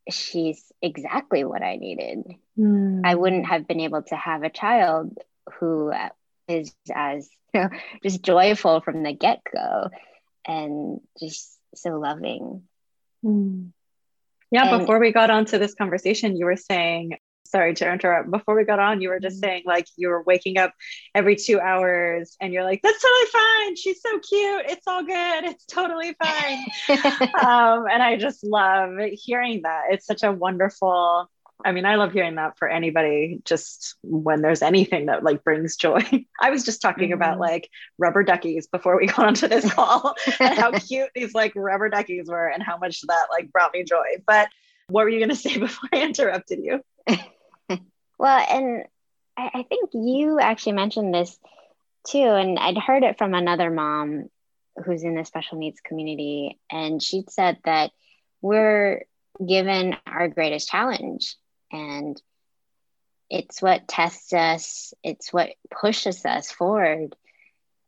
she's 0.09 0.72
exactly 0.82 1.43
what 1.43 1.63
I 1.63 1.78
needed. 1.78 2.24
Mm. 2.57 3.01
I 3.03 3.16
wouldn't 3.16 3.47
have 3.47 3.68
been 3.68 3.80
able 3.80 4.03
to 4.03 4.16
have 4.16 4.43
a 4.43 4.49
child 4.49 5.18
who 5.59 5.91
is 6.47 6.74
as 6.93 7.28
you 7.56 7.62
know, 7.70 7.70
just 8.03 8.22
joyful 8.22 8.82
from 8.82 9.03
the 9.03 9.14
get 9.14 9.41
go 9.53 9.89
and 10.45 10.99
just 11.20 11.58
so 11.74 11.91
loving. 11.91 12.64
Mm. 13.24 13.72
Yeah, 14.51 14.70
and, 14.70 14.82
before 14.82 14.99
we 14.99 15.12
got 15.12 15.32
onto 15.32 15.58
this 15.58 15.74
conversation, 15.74 16.38
you 16.38 16.45
were 16.45 16.58
saying 16.58 17.18
sorry 17.45 17.74
to 17.76 17.89
interrupt. 17.89 18.30
Before 18.32 18.56
we 18.56 18.66
got 18.66 18.80
on, 18.80 19.01
you 19.01 19.10
were 19.10 19.20
just 19.20 19.38
mm-hmm. 19.38 19.49
saying 19.49 19.64
like 19.66 19.88
you 19.97 20.10
were 20.10 20.24
waking 20.24 20.58
up 20.58 20.74
every 21.14 21.36
two 21.36 21.60
hours 21.60 22.36
and 22.41 22.51
you're 22.51 22.64
like, 22.64 22.82
that's 22.82 23.01
totally 23.01 23.32
fine. 23.32 23.76
She's 23.76 24.01
so 24.01 24.20
cute. 24.20 24.66
It's 24.68 24.88
all 24.88 25.03
good. 25.03 25.45
It's 25.45 25.66
totally 25.66 26.16
fine. 26.22 26.66
um, 26.89 27.86
and 27.89 28.03
I 28.03 28.18
just 28.20 28.43
love 28.43 28.91
hearing 29.14 29.62
that. 29.64 29.86
It's 29.91 30.06
such 30.06 30.24
a 30.24 30.32
wonderful, 30.32 31.30
I 31.64 31.72
mean, 31.72 31.86
I 31.86 31.95
love 31.95 32.12
hearing 32.12 32.36
that 32.36 32.58
for 32.58 32.68
anybody 32.68 33.39
just 33.45 33.95
when 34.03 34.41
there's 34.41 34.62
anything 34.62 35.06
that 35.06 35.24
like 35.24 35.43
brings 35.43 35.78
joy. 35.78 36.01
I 36.41 36.49
was 36.49 36.64
just 36.64 36.82
talking 36.82 37.10
mm-hmm. 37.10 37.14
about 37.14 37.39
like 37.39 37.70
rubber 37.97 38.24
duckies 38.24 38.68
before 38.68 38.97
we 38.97 39.08
got 39.08 39.20
onto 39.26 39.47
this 39.47 39.72
call 39.72 40.16
and 40.39 40.58
how 40.58 40.72
cute 40.80 41.10
these 41.16 41.34
like 41.34 41.53
rubber 41.56 41.89
duckies 41.89 42.28
were 42.28 42.47
and 42.47 42.62
how 42.62 42.78
much 42.78 43.01
that 43.01 43.28
like 43.32 43.51
brought 43.51 43.74
me 43.74 43.84
joy. 43.84 44.22
But 44.28 44.49
what 44.88 45.03
were 45.03 45.10
you 45.10 45.20
going 45.20 45.30
to 45.30 45.36
say 45.36 45.58
before 45.58 45.89
I 45.93 46.03
interrupted 46.03 46.60
you? 46.62 46.82
Well, 48.18 48.45
and 48.49 48.86
I, 49.38 49.60
I 49.60 49.64
think 49.64 49.91
you 49.93 50.39
actually 50.39 50.74
mentioned 50.74 51.14
this 51.14 51.38
too, 52.08 52.20
and 52.20 52.58
I'd 52.60 52.78
heard 52.78 53.03
it 53.03 53.18
from 53.18 53.34
another 53.34 53.70
mom 53.70 54.30
who's 54.86 55.03
in 55.03 55.16
the 55.16 55.26
special 55.26 55.58
needs 55.58 55.80
community, 55.82 56.60
and 56.72 57.01
she'd 57.01 57.30
said 57.30 57.58
that 57.66 57.91
we're 58.41 59.06
given 59.45 59.95
our 60.06 60.28
greatest 60.28 60.70
challenge. 60.70 61.36
And 61.76 62.21
it's 63.30 63.61
what 63.61 63.88
tests 63.88 64.34
us, 64.34 64.93
it's 65.03 65.34
what 65.34 65.49
pushes 65.69 66.26
us 66.26 66.51
forward 66.51 67.15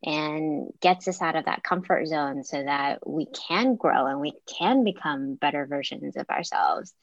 and 0.03 0.71
gets 0.81 1.07
us 1.07 1.21
out 1.21 1.35
of 1.35 1.45
that 1.45 1.63
comfort 1.63 2.07
zone 2.07 2.43
so 2.43 2.61
that 2.61 3.07
we 3.07 3.25
can 3.47 3.75
grow 3.75 4.07
and 4.07 4.19
we 4.19 4.33
can 4.57 4.83
become 4.83 5.35
better 5.35 5.65
versions 5.65 6.17
of 6.17 6.29
ourselves. 6.29 6.93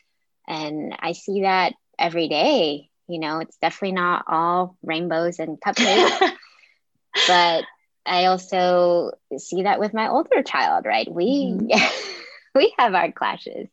And 0.46 0.94
I 0.98 1.12
see 1.12 1.42
that 1.42 1.74
every 1.98 2.28
day. 2.28 2.90
You 3.06 3.18
know, 3.18 3.40
it's 3.40 3.56
definitely 3.58 3.92
not 3.92 4.24
all 4.28 4.76
rainbows 4.82 5.38
and 5.38 5.60
cupcakes, 5.60 6.32
but 7.26 7.64
I 8.06 8.26
also 8.26 9.12
see 9.36 9.64
that 9.64 9.78
with 9.78 9.92
my 9.92 10.08
older 10.08 10.42
child, 10.42 10.86
right? 10.86 11.10
We 11.10 11.52
mm-hmm. 11.52 12.18
we 12.54 12.72
have 12.78 12.94
our 12.94 13.12
clashes, 13.12 13.68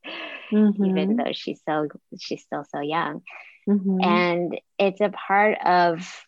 mm-hmm. 0.51 0.85
even 0.85 1.15
though 1.15 1.31
she's 1.31 1.61
so 1.67 1.87
she's 2.19 2.43
still 2.43 2.65
so 2.69 2.81
young. 2.81 3.21
Mm-hmm. 3.67 4.01
And 4.01 4.59
it's 4.79 5.01
a 5.01 5.09
part 5.09 5.57
of 5.63 6.25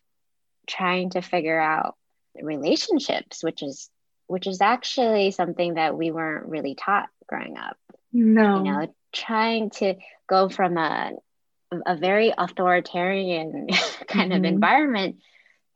trying 0.68 1.12
to 1.12 1.22
figure 1.22 1.60
out 1.60 1.96
relationships, 2.36 3.44
which 3.44 3.64
is 3.64 3.90
which 4.28 4.48
is 4.48 4.62
actually 4.62 5.32
something 5.32 5.76
that 5.76 5.98
we 5.98 6.12
weren't 6.12 6.48
really 6.48 6.76
taught 6.76 7.10
growing 7.28 7.58
up. 7.58 7.78
No. 8.12 8.58
You 8.58 8.72
know, 8.72 8.96
trying 9.12 9.70
to 9.72 9.96
go 10.28 10.50
from 10.50 10.78
a 10.78 11.12
a 11.86 11.96
very 11.98 12.34
authoritarian 12.38 13.68
kind 14.08 14.32
mm-hmm. 14.32 14.32
of 14.32 14.46
environment 14.46 15.18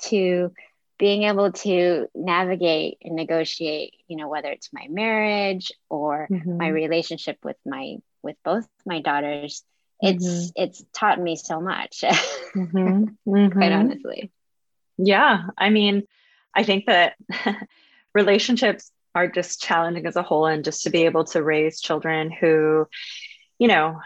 to 0.03 0.51
being 0.99 1.23
able 1.23 1.51
to 1.51 2.07
navigate 2.15 2.97
and 3.03 3.15
negotiate 3.15 3.93
you 4.07 4.17
know 4.17 4.27
whether 4.27 4.49
it's 4.49 4.69
my 4.71 4.87
marriage 4.89 5.71
or 5.89 6.27
mm-hmm. 6.29 6.57
my 6.57 6.67
relationship 6.67 7.37
with 7.43 7.57
my 7.65 7.97
with 8.21 8.35
both 8.43 8.67
my 8.85 9.01
daughters 9.01 9.63
it's 9.99 10.25
mm-hmm. 10.25 10.63
it's 10.63 10.83
taught 10.93 11.19
me 11.19 11.35
so 11.35 11.59
much 11.59 12.01
mm-hmm. 12.55 13.05
quite 13.23 13.51
mm-hmm. 13.51 13.73
honestly 13.73 14.31
yeah 14.97 15.43
i 15.57 15.69
mean 15.69 16.03
I 16.57 16.63
think 16.63 16.87
that 16.87 17.13
relationships 18.15 18.91
are 19.13 19.27
just 19.27 19.61
challenging 19.61 20.07
as 20.07 20.15
a 20.15 20.23
whole, 20.23 20.47
and 20.47 20.65
just 20.65 20.83
to 20.83 20.89
be 20.89 21.05
able 21.05 21.23
to 21.25 21.43
raise 21.43 21.79
children 21.79 22.31
who, 22.31 22.87
you 23.59 23.67
know, 23.67 23.99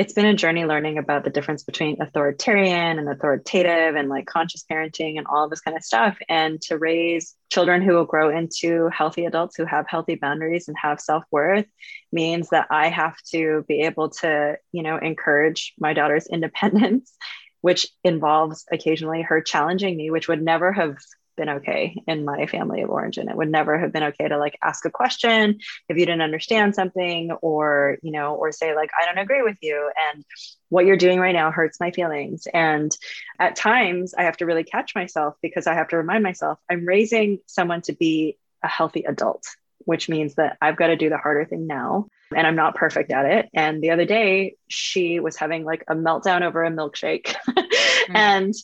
it's 0.00 0.14
been 0.14 0.24
a 0.24 0.32
journey 0.32 0.64
learning 0.64 0.96
about 0.96 1.24
the 1.24 1.30
difference 1.30 1.62
between 1.62 2.00
authoritarian 2.00 2.98
and 2.98 3.06
authoritative 3.06 3.96
and 3.96 4.08
like 4.08 4.24
conscious 4.24 4.64
parenting 4.64 5.18
and 5.18 5.26
all 5.26 5.46
this 5.46 5.60
kind 5.60 5.76
of 5.76 5.84
stuff. 5.84 6.16
And 6.26 6.58
to 6.62 6.78
raise 6.78 7.36
children 7.50 7.82
who 7.82 7.92
will 7.92 8.06
grow 8.06 8.34
into 8.34 8.88
healthy 8.88 9.26
adults 9.26 9.56
who 9.56 9.66
have 9.66 9.86
healthy 9.86 10.14
boundaries 10.14 10.68
and 10.68 10.76
have 10.80 11.00
self 11.02 11.24
worth 11.30 11.66
means 12.12 12.48
that 12.48 12.66
I 12.70 12.88
have 12.88 13.14
to 13.32 13.62
be 13.68 13.82
able 13.82 14.08
to, 14.22 14.56
you 14.72 14.82
know, 14.82 14.96
encourage 14.96 15.74
my 15.78 15.92
daughter's 15.92 16.26
independence, 16.32 17.12
which 17.60 17.86
involves 18.02 18.64
occasionally 18.72 19.20
her 19.20 19.42
challenging 19.42 19.98
me, 19.98 20.10
which 20.10 20.28
would 20.28 20.40
never 20.40 20.72
have 20.72 20.96
been 21.40 21.48
okay 21.48 21.96
in 22.06 22.24
my 22.24 22.46
family 22.46 22.82
of 22.82 22.90
origin. 22.90 23.28
It 23.28 23.36
would 23.36 23.50
never 23.50 23.78
have 23.78 23.92
been 23.92 24.02
okay 24.04 24.28
to 24.28 24.38
like 24.38 24.58
ask 24.62 24.84
a 24.84 24.90
question 24.90 25.58
if 25.88 25.96
you 25.96 26.04
didn't 26.04 26.20
understand 26.20 26.74
something 26.74 27.32
or, 27.40 27.96
you 28.02 28.12
know, 28.12 28.34
or 28.34 28.52
say 28.52 28.76
like, 28.76 28.90
I 29.00 29.06
don't 29.06 29.18
agree 29.18 29.42
with 29.42 29.56
you. 29.62 29.90
And 30.12 30.22
what 30.68 30.84
you're 30.84 30.98
doing 30.98 31.18
right 31.18 31.34
now 31.34 31.50
hurts 31.50 31.80
my 31.80 31.92
feelings. 31.92 32.46
And 32.52 32.94
at 33.38 33.56
times 33.56 34.12
I 34.12 34.24
have 34.24 34.36
to 34.36 34.46
really 34.46 34.64
catch 34.64 34.94
myself 34.94 35.34
because 35.40 35.66
I 35.66 35.74
have 35.74 35.88
to 35.88 35.96
remind 35.96 36.22
myself 36.22 36.58
I'm 36.70 36.84
raising 36.84 37.38
someone 37.46 37.80
to 37.82 37.94
be 37.94 38.36
a 38.62 38.68
healthy 38.68 39.04
adult, 39.04 39.46
which 39.78 40.10
means 40.10 40.34
that 40.34 40.58
I've 40.60 40.76
got 40.76 40.88
to 40.88 40.96
do 40.96 41.08
the 41.08 41.16
harder 41.16 41.46
thing 41.46 41.66
now. 41.66 42.06
And 42.36 42.46
I'm 42.46 42.54
not 42.54 42.76
perfect 42.76 43.10
at 43.10 43.24
it. 43.24 43.48
And 43.54 43.82
the 43.82 43.90
other 43.90 44.04
day, 44.04 44.56
she 44.68 45.18
was 45.18 45.36
having 45.36 45.64
like 45.64 45.84
a 45.88 45.94
meltdown 45.96 46.42
over 46.42 46.62
a 46.62 46.70
milkshake. 46.70 47.34
mm. 47.48 48.14
and 48.14 48.54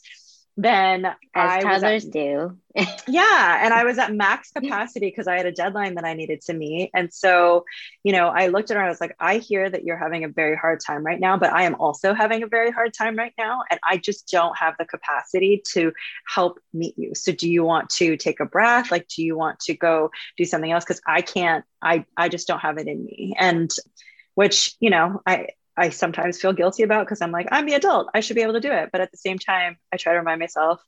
then 0.59 1.05
as 1.05 1.15
I 1.35 1.61
toddlers 1.61 2.07
at, 2.07 2.13
do. 2.13 2.57
yeah, 3.09 3.61
and 3.63 3.75
I 3.75 3.85
was 3.85 3.99
at 3.99 4.15
max 4.15 4.51
capacity 4.53 5.07
because 5.07 5.29
I 5.29 5.37
had 5.37 5.45
a 5.45 5.53
deadline 5.53 5.97
that 5.97 6.05
I 6.05 6.15
needed 6.15 6.41
to 6.43 6.55
meet, 6.55 6.91
and 6.95 7.13
so 7.13 7.67
you 8.03 8.13
know 8.13 8.29
I 8.29 8.47
looked 8.47 8.71
at 8.71 8.77
her. 8.77 8.81
and 8.81 8.87
I 8.87 8.91
was 8.91 9.01
like, 9.01 9.15
I 9.21 9.37
hear 9.37 9.69
that 9.69 9.85
you're 9.85 9.99
having 9.99 10.25
a 10.25 10.29
very 10.29 10.57
hard 10.57 10.81
time 10.81 11.05
right 11.05 11.21
now, 11.21 11.37
but 11.37 11.53
I 11.53 11.65
am 11.65 11.75
also 11.75 12.15
having 12.15 12.43
a 12.43 12.47
very 12.47 12.71
hard 12.71 12.95
time 12.95 13.17
right 13.17 13.35
now, 13.37 13.63
and 13.71 13.79
I 13.85 13.99
just 13.99 14.29
don't 14.29 14.57
have 14.57 14.75
the 14.79 14.87
capacity 14.87 15.63
to 15.73 15.93
help 16.27 16.59
meet 16.73 16.95
you. 16.97 17.15
So 17.15 17.33
do 17.33 17.51
you 17.51 17.63
want 17.63 17.91
to 17.91 18.17
take 18.17 18.41
a 18.41 18.47
breath? 18.47 18.91
Like, 18.91 19.09
do 19.09 19.23
you 19.23 19.37
want 19.37 19.61
to 19.61 19.75
go 19.75 20.11
do 20.39 20.47
something 20.47 20.73
else? 20.73 20.85
Because 20.85 21.03
I 21.07 21.21
can't. 21.21 21.67
I 21.83 22.07
I 22.17 22.31
just 22.31 22.49
don't 22.49 22.61
have 22.61 22.79
it 22.79 22.89
in 22.89 23.05
me, 23.05 23.35
and 23.39 23.71
which 24.35 24.75
you 24.81 24.89
know 24.89 25.21
I 25.27 25.49
I 25.77 25.91
sometimes 25.91 26.41
feel 26.41 26.53
guilty 26.53 26.83
about 26.83 27.07
because 27.07 27.20
I'm 27.20 27.33
like, 27.33 27.49
I'm 27.51 27.66
the 27.66 27.74
adult. 27.74 28.09
I 28.14 28.20
should 28.20 28.37
be 28.37 28.43
able 28.43 28.55
to 28.55 28.61
do 28.61 28.72
it. 28.72 28.91
But 28.93 29.01
at 29.01 29.11
the 29.11 29.18
same 29.18 29.39
time, 29.39 29.77
I 29.93 29.97
try 29.97 30.12
to 30.12 30.18
remind 30.18 30.41
myself, 30.41 30.83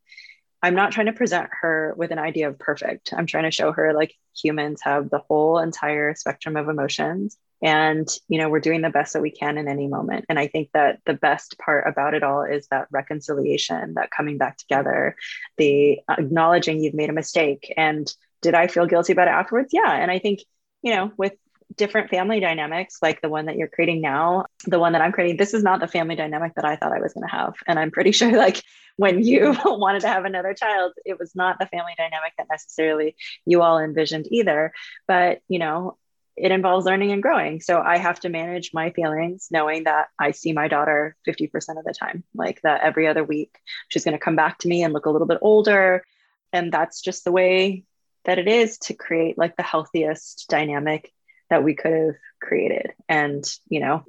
I'm 0.62 0.74
not 0.74 0.92
trying 0.92 1.06
to 1.06 1.12
present 1.12 1.50
her 1.60 1.94
with 1.96 2.10
an 2.10 2.18
idea 2.18 2.48
of 2.48 2.58
perfect. 2.58 3.12
I'm 3.12 3.26
trying 3.26 3.44
to 3.44 3.50
show 3.50 3.72
her 3.72 3.92
like 3.92 4.14
humans 4.36 4.80
have 4.82 5.10
the 5.10 5.20
whole 5.28 5.58
entire 5.58 6.14
spectrum 6.14 6.56
of 6.56 6.68
emotions. 6.68 7.36
And, 7.62 8.08
you 8.28 8.38
know, 8.38 8.48
we're 8.48 8.60
doing 8.60 8.82
the 8.82 8.90
best 8.90 9.12
that 9.12 9.22
we 9.22 9.30
can 9.30 9.58
in 9.58 9.68
any 9.68 9.88
moment. 9.88 10.26
And 10.28 10.38
I 10.38 10.46
think 10.46 10.70
that 10.74 11.00
the 11.06 11.14
best 11.14 11.58
part 11.58 11.88
about 11.88 12.14
it 12.14 12.22
all 12.22 12.42
is 12.42 12.68
that 12.68 12.86
reconciliation, 12.90 13.94
that 13.94 14.10
coming 14.10 14.38
back 14.38 14.58
together, 14.58 15.16
the 15.56 16.00
acknowledging 16.08 16.80
you've 16.80 16.94
made 16.94 17.10
a 17.10 17.14
mistake. 17.14 17.72
And 17.76 18.12
did 18.42 18.54
I 18.54 18.68
feel 18.68 18.86
guilty 18.86 19.12
about 19.12 19.28
it 19.28 19.32
afterwards? 19.32 19.70
Yeah. 19.72 19.92
And 19.92 20.10
I 20.10 20.20
think, 20.20 20.40
you 20.82 20.94
know, 20.94 21.12
with 21.16 21.32
different 21.76 22.08
family 22.08 22.40
dynamics 22.40 22.98
like 23.02 23.20
the 23.20 23.28
one 23.28 23.46
that 23.46 23.56
you're 23.56 23.68
creating 23.68 24.00
now 24.00 24.46
the 24.64 24.78
one 24.78 24.92
that 24.92 25.02
i'm 25.02 25.12
creating 25.12 25.36
this 25.36 25.52
is 25.52 25.62
not 25.62 25.80
the 25.80 25.86
family 25.86 26.16
dynamic 26.16 26.54
that 26.54 26.64
i 26.64 26.76
thought 26.76 26.92
i 26.92 27.00
was 27.00 27.12
going 27.12 27.26
to 27.26 27.34
have. 27.34 27.54
And 27.66 27.78
i'm 27.78 27.90
pretty 27.90 28.12
sure 28.18 28.36
like 28.36 28.62
when 28.96 29.22
you 29.22 29.56
wanted 29.64 30.00
to 30.00 30.08
have 30.08 30.24
another 30.24 30.54
child 30.54 30.92
it 31.04 31.18
was 31.18 31.34
not 31.34 31.58
the 31.58 31.66
family 31.66 31.92
dynamic 31.96 32.32
that 32.38 32.46
necessarily 32.50 33.16
you 33.44 33.62
all 33.62 33.78
envisioned 33.78 34.28
either. 34.30 34.72
But 35.06 35.40
you 35.48 35.58
know 35.58 35.96
it 36.36 36.52
involves 36.52 36.86
learning 36.86 37.10
and 37.12 37.22
growing. 37.22 37.60
So 37.60 37.80
i 37.80 37.98
have 37.98 38.20
to 38.20 38.28
manage 38.28 38.72
my 38.72 38.90
feelings 38.90 39.48
knowing 39.50 39.84
that 39.84 40.08
i 40.18 40.30
see 40.30 40.52
my 40.52 40.68
daughter 40.68 41.16
50% 41.26 41.78
of 41.78 41.84
the 41.84 41.92
time 41.92 42.24
like 42.34 42.62
that 42.62 42.80
every 42.80 43.06
other 43.06 43.24
week 43.24 43.58
she's 43.88 44.04
going 44.04 44.16
to 44.16 44.24
come 44.24 44.36
back 44.36 44.58
to 44.58 44.68
me 44.68 44.82
and 44.82 44.94
look 44.94 45.06
a 45.06 45.10
little 45.10 45.26
bit 45.26 45.38
older. 45.42 46.02
And 46.50 46.72
that's 46.72 47.02
just 47.02 47.24
the 47.24 47.32
way 47.32 47.84
that 48.24 48.38
it 48.38 48.48
is 48.48 48.78
to 48.78 48.94
create 48.94 49.36
like 49.36 49.56
the 49.56 49.62
healthiest 49.62 50.46
dynamic 50.48 51.12
that 51.50 51.64
we 51.64 51.74
could 51.74 51.92
have 51.92 52.14
created. 52.40 52.92
And 53.08 53.44
you 53.68 53.80
know 53.80 54.04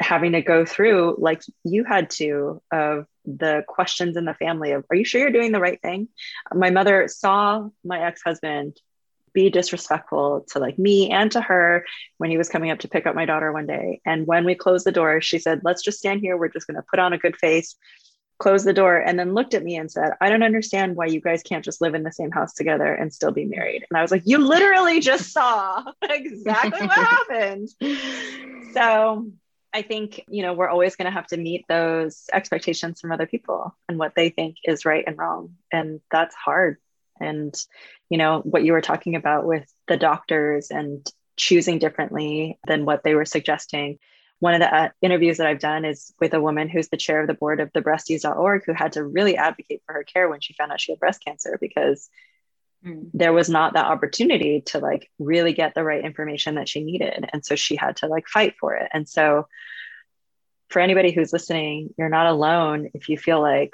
having 0.00 0.32
to 0.32 0.42
go 0.42 0.64
through 0.64 1.16
like 1.18 1.42
you 1.64 1.82
had 1.84 2.08
to 2.08 2.62
of 2.70 3.06
the 3.24 3.64
questions 3.66 4.16
in 4.16 4.24
the 4.24 4.34
family 4.34 4.70
of 4.70 4.84
are 4.90 4.96
you 4.96 5.04
sure 5.04 5.20
you're 5.20 5.30
doing 5.30 5.52
the 5.52 5.60
right 5.60 5.80
thing? 5.82 6.08
My 6.54 6.70
mother 6.70 7.08
saw 7.08 7.68
my 7.84 8.06
ex-husband 8.06 8.76
be 9.34 9.50
disrespectful 9.50 10.46
to 10.50 10.58
like 10.58 10.78
me 10.78 11.10
and 11.10 11.30
to 11.32 11.40
her 11.40 11.84
when 12.16 12.30
he 12.30 12.38
was 12.38 12.48
coming 12.48 12.70
up 12.70 12.78
to 12.80 12.88
pick 12.88 13.06
up 13.06 13.14
my 13.14 13.26
daughter 13.26 13.52
one 13.52 13.66
day. 13.66 14.00
And 14.06 14.26
when 14.26 14.44
we 14.44 14.54
closed 14.54 14.86
the 14.86 14.92
door 14.92 15.20
she 15.20 15.38
said 15.38 15.60
let's 15.64 15.82
just 15.82 15.98
stand 15.98 16.20
here. 16.20 16.36
We're 16.36 16.48
just 16.48 16.66
going 16.66 16.76
to 16.76 16.86
put 16.88 17.00
on 17.00 17.12
a 17.12 17.18
good 17.18 17.36
face 17.36 17.76
closed 18.38 18.64
the 18.64 18.72
door 18.72 18.96
and 18.96 19.18
then 19.18 19.34
looked 19.34 19.54
at 19.54 19.64
me 19.64 19.76
and 19.76 19.90
said, 19.90 20.12
I 20.20 20.30
don't 20.30 20.42
understand 20.42 20.96
why 20.96 21.06
you 21.06 21.20
guys 21.20 21.42
can't 21.42 21.64
just 21.64 21.80
live 21.80 21.94
in 21.94 22.04
the 22.04 22.12
same 22.12 22.30
house 22.30 22.54
together 22.54 22.92
and 22.92 23.12
still 23.12 23.32
be 23.32 23.44
married. 23.44 23.84
And 23.88 23.98
I 23.98 24.02
was 24.02 24.10
like, 24.10 24.22
You 24.24 24.38
literally 24.38 25.00
just 25.00 25.32
saw 25.32 25.84
exactly 26.02 26.86
what 26.86 26.90
happened. 27.30 27.68
So 28.72 29.30
I 29.74 29.82
think, 29.82 30.24
you 30.28 30.42
know, 30.42 30.54
we're 30.54 30.68
always 30.68 30.96
going 30.96 31.06
to 31.06 31.12
have 31.12 31.26
to 31.28 31.36
meet 31.36 31.64
those 31.68 32.26
expectations 32.32 33.00
from 33.00 33.12
other 33.12 33.26
people 33.26 33.76
and 33.88 33.98
what 33.98 34.14
they 34.14 34.30
think 34.30 34.56
is 34.64 34.84
right 34.84 35.04
and 35.06 35.18
wrong. 35.18 35.56
And 35.72 36.00
that's 36.10 36.34
hard. 36.34 36.78
And, 37.20 37.54
you 38.08 38.18
know, 38.18 38.40
what 38.40 38.64
you 38.64 38.72
were 38.72 38.80
talking 38.80 39.16
about 39.16 39.44
with 39.44 39.70
the 39.88 39.96
doctors 39.96 40.70
and 40.70 41.06
choosing 41.36 41.78
differently 41.78 42.58
than 42.66 42.84
what 42.84 43.02
they 43.02 43.14
were 43.14 43.24
suggesting 43.24 43.98
one 44.40 44.54
of 44.54 44.60
the 44.60 44.72
uh, 44.72 44.88
interviews 45.02 45.38
that 45.38 45.46
I've 45.46 45.58
done 45.58 45.84
is 45.84 46.12
with 46.20 46.32
a 46.32 46.40
woman 46.40 46.68
who's 46.68 46.88
the 46.88 46.96
chair 46.96 47.20
of 47.20 47.26
the 47.26 47.34
board 47.34 47.60
of 47.60 47.70
the 47.72 47.82
breasties.org 47.82 48.64
who 48.64 48.72
had 48.72 48.92
to 48.92 49.04
really 49.04 49.36
advocate 49.36 49.82
for 49.84 49.92
her 49.94 50.04
care 50.04 50.28
when 50.28 50.40
she 50.40 50.54
found 50.54 50.70
out 50.70 50.80
she 50.80 50.92
had 50.92 51.00
breast 51.00 51.24
cancer 51.24 51.58
because 51.60 52.08
mm. 52.84 53.10
there 53.14 53.32
was 53.32 53.48
not 53.48 53.74
that 53.74 53.86
opportunity 53.86 54.62
to 54.66 54.78
like 54.78 55.10
really 55.18 55.52
get 55.52 55.74
the 55.74 55.82
right 55.82 56.04
information 56.04 56.54
that 56.54 56.68
she 56.68 56.84
needed. 56.84 57.28
And 57.32 57.44
so 57.44 57.56
she 57.56 57.74
had 57.74 57.96
to 57.96 58.06
like 58.06 58.28
fight 58.28 58.54
for 58.60 58.74
it. 58.74 58.88
And 58.92 59.08
so 59.08 59.48
for 60.68 60.80
anybody 60.80 61.10
who's 61.10 61.32
listening, 61.32 61.94
you're 61.98 62.08
not 62.08 62.26
alone 62.26 62.90
if 62.94 63.08
you 63.08 63.18
feel 63.18 63.40
like, 63.40 63.72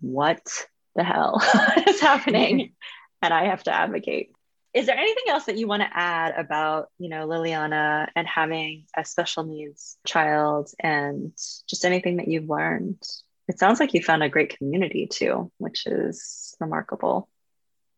what 0.00 0.46
the 0.94 1.04
hell 1.04 1.40
is 1.88 2.00
happening? 2.00 2.72
and 3.22 3.34
I 3.34 3.46
have 3.46 3.62
to 3.64 3.74
advocate 3.74 4.32
is 4.78 4.86
there 4.86 4.96
anything 4.96 5.24
else 5.28 5.44
that 5.46 5.56
you 5.56 5.66
want 5.66 5.82
to 5.82 5.88
add 5.92 6.34
about 6.36 6.88
you 6.98 7.08
know 7.08 7.26
liliana 7.26 8.08
and 8.14 8.26
having 8.26 8.84
a 8.96 9.04
special 9.04 9.44
needs 9.44 9.98
child 10.06 10.70
and 10.78 11.32
just 11.68 11.84
anything 11.84 12.16
that 12.16 12.28
you've 12.28 12.48
learned 12.48 13.02
it 13.48 13.58
sounds 13.58 13.80
like 13.80 13.94
you 13.94 14.02
found 14.02 14.22
a 14.22 14.28
great 14.28 14.56
community 14.56 15.08
too 15.10 15.50
which 15.58 15.86
is 15.86 16.54
remarkable 16.60 17.28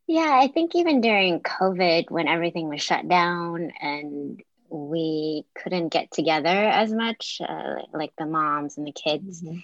yeah 0.07 0.41
i 0.43 0.49
think 0.49 0.75
even 0.75 1.01
during 1.01 1.41
covid 1.41 2.11
when 2.11 2.29
everything 2.29 2.69
was 2.69 2.83
shut 2.83 3.07
down 3.09 3.71
and 3.81 4.43
we 4.71 5.45
couldn't 5.55 5.89
get 5.89 6.11
together 6.13 6.49
as 6.49 6.93
much, 6.93 7.41
uh, 7.47 7.75
like 7.93 8.13
the 8.17 8.27
moms 8.27 8.79
and 8.79 8.87
the 8.87 8.93
kids. 8.93 9.43
Mm-hmm. 9.43 9.59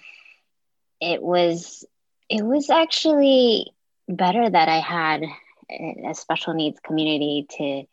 It 0.99 1.21
was 1.21 1.85
it 2.29 2.43
was 2.43 2.69
actually 2.69 3.71
better 4.09 4.49
that 4.49 4.67
I 4.67 4.79
had 4.79 5.23
a 5.69 6.13
special 6.13 6.53
needs 6.53 6.79
community 6.79 7.45
to 7.57 7.83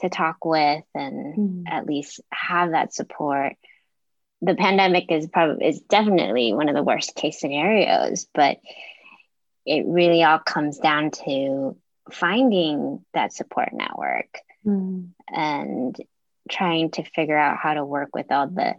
to 0.00 0.08
talk 0.08 0.44
with 0.44 0.84
and 0.94 1.36
mm-hmm. 1.36 1.62
at 1.66 1.86
least 1.86 2.20
have 2.32 2.70
that 2.70 2.94
support. 2.94 3.54
The 4.42 4.54
pandemic 4.54 5.12
is 5.12 5.28
probably 5.28 5.66
is 5.66 5.80
definitely 5.82 6.54
one 6.54 6.68
of 6.68 6.74
the 6.74 6.82
worst 6.82 7.14
case 7.14 7.40
scenarios, 7.40 8.26
but 8.32 8.58
it 9.66 9.84
really 9.86 10.22
all 10.22 10.38
comes 10.38 10.78
down 10.78 11.10
to 11.10 11.76
finding 12.10 13.04
that 13.12 13.32
support 13.32 13.68
network 13.72 14.38
mm. 14.66 15.08
and 15.28 15.96
trying 16.50 16.90
to 16.92 17.04
figure 17.04 17.36
out 17.36 17.58
how 17.58 17.74
to 17.74 17.84
work 17.84 18.10
with 18.14 18.32
all 18.32 18.48
the 18.48 18.74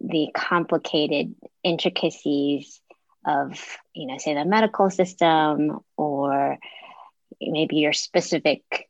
the 0.00 0.28
complicated 0.34 1.34
intricacies 1.62 2.80
of 3.26 3.60
you 3.94 4.06
know 4.06 4.16
say 4.18 4.34
the 4.34 4.44
medical 4.44 4.90
system 4.90 5.80
or 5.96 6.56
maybe 7.40 7.76
your 7.76 7.92
specific 7.92 8.88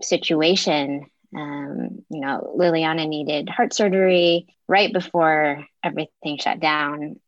situation. 0.00 1.06
Um, 1.36 2.04
you 2.08 2.20
know 2.20 2.54
liliana 2.56 3.06
needed 3.06 3.48
heart 3.48 3.74
surgery 3.74 4.46
right 4.68 4.92
before 4.92 5.66
everything 5.82 6.38
shut 6.38 6.60
down. 6.60 7.20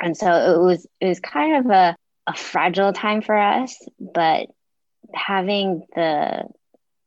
And 0.00 0.16
so 0.16 0.26
it 0.26 0.58
was 0.64 0.86
it 1.00 1.08
was 1.08 1.20
kind 1.20 1.64
of 1.64 1.70
a, 1.70 1.96
a 2.26 2.34
fragile 2.34 2.92
time 2.92 3.22
for 3.22 3.36
us 3.36 3.76
but 4.00 4.48
having 5.12 5.86
the 5.94 6.44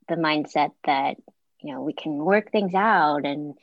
the 0.07 0.15
mindset 0.15 0.71
that 0.85 1.17
you 1.61 1.73
know 1.73 1.81
we 1.81 1.93
can 1.93 2.17
work 2.17 2.51
things 2.51 2.73
out 2.73 3.25
and 3.25 3.55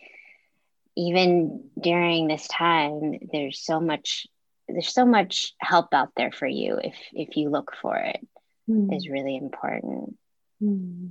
even 0.97 1.71
during 1.81 2.27
this 2.27 2.47
time 2.49 3.19
there's 3.33 3.61
so 3.61 3.81
much 3.81 4.27
there's 4.69 4.93
so 4.93 5.05
much 5.05 5.55
help 5.59 5.93
out 5.93 6.11
there 6.17 6.33
for 6.33 6.47
you 6.47 6.79
if 6.83 6.97
if 7.13 7.37
you 7.37 7.51
look 7.51 7.73
for 7.81 7.97
it 7.97 8.21
mm. 8.69 8.97
is 8.97 9.09
really 9.09 9.37
important 9.37 10.17
mm. 10.63 11.11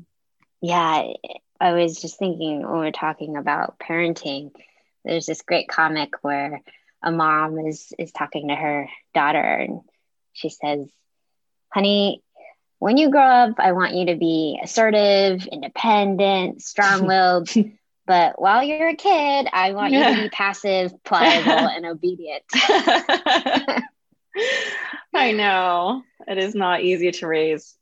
yeah 0.62 1.04
i 1.60 1.74
was 1.74 2.02
just 2.02 2.18
thinking 2.18 2.62
when 2.62 2.80
we're 2.80 2.92
talking 2.92 3.38
about 3.38 3.80
parenting 3.80 4.52
there's 5.06 5.26
this 5.26 5.42
great 5.42 5.68
comic 5.68 6.12
where 6.22 6.62
a 7.02 7.12
mom 7.12 7.60
is 7.60 7.94
is 7.98 8.12
talking 8.12 8.48
to 8.48 8.56
her 8.56 8.88
daughter 9.14 9.40
and 9.40 9.82
she 10.34 10.50
says 10.50 10.90
honey 11.70 12.24
when 12.84 12.98
you 12.98 13.12
grow 13.12 13.24
up, 13.24 13.52
I 13.60 13.72
want 13.72 13.96
you 13.96 14.08
to 14.08 14.18
be 14.18 14.60
assertive, 14.62 15.48
independent, 15.50 16.62
strong 16.72 17.08
willed. 17.08 17.50
but 18.06 18.42
while 18.42 18.62
you're 18.62 18.90
a 18.90 18.96
kid, 18.98 19.48
I 19.54 19.72
want 19.72 19.94
you 19.94 20.04
to 20.04 20.24
be 20.24 20.28
passive, 20.28 20.92
pliable, 21.06 21.50
and 21.70 21.86
obedient. 21.86 22.44
I 25.14 25.32
know. 25.32 26.04
It 26.28 26.38
is 26.38 26.56
not 26.56 26.82
easy 26.82 27.12
to 27.12 27.28
raise 27.28 27.76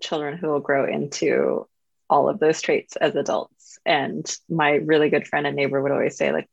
children 0.00 0.38
who 0.38 0.48
will 0.48 0.60
grow 0.60 0.86
into 0.86 1.66
all 2.08 2.28
of 2.28 2.38
those 2.38 2.60
traits 2.60 2.96
as 2.96 3.14
adults. 3.16 3.78
And 3.84 4.30
my 4.48 4.72
really 4.72 5.08
good 5.08 5.26
friend 5.26 5.46
and 5.46 5.56
neighbor 5.56 5.80
would 5.80 5.92
always 5.92 6.16
say, 6.16 6.32
like, 6.32 6.48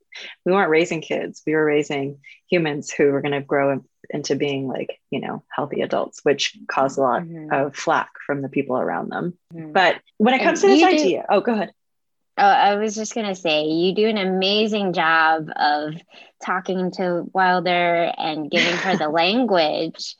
we 0.46 0.52
weren't 0.52 0.70
raising 0.70 1.02
kids, 1.02 1.42
we 1.46 1.54
were 1.54 1.66
raising 1.66 2.20
humans 2.50 2.92
who 2.92 3.12
were 3.12 3.22
going 3.22 3.34
to 3.34 3.42
grow 3.42 3.84
into 4.10 4.36
being 4.36 4.68
like 4.68 5.00
you 5.12 5.20
know 5.20 5.44
healthy 5.50 5.82
adults 5.82 6.20
which 6.24 6.58
cause 6.68 6.98
a 6.98 7.02
lot 7.02 7.22
mm-hmm. 7.22 7.52
of 7.54 7.76
flack 7.76 8.10
from 8.26 8.42
the 8.42 8.50
people 8.50 8.78
around 8.78 9.10
them 9.10 9.38
mm-hmm. 9.54 9.72
but 9.72 9.98
when 10.18 10.34
it 10.34 10.42
comes 10.42 10.64
and 10.64 10.72
to 10.72 10.76
this 10.76 10.84
idea 10.84 11.22
do, 11.22 11.26
oh 11.30 11.42
go 11.42 11.54
ahead 11.54 11.72
oh 12.40 12.44
i 12.44 12.76
was 12.76 12.96
just 12.96 13.14
going 13.14 13.28
to 13.28 13.36
say 13.36 13.66
you 13.66 13.94
do 13.94 14.08
an 14.08 14.18
amazing 14.18 14.94
job 14.94 15.50
of 15.56 15.96
talking 16.44 16.92
to 16.92 17.26
wilder 17.34 18.12
and 18.18 18.50
giving 18.50 18.76
her 18.76 18.98
the 18.98 19.10
language 19.24 20.16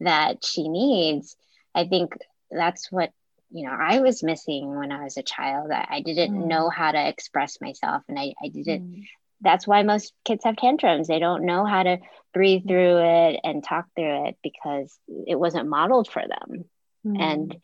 that 0.00 0.44
she 0.44 0.68
needs 0.68 1.36
i 1.74 1.84
think 1.86 2.16
that's 2.50 2.90
what 2.90 3.10
you 3.50 3.64
know 3.64 3.76
i 3.78 4.00
was 4.00 4.22
missing 4.22 4.76
when 4.76 4.92
i 4.92 5.04
was 5.04 5.16
a 5.16 5.22
child 5.22 5.70
i, 5.70 5.86
I 5.90 6.00
didn't 6.00 6.34
mm. 6.34 6.46
know 6.46 6.70
how 6.70 6.92
to 6.92 7.08
express 7.08 7.60
myself 7.60 8.02
and 8.08 8.18
i, 8.18 8.32
I 8.42 8.48
didn't 8.48 8.82
mm 8.82 9.04
that's 9.44 9.66
why 9.66 9.82
most 9.82 10.12
kids 10.24 10.42
have 10.44 10.56
tantrums. 10.56 11.06
They 11.06 11.18
don't 11.18 11.44
know 11.44 11.64
how 11.64 11.82
to 11.82 11.98
breathe 12.32 12.66
through 12.66 12.98
it 12.98 13.40
and 13.44 13.62
talk 13.62 13.86
through 13.94 14.28
it 14.28 14.36
because 14.42 14.98
it 15.26 15.38
wasn't 15.38 15.68
modeled 15.68 16.08
for 16.08 16.22
them. 16.22 16.64
Mm. 17.06 17.20
And 17.20 17.56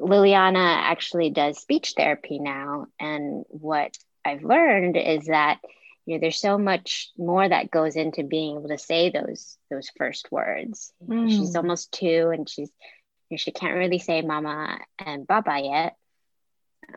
Liliana 0.00 0.76
actually 0.76 1.30
does 1.30 1.58
speech 1.58 1.94
therapy 1.96 2.38
now. 2.38 2.86
And 2.98 3.44
what 3.48 3.96
I've 4.24 4.42
learned 4.42 4.96
is 4.96 5.26
that 5.26 5.58
you 6.06 6.14
know 6.14 6.20
there's 6.20 6.40
so 6.40 6.56
much 6.58 7.10
more 7.18 7.46
that 7.46 7.70
goes 7.70 7.96
into 7.96 8.22
being 8.22 8.56
able 8.56 8.68
to 8.68 8.78
say 8.78 9.10
those 9.10 9.56
those 9.70 9.90
first 9.96 10.30
words. 10.30 10.92
Mm. 11.06 11.28
She's 11.28 11.56
almost 11.56 11.92
two 11.92 12.30
and 12.32 12.48
she's 12.48 12.70
you 13.28 13.34
know, 13.34 13.36
she 13.36 13.50
can't 13.50 13.76
really 13.76 13.98
say 13.98 14.22
mama 14.22 14.78
and 14.98 15.26
baba 15.26 15.60
yet, 15.60 15.96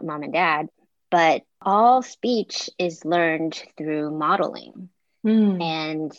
mom 0.01 0.23
and 0.23 0.33
dad 0.33 0.69
but 1.11 1.43
all 1.61 2.01
speech 2.01 2.69
is 2.79 3.05
learned 3.05 3.61
through 3.77 4.17
modeling. 4.17 4.89
Mm. 5.23 5.61
And 5.61 6.11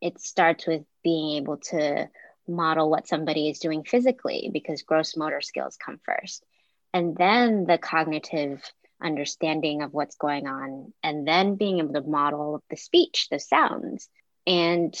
it 0.00 0.18
starts 0.20 0.66
with 0.66 0.82
being 1.04 1.36
able 1.36 1.58
to 1.58 2.08
model 2.50 2.90
what 2.90 3.08
somebody 3.08 3.48
is 3.48 3.58
doing 3.58 3.84
physically 3.84 4.50
because 4.52 4.82
gross 4.82 5.16
motor 5.16 5.40
skills 5.40 5.76
come 5.76 6.00
first. 6.04 6.44
And 6.92 7.16
then 7.16 7.64
the 7.66 7.78
cognitive 7.78 8.62
understanding 9.02 9.82
of 9.82 9.94
what's 9.94 10.16
going 10.16 10.46
on, 10.46 10.92
and 11.02 11.26
then 11.26 11.54
being 11.54 11.78
able 11.78 11.94
to 11.94 12.02
model 12.02 12.62
the 12.68 12.76
speech, 12.76 13.28
the 13.30 13.38
sounds. 13.38 14.08
And 14.46 14.94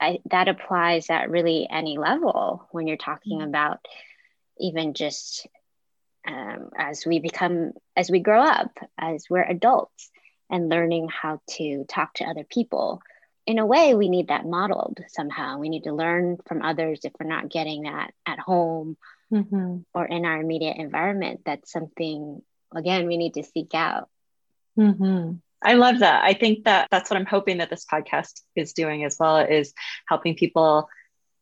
I, 0.00 0.18
that 0.30 0.48
applies 0.48 1.10
at 1.10 1.30
really 1.30 1.66
any 1.70 1.98
level 1.98 2.68
when 2.70 2.86
you're 2.86 2.96
talking 2.96 3.38
mm. 3.38 3.44
about 3.44 3.80
even 4.58 4.94
just 4.94 5.46
um, 6.26 6.70
as 6.76 7.04
we 7.06 7.18
become 7.18 7.72
as 7.96 8.10
we 8.10 8.20
grow 8.20 8.42
up 8.42 8.78
as 8.98 9.26
we're 9.28 9.44
adults 9.44 10.10
and 10.50 10.68
learning 10.68 11.08
how 11.08 11.40
to 11.50 11.84
talk 11.88 12.14
to 12.14 12.24
other 12.24 12.44
people 12.44 13.02
in 13.46 13.58
a 13.58 13.66
way 13.66 13.94
we 13.94 14.08
need 14.08 14.28
that 14.28 14.46
modeled 14.46 15.00
somehow. 15.08 15.58
We 15.58 15.68
need 15.68 15.84
to 15.84 15.92
learn 15.92 16.38
from 16.46 16.62
others 16.62 17.00
if 17.04 17.12
we're 17.18 17.28
not 17.28 17.50
getting 17.50 17.82
that 17.82 18.12
at 18.26 18.38
home 18.38 18.96
mm-hmm. 19.32 19.78
or 19.92 20.04
in 20.06 20.24
our 20.24 20.40
immediate 20.40 20.76
environment. 20.76 21.42
That's 21.44 21.70
something 21.70 22.42
again 22.74 23.06
we 23.06 23.16
need 23.16 23.34
to 23.34 23.42
seek 23.42 23.74
out. 23.74 24.08
Mm-hmm. 24.78 25.34
i 25.62 25.74
love 25.74 26.00
that. 26.00 26.24
I 26.24 26.34
think 26.34 26.64
that 26.64 26.88
that's 26.90 27.08
what 27.08 27.16
i'm 27.16 27.26
hoping 27.26 27.58
that 27.58 27.70
this 27.70 27.86
podcast 27.86 28.40
is 28.56 28.72
doing 28.72 29.04
as 29.04 29.16
well 29.20 29.38
is 29.38 29.72
helping 30.08 30.34
people 30.34 30.88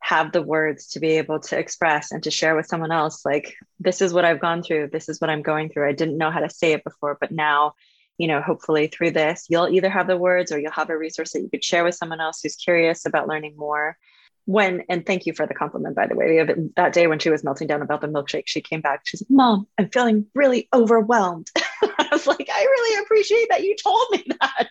have 0.01 0.33
the 0.33 0.43
words 0.43 0.89
to 0.89 1.01
be 1.01 1.13
able 1.13 1.39
to 1.39 1.57
express 1.57 2.11
and 2.11 2.25
to 2.25 2.31
share 2.31 2.57
with 2.57 2.67
someone 2.67 2.91
else 2.91 3.25
like 3.25 3.55
this 3.79 4.03
is 4.03 4.13
what 4.13 4.25
i've 4.25 4.41
gone 4.41 4.63
through. 4.63 4.89
This 4.89 5.09
is 5.09 5.21
what 5.21 5.31
i'm 5.31 5.43
going 5.43 5.71
through. 5.71 5.89
I 5.89 5.93
didn't 5.93 6.19
know 6.19 6.31
how 6.31 6.41
to 6.41 6.51
say 6.51 6.73
it 6.73 6.85
before 6.85 7.17
but 7.21 7.31
now 7.31 7.75
you 8.23 8.29
know 8.29 8.41
hopefully 8.41 8.87
through 8.87 9.11
this 9.11 9.47
you'll 9.49 9.69
either 9.69 9.91
have 9.91 10.07
the 10.07 10.17
words 10.17 10.53
or 10.53 10.59
you'll 10.61 10.71
have 10.71 10.91
a 10.91 10.97
resource 10.97 11.33
that 11.33 11.41
you 11.41 11.51
could 11.51 11.65
share 11.65 11.83
with 11.83 11.97
someone 11.97 12.21
else 12.21 12.41
who's 12.41 12.55
curious 12.55 13.05
about 13.05 13.27
learning 13.27 13.57
more. 13.57 13.99
When 14.45 14.85
and 14.89 15.05
thank 15.05 15.27
you 15.27 15.33
for 15.33 15.45
the 15.45 15.55
compliment 15.55 15.97
by 15.97 16.07
the 16.07 16.15
way. 16.15 16.45
That 16.77 16.93
day 16.93 17.09
when 17.09 17.19
she 17.19 17.31
was 17.31 17.43
melting 17.43 17.67
down 17.67 17.83
about 17.83 18.01
the 18.01 18.07
milkshake 18.07 18.45
she 18.47 18.61
came 18.61 18.81
back 18.81 19.01
she's 19.03 19.23
like 19.23 19.31
mom 19.31 19.67
i'm 19.77 19.89
feeling 19.89 20.27
really 20.37 20.69
overwhelmed. 20.73 21.51
I 21.83 22.09
was 22.13 22.29
like 22.29 22.49
i 22.53 22.63
really 22.63 23.03
appreciate 23.03 23.49
that 23.51 23.65
you 23.65 23.75
told 23.83 24.07
me 24.13 24.25
that. 24.41 24.69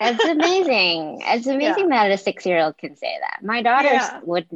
It's 0.00 0.24
amazing. 0.24 1.20
It's 1.26 1.46
amazing 1.56 1.90
yeah. 1.90 2.08
that 2.08 2.12
a 2.12 2.16
six 2.16 2.46
year 2.46 2.58
old 2.60 2.78
can 2.78 2.96
say 2.96 3.14
that. 3.20 3.40
My 3.42 3.60
daughters 3.60 3.92
yeah. 3.92 4.20
would 4.22 4.48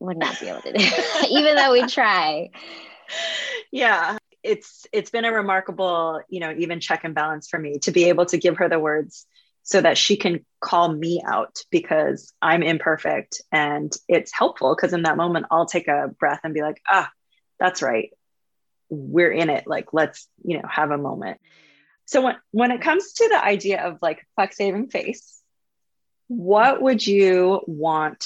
would 0.00 0.16
not 0.16 0.40
be 0.40 0.48
able 0.48 0.60
to 0.62 0.72
do 0.72 0.78
it 0.80 1.30
even 1.30 1.54
though 1.54 1.70
we 1.70 1.86
try. 1.86 2.50
Yeah 3.70 4.18
it's 4.44 4.86
it's 4.92 5.10
been 5.10 5.24
a 5.24 5.32
remarkable 5.32 6.20
you 6.28 6.40
know 6.40 6.54
even 6.56 6.78
check 6.78 7.02
and 7.04 7.14
balance 7.14 7.48
for 7.48 7.58
me 7.58 7.78
to 7.80 7.90
be 7.90 8.04
able 8.04 8.26
to 8.26 8.38
give 8.38 8.58
her 8.58 8.68
the 8.68 8.78
words 8.78 9.26
so 9.64 9.80
that 9.80 9.98
she 9.98 10.16
can 10.16 10.44
call 10.60 10.92
me 10.92 11.22
out 11.26 11.56
because 11.70 12.32
I'm 12.40 12.62
imperfect. 12.62 13.40
And 13.50 13.92
it's 14.08 14.32
helpful 14.32 14.76
because 14.76 14.92
in 14.92 15.02
that 15.02 15.16
moment, 15.16 15.46
I'll 15.50 15.66
take 15.66 15.88
a 15.88 16.08
breath 16.18 16.40
and 16.44 16.52
be 16.52 16.60
like, 16.60 16.80
ah, 16.88 17.10
that's 17.58 17.80
right. 17.80 18.10
We're 18.90 19.32
in 19.32 19.48
it. 19.48 19.66
Like, 19.66 19.94
let's, 19.94 20.28
you 20.44 20.58
know, 20.58 20.68
have 20.68 20.90
a 20.90 20.98
moment. 20.98 21.40
So 22.04 22.20
when, 22.20 22.36
when 22.50 22.72
it 22.72 22.82
comes 22.82 23.14
to 23.14 23.28
the 23.30 23.42
idea 23.42 23.82
of 23.82 23.98
like 24.02 24.26
fuck 24.36 24.52
saving 24.52 24.90
face, 24.90 25.40
what 26.28 26.82
would 26.82 27.04
you 27.04 27.62
want 27.66 28.22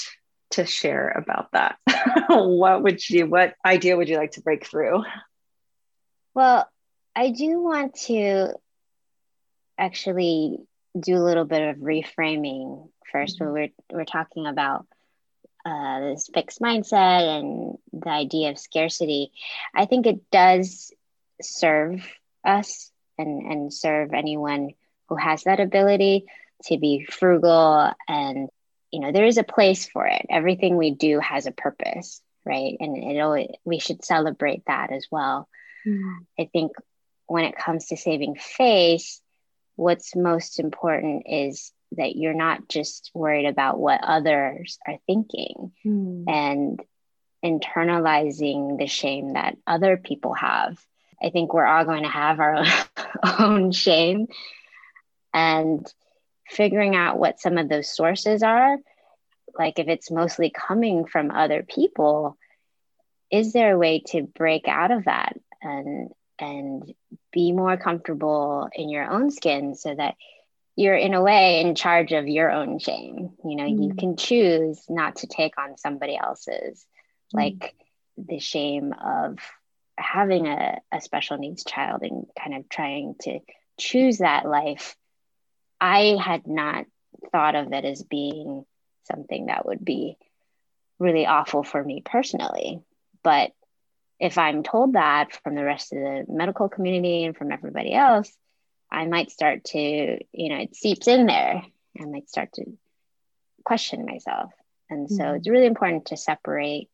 to 0.50 0.66
share 0.66 1.08
about 1.08 1.52
that? 1.52 1.78
what 2.28 2.82
would 2.82 3.08
you, 3.08 3.26
what 3.26 3.54
idea 3.64 3.96
would 3.96 4.08
you 4.08 4.16
like 4.16 4.32
to 4.32 4.40
break 4.40 4.66
through? 4.66 5.04
Well, 6.34 6.68
I 7.14 7.30
do 7.30 7.60
want 7.60 7.94
to 8.06 8.54
actually 9.76 10.58
do 10.98 11.16
a 11.16 11.24
little 11.24 11.44
bit 11.44 11.62
of 11.62 11.76
reframing 11.76 12.88
1st 13.14 13.36
mm-hmm. 13.36 13.44
when 13.44 13.52
we're 13.52 13.98
we're 13.98 14.04
talking 14.04 14.46
about 14.46 14.86
uh, 15.64 16.00
this 16.00 16.30
fixed 16.32 16.60
mindset 16.60 17.38
and 17.38 17.78
the 17.92 18.10
idea 18.10 18.50
of 18.50 18.58
scarcity. 18.58 19.32
I 19.74 19.86
think 19.86 20.06
it 20.06 20.30
does 20.30 20.92
serve 21.42 22.06
us 22.44 22.90
and, 23.18 23.42
and 23.42 23.72
serve 23.74 24.14
anyone 24.14 24.70
who 25.08 25.16
has 25.16 25.44
that 25.44 25.60
ability 25.60 26.26
to 26.64 26.78
be 26.78 27.04
frugal 27.04 27.92
and 28.08 28.48
you 28.90 29.00
know 29.00 29.12
there 29.12 29.26
is 29.26 29.38
a 29.38 29.44
place 29.44 29.86
for 29.86 30.06
it 30.06 30.26
everything 30.28 30.76
we 30.76 30.90
do 30.90 31.20
has 31.20 31.46
a 31.46 31.52
purpose 31.52 32.20
right 32.44 32.76
and 32.80 32.96
it 32.96 33.20
always, 33.20 33.48
we 33.64 33.78
should 33.78 34.04
celebrate 34.04 34.64
that 34.66 34.90
as 34.90 35.06
well 35.10 35.48
mm. 35.86 36.16
i 36.38 36.48
think 36.52 36.72
when 37.26 37.44
it 37.44 37.56
comes 37.56 37.86
to 37.86 37.96
saving 37.96 38.34
face 38.36 39.20
what's 39.76 40.16
most 40.16 40.58
important 40.58 41.24
is 41.28 41.72
that 41.92 42.16
you're 42.16 42.34
not 42.34 42.68
just 42.68 43.10
worried 43.14 43.46
about 43.46 43.78
what 43.78 44.00
others 44.02 44.78
are 44.86 44.98
thinking 45.06 45.72
mm. 45.86 46.24
and 46.28 46.80
internalizing 47.44 48.78
the 48.78 48.86
shame 48.86 49.34
that 49.34 49.56
other 49.66 49.96
people 49.96 50.34
have 50.34 50.78
i 51.22 51.30
think 51.30 51.54
we're 51.54 51.64
all 51.64 51.84
going 51.84 52.02
to 52.02 52.08
have 52.08 52.40
our 52.40 52.64
own 53.38 53.70
shame 53.70 54.26
and 55.32 55.86
figuring 56.48 56.96
out 56.96 57.18
what 57.18 57.38
some 57.38 57.58
of 57.58 57.68
those 57.68 57.94
sources 57.94 58.42
are 58.42 58.76
like 59.56 59.78
if 59.78 59.88
it's 59.88 60.10
mostly 60.10 60.50
coming 60.50 61.04
from 61.04 61.30
other 61.30 61.62
people 61.62 62.36
is 63.30 63.52
there 63.52 63.74
a 63.74 63.78
way 63.78 64.02
to 64.06 64.22
break 64.22 64.66
out 64.66 64.90
of 64.90 65.04
that 65.04 65.36
and 65.62 66.10
and 66.38 66.94
be 67.32 67.52
more 67.52 67.76
comfortable 67.76 68.68
in 68.72 68.88
your 68.88 69.10
own 69.10 69.30
skin 69.30 69.74
so 69.74 69.94
that 69.94 70.14
you're 70.76 70.94
in 70.94 71.14
a 71.14 71.22
way 71.22 71.60
in 71.60 71.74
charge 71.74 72.12
of 72.12 72.28
your 72.28 72.50
own 72.50 72.78
shame 72.78 73.30
you 73.44 73.56
know 73.56 73.64
mm. 73.64 73.84
you 73.84 73.94
can 73.94 74.16
choose 74.16 74.84
not 74.88 75.16
to 75.16 75.26
take 75.26 75.58
on 75.58 75.76
somebody 75.76 76.16
else's 76.16 76.86
mm. 77.34 77.40
like 77.40 77.74
the 78.16 78.38
shame 78.38 78.92
of 78.92 79.38
having 79.96 80.46
a, 80.46 80.78
a 80.92 81.00
special 81.00 81.38
needs 81.38 81.64
child 81.64 82.02
and 82.02 82.26
kind 82.38 82.54
of 82.54 82.68
trying 82.68 83.14
to 83.20 83.40
choose 83.78 84.18
that 84.18 84.46
life 84.46 84.96
I 85.80 86.16
had 86.20 86.46
not 86.46 86.86
thought 87.32 87.54
of 87.54 87.72
it 87.72 87.84
as 87.84 88.02
being 88.02 88.64
something 89.04 89.46
that 89.46 89.66
would 89.66 89.84
be 89.84 90.16
really 90.98 91.26
awful 91.26 91.62
for 91.62 91.82
me 91.82 92.02
personally. 92.04 92.80
But 93.22 93.52
if 94.20 94.38
I'm 94.38 94.62
told 94.62 94.94
that 94.94 95.38
from 95.42 95.54
the 95.54 95.64
rest 95.64 95.92
of 95.92 95.98
the 95.98 96.24
medical 96.28 96.68
community 96.68 97.24
and 97.24 97.36
from 97.36 97.52
everybody 97.52 97.94
else, 97.94 98.32
I 98.90 99.06
might 99.06 99.30
start 99.30 99.64
to, 99.66 99.78
you 99.78 100.48
know, 100.48 100.56
it 100.56 100.74
seeps 100.74 101.08
in 101.08 101.26
there. 101.26 101.62
I 102.00 102.04
might 102.04 102.28
start 102.28 102.52
to 102.54 102.64
question 103.64 104.06
myself. 104.06 104.50
And 104.90 105.10
so 105.10 105.22
mm-hmm. 105.22 105.36
it's 105.36 105.48
really 105.48 105.66
important 105.66 106.06
to 106.06 106.16
separate 106.16 106.88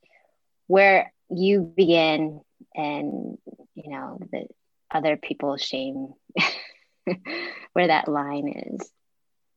where 0.66 1.12
you 1.31 1.61
begin 1.61 2.41
and, 2.75 3.39
you 3.75 3.91
know, 3.91 4.18
the 4.33 4.47
other 4.91 5.16
people's 5.16 5.62
shame 5.62 6.14
where 7.72 7.87
that 7.87 8.09
line 8.09 8.49
is. 8.49 8.91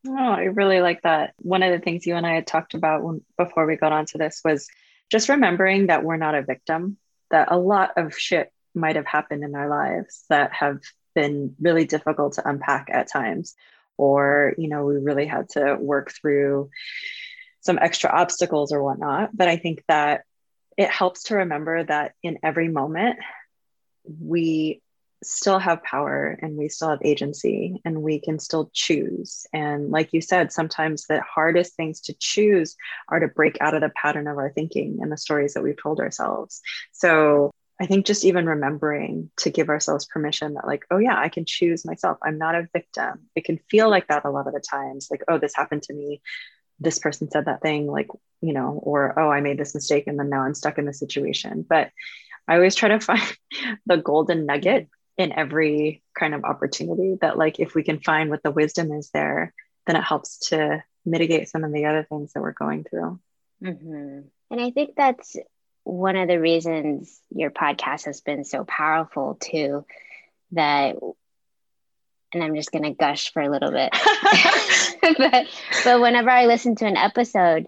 Oh, 0.07 0.13
I 0.13 0.43
really 0.43 0.79
like 0.79 1.01
that. 1.01 1.33
One 1.39 1.63
of 1.63 1.71
the 1.71 1.83
things 1.83 2.05
you 2.05 2.15
and 2.15 2.25
I 2.25 2.35
had 2.35 2.47
talked 2.47 2.75
about 2.75 3.03
when, 3.03 3.21
before 3.37 3.65
we 3.65 3.75
got 3.75 3.91
onto 3.91 4.17
this 4.17 4.41
was 4.45 4.67
just 5.09 5.29
remembering 5.29 5.87
that 5.87 6.03
we're 6.03 6.17
not 6.17 6.35
a 6.35 6.43
victim, 6.43 6.97
that 7.31 7.51
a 7.51 7.57
lot 7.57 7.91
of 7.97 8.17
shit 8.17 8.51
might 8.73 8.95
have 8.95 9.05
happened 9.05 9.43
in 9.43 9.55
our 9.55 9.69
lives 9.69 10.23
that 10.29 10.53
have 10.53 10.81
been 11.15 11.55
really 11.59 11.85
difficult 11.85 12.33
to 12.33 12.47
unpack 12.47 12.89
at 12.91 13.11
times. 13.11 13.55
Or, 13.97 14.53
you 14.57 14.67
know, 14.67 14.85
we 14.85 14.97
really 14.97 15.25
had 15.25 15.49
to 15.49 15.75
work 15.75 16.11
through 16.11 16.69
some 17.61 17.79
extra 17.79 18.11
obstacles 18.11 18.71
or 18.71 18.83
whatnot. 18.83 19.35
But 19.35 19.47
I 19.47 19.57
think 19.57 19.83
that 19.87 20.23
it 20.77 20.89
helps 20.89 21.23
to 21.23 21.37
remember 21.37 21.83
that 21.83 22.13
in 22.21 22.37
every 22.43 22.67
moment, 22.67 23.17
we 24.05 24.81
still 25.23 25.59
have 25.59 25.83
power 25.83 26.37
and 26.41 26.55
we 26.55 26.69
still 26.69 26.89
have 26.89 26.99
agency 27.03 27.81
and 27.83 28.03
we 28.03 28.19
can 28.19 28.39
still 28.39 28.69
choose. 28.73 29.45
And 29.51 29.89
like 29.89 30.13
you 30.13 30.21
said, 30.21 30.51
sometimes 30.51 31.05
the 31.05 31.21
hardest 31.21 31.75
things 31.75 32.01
to 32.01 32.13
choose 32.19 32.75
are 33.09 33.19
to 33.19 33.27
break 33.27 33.57
out 33.59 33.73
of 33.73 33.81
the 33.81 33.89
pattern 33.89 34.27
of 34.27 34.37
our 34.37 34.51
thinking 34.51 34.99
and 35.01 35.11
the 35.11 35.17
stories 35.17 35.53
that 35.53 35.63
we've 35.63 35.81
told 35.81 35.99
ourselves. 35.99 36.61
So 36.91 37.51
I 37.79 37.85
think 37.85 38.05
just 38.05 38.25
even 38.25 38.47
remembering 38.47 39.29
to 39.37 39.49
give 39.49 39.69
ourselves 39.69 40.05
permission 40.05 40.55
that, 40.55 40.65
like, 40.65 40.85
oh, 40.89 40.97
yeah, 40.97 41.17
I 41.17 41.29
can 41.29 41.45
choose 41.45 41.85
myself. 41.85 42.17
I'm 42.23 42.39
not 42.39 42.55
a 42.55 42.67
victim. 42.73 43.27
It 43.35 43.45
can 43.45 43.59
feel 43.69 43.89
like 43.89 44.07
that 44.07 44.25
a 44.25 44.31
lot 44.31 44.47
of 44.47 44.53
the 44.53 44.59
times, 44.59 45.09
like, 45.11 45.23
oh, 45.27 45.37
this 45.37 45.55
happened 45.55 45.83
to 45.83 45.93
me. 45.93 46.21
This 46.79 46.97
person 46.97 47.29
said 47.29 47.45
that 47.45 47.61
thing, 47.61 47.85
like, 47.85 48.07
you 48.41 48.53
know, 48.53 48.79
or, 48.81 49.19
oh, 49.19 49.29
I 49.29 49.41
made 49.41 49.59
this 49.59 49.75
mistake 49.75 50.05
and 50.07 50.17
then 50.17 50.29
now 50.29 50.41
I'm 50.41 50.55
stuck 50.55 50.79
in 50.79 50.85
this 50.85 50.99
situation. 50.99 51.65
But 51.67 51.91
I 52.47 52.55
always 52.55 52.75
try 52.75 52.89
to 52.89 52.99
find 52.99 53.21
the 53.85 53.97
golden 53.97 54.47
nugget 54.47 54.89
in 55.17 55.31
every 55.31 56.03
kind 56.17 56.33
of 56.33 56.43
opportunity 56.43 57.17
that 57.21 57.37
like 57.37 57.59
if 57.59 57.73
we 57.73 57.83
can 57.83 57.99
find 57.99 58.29
what 58.29 58.43
the 58.43 58.51
wisdom 58.51 58.91
is 58.91 59.09
there 59.11 59.53
then 59.85 59.95
it 59.95 60.03
helps 60.03 60.49
to 60.49 60.83
mitigate 61.05 61.49
some 61.49 61.63
of 61.63 61.73
the 61.73 61.85
other 61.85 62.03
things 62.03 62.33
that 62.33 62.41
we're 62.41 62.51
going 62.51 62.83
through 62.83 63.19
mm-hmm. 63.63 64.19
and 64.51 64.61
i 64.61 64.71
think 64.71 64.95
that's 64.95 65.35
one 65.83 66.15
of 66.15 66.27
the 66.27 66.39
reasons 66.39 67.19
your 67.29 67.49
podcast 67.49 68.05
has 68.05 68.21
been 68.21 68.43
so 68.43 68.63
powerful 68.63 69.37
too 69.39 69.85
that 70.51 70.95
and 72.33 72.43
i'm 72.43 72.55
just 72.55 72.71
going 72.71 72.83
to 72.83 72.91
gush 72.91 73.31
for 73.31 73.41
a 73.41 73.49
little 73.49 73.71
bit 73.71 73.91
but 75.17 75.47
but 75.83 76.01
whenever 76.01 76.29
i 76.29 76.45
listen 76.45 76.75
to 76.75 76.85
an 76.85 76.97
episode 76.97 77.67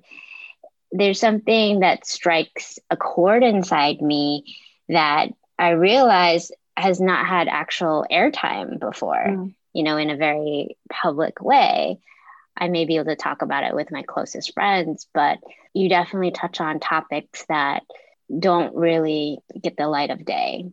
there's 0.91 1.20
something 1.20 1.82
that 1.82 2.06
strikes 2.06 2.80
a 2.89 2.97
chord 2.97 3.43
inside 3.43 4.02
me 4.02 4.58
that 4.88 5.30
I 5.58 5.72
realize 5.72 6.52
has 6.80 6.99
not 6.99 7.25
had 7.25 7.47
actual 7.47 8.05
airtime 8.11 8.80
before, 8.80 9.25
mm. 9.27 9.53
you 9.73 9.84
know, 9.84 9.97
in 9.97 10.09
a 10.09 10.17
very 10.17 10.77
public 10.89 11.41
way. 11.41 11.99
I 12.57 12.67
may 12.67 12.86
be 12.86 12.95
able 12.95 13.05
to 13.05 13.15
talk 13.15 13.41
about 13.41 13.63
it 13.63 13.73
with 13.73 13.91
my 13.91 14.03
closest 14.03 14.53
friends, 14.53 15.07
but 15.13 15.39
you 15.73 15.88
definitely 15.88 16.32
touch 16.32 16.59
on 16.59 16.80
topics 16.80 17.45
that 17.47 17.84
don't 18.38 18.75
really 18.75 19.39
get 19.61 19.77
the 19.77 19.88
light 19.88 20.09
of 20.09 20.25
day. 20.25 20.65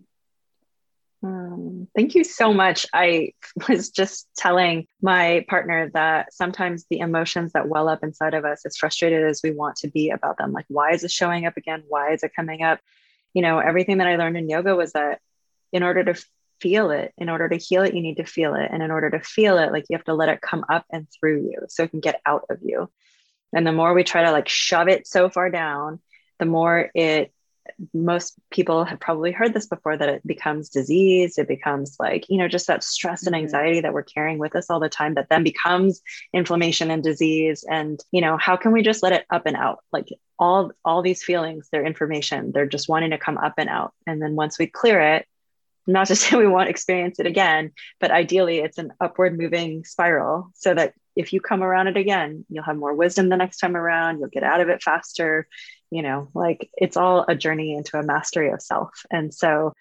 Um, 1.22 1.88
thank 1.96 2.14
you 2.14 2.24
so 2.24 2.52
much. 2.52 2.86
I 2.92 3.32
was 3.68 3.90
just 3.90 4.28
telling 4.36 4.86
my 5.00 5.44
partner 5.48 5.90
that 5.94 6.32
sometimes 6.32 6.86
the 6.90 7.00
emotions 7.00 7.52
that 7.52 7.68
well 7.68 7.88
up 7.88 8.02
inside 8.02 8.34
of 8.34 8.44
us, 8.44 8.64
as 8.66 8.76
frustrated 8.76 9.24
as 9.24 9.40
we 9.42 9.52
want 9.52 9.76
to 9.76 9.88
be 9.88 10.10
about 10.10 10.38
them, 10.38 10.52
like, 10.52 10.66
why 10.68 10.92
is 10.92 11.04
it 11.04 11.10
showing 11.10 11.46
up 11.46 11.56
again? 11.56 11.84
Why 11.88 12.12
is 12.12 12.22
it 12.22 12.32
coming 12.34 12.62
up? 12.62 12.80
You 13.34 13.42
know, 13.42 13.58
everything 13.58 13.98
that 13.98 14.06
I 14.06 14.16
learned 14.16 14.36
in 14.36 14.48
yoga 14.48 14.74
was 14.74 14.92
that 14.92 15.20
in 15.72 15.82
order 15.82 16.04
to 16.04 16.24
feel 16.60 16.90
it, 16.90 17.12
in 17.18 17.28
order 17.28 17.48
to 17.48 17.56
heal 17.56 17.82
it, 17.82 17.94
you 17.94 18.00
need 18.00 18.16
to 18.16 18.24
feel 18.24 18.54
it. 18.54 18.68
And 18.70 18.82
in 18.82 18.90
order 18.90 19.10
to 19.10 19.20
feel 19.20 19.58
it, 19.58 19.72
like 19.72 19.84
you 19.88 19.96
have 19.96 20.04
to 20.06 20.14
let 20.14 20.28
it 20.28 20.40
come 20.40 20.64
up 20.68 20.84
and 20.90 21.06
through 21.10 21.42
you 21.42 21.60
so 21.68 21.84
it 21.84 21.90
can 21.90 22.00
get 22.00 22.20
out 22.24 22.44
of 22.50 22.58
you. 22.62 22.90
And 23.52 23.66
the 23.66 23.72
more 23.72 23.94
we 23.94 24.04
try 24.04 24.24
to 24.24 24.32
like 24.32 24.48
shove 24.48 24.88
it 24.88 25.06
so 25.06 25.28
far 25.28 25.50
down, 25.50 26.00
the 26.38 26.46
more 26.46 26.90
it 26.94 27.32
most 27.92 28.34
people 28.50 28.84
have 28.84 29.00
probably 29.00 29.32
heard 29.32 29.52
this 29.52 29.66
before 29.66 29.96
that 29.96 30.08
it 30.08 30.26
becomes 30.26 30.68
disease 30.68 31.38
it 31.38 31.48
becomes 31.48 31.96
like 31.98 32.24
you 32.28 32.38
know 32.38 32.48
just 32.48 32.66
that 32.66 32.84
stress 32.84 33.26
and 33.26 33.34
mm-hmm. 33.34 33.42
anxiety 33.42 33.80
that 33.80 33.92
we're 33.92 34.02
carrying 34.02 34.38
with 34.38 34.54
us 34.54 34.70
all 34.70 34.80
the 34.80 34.88
time 34.88 35.14
that 35.14 35.28
then 35.30 35.42
becomes 35.42 36.00
inflammation 36.32 36.90
and 36.90 37.02
disease 37.02 37.64
and 37.68 38.00
you 38.12 38.20
know 38.20 38.36
how 38.36 38.56
can 38.56 38.72
we 38.72 38.82
just 38.82 39.02
let 39.02 39.12
it 39.12 39.26
up 39.30 39.46
and 39.46 39.56
out 39.56 39.80
like 39.92 40.08
all 40.38 40.70
all 40.84 41.02
these 41.02 41.22
feelings 41.22 41.68
they're 41.70 41.84
information 41.84 42.52
they're 42.52 42.66
just 42.66 42.88
wanting 42.88 43.10
to 43.10 43.18
come 43.18 43.38
up 43.38 43.54
and 43.58 43.68
out 43.68 43.92
and 44.06 44.22
then 44.22 44.36
once 44.36 44.58
we 44.58 44.66
clear 44.66 45.00
it 45.00 45.26
not 45.86 46.08
to 46.08 46.16
say 46.16 46.36
we 46.36 46.46
won't 46.46 46.68
experience 46.68 47.18
it 47.18 47.26
again, 47.26 47.72
but 48.00 48.10
ideally 48.10 48.58
it's 48.58 48.78
an 48.78 48.92
upward 49.00 49.38
moving 49.38 49.84
spiral 49.84 50.50
so 50.54 50.74
that 50.74 50.94
if 51.14 51.32
you 51.32 51.40
come 51.40 51.62
around 51.62 51.88
it 51.88 51.96
again, 51.96 52.44
you'll 52.50 52.64
have 52.64 52.76
more 52.76 52.94
wisdom 52.94 53.28
the 53.28 53.36
next 53.36 53.58
time 53.58 53.76
around, 53.76 54.18
you'll 54.18 54.28
get 54.28 54.42
out 54.42 54.60
of 54.60 54.68
it 54.68 54.82
faster. 54.82 55.48
You 55.90 56.02
know, 56.02 56.28
like 56.34 56.68
it's 56.76 56.96
all 56.96 57.24
a 57.28 57.34
journey 57.34 57.74
into 57.74 57.98
a 57.98 58.02
mastery 58.02 58.50
of 58.50 58.60
self. 58.60 58.90
And 59.10 59.32
so, 59.32 59.72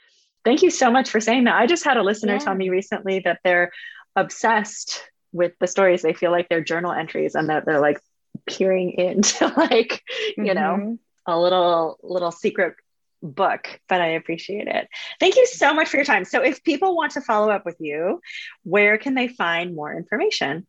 thank 0.46 0.62
you 0.62 0.70
so 0.70 0.92
much 0.92 1.10
for 1.10 1.20
saying 1.20 1.46
that. 1.46 1.56
I 1.56 1.66
just 1.66 1.84
had 1.84 1.98
a 1.98 2.04
listener 2.04 2.34
yeah. 2.34 2.40
tell 2.40 2.56
me 2.56 2.70
recently 2.70 3.20
that 3.20 3.40
they're 3.44 3.72
obsessed 4.16 5.04
with 5.34 5.54
the 5.60 5.68
stories. 5.68 6.02
They 6.02 6.14
feel 6.14 6.32
like 6.32 6.48
they're 6.48 6.64
journal 6.64 6.92
entries 6.92 7.36
and 7.36 7.50
that 7.50 7.66
they're 7.66 7.82
like 7.82 8.00
peering 8.46 8.92
into 8.92 9.48
like, 9.58 10.04
mm-hmm. 10.32 10.46
you 10.46 10.54
know, 10.54 10.78
mm-hmm. 10.80 10.94
a 11.26 11.40
little 11.40 11.98
little 12.02 12.32
secret 12.32 12.76
book, 13.22 13.80
but 13.90 14.02
I 14.02 14.08
appreciate 14.10 14.68
it. 14.68 14.88
Thank 15.20 15.36
you 15.36 15.46
so 15.48 15.74
much 15.74 15.90
for 15.90 15.98
your 15.98 16.06
time. 16.06 16.26
So, 16.26 16.42
if 16.42 16.64
people 16.64 16.96
want 16.96 17.14
to 17.14 17.22
follow 17.22 17.50
up 17.50 17.66
with 17.66 17.78
you, 17.80 18.22
where 18.64 18.98
can 18.98 19.16
they 19.16 19.28
find 19.28 19.76
more 19.76 19.96
information? 19.96 20.68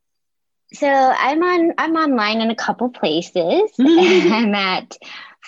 So 0.73 0.89
I'm 0.89 1.43
on 1.43 1.75
I'm 1.79 1.97
online 1.97 2.41
in 2.41 2.51
a 2.51 2.57
couple 2.57 2.91
places. 2.91 3.71
I'm 3.79 4.55
at 4.55 4.97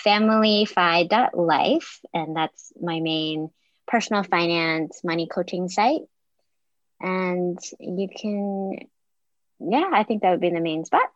familyfi.life, 0.06 2.00
and 2.14 2.36
that's 2.36 2.72
my 2.80 3.00
main 3.00 3.50
personal 3.86 4.22
finance 4.22 5.00
money 5.02 5.26
coaching 5.26 5.68
site. 5.68 6.02
And 7.00 7.58
you 7.80 8.08
can, 8.08 8.78
yeah, 9.60 9.90
I 9.92 10.04
think 10.04 10.22
that 10.22 10.30
would 10.30 10.40
be 10.40 10.50
the 10.50 10.60
main 10.60 10.84
spot. 10.84 11.08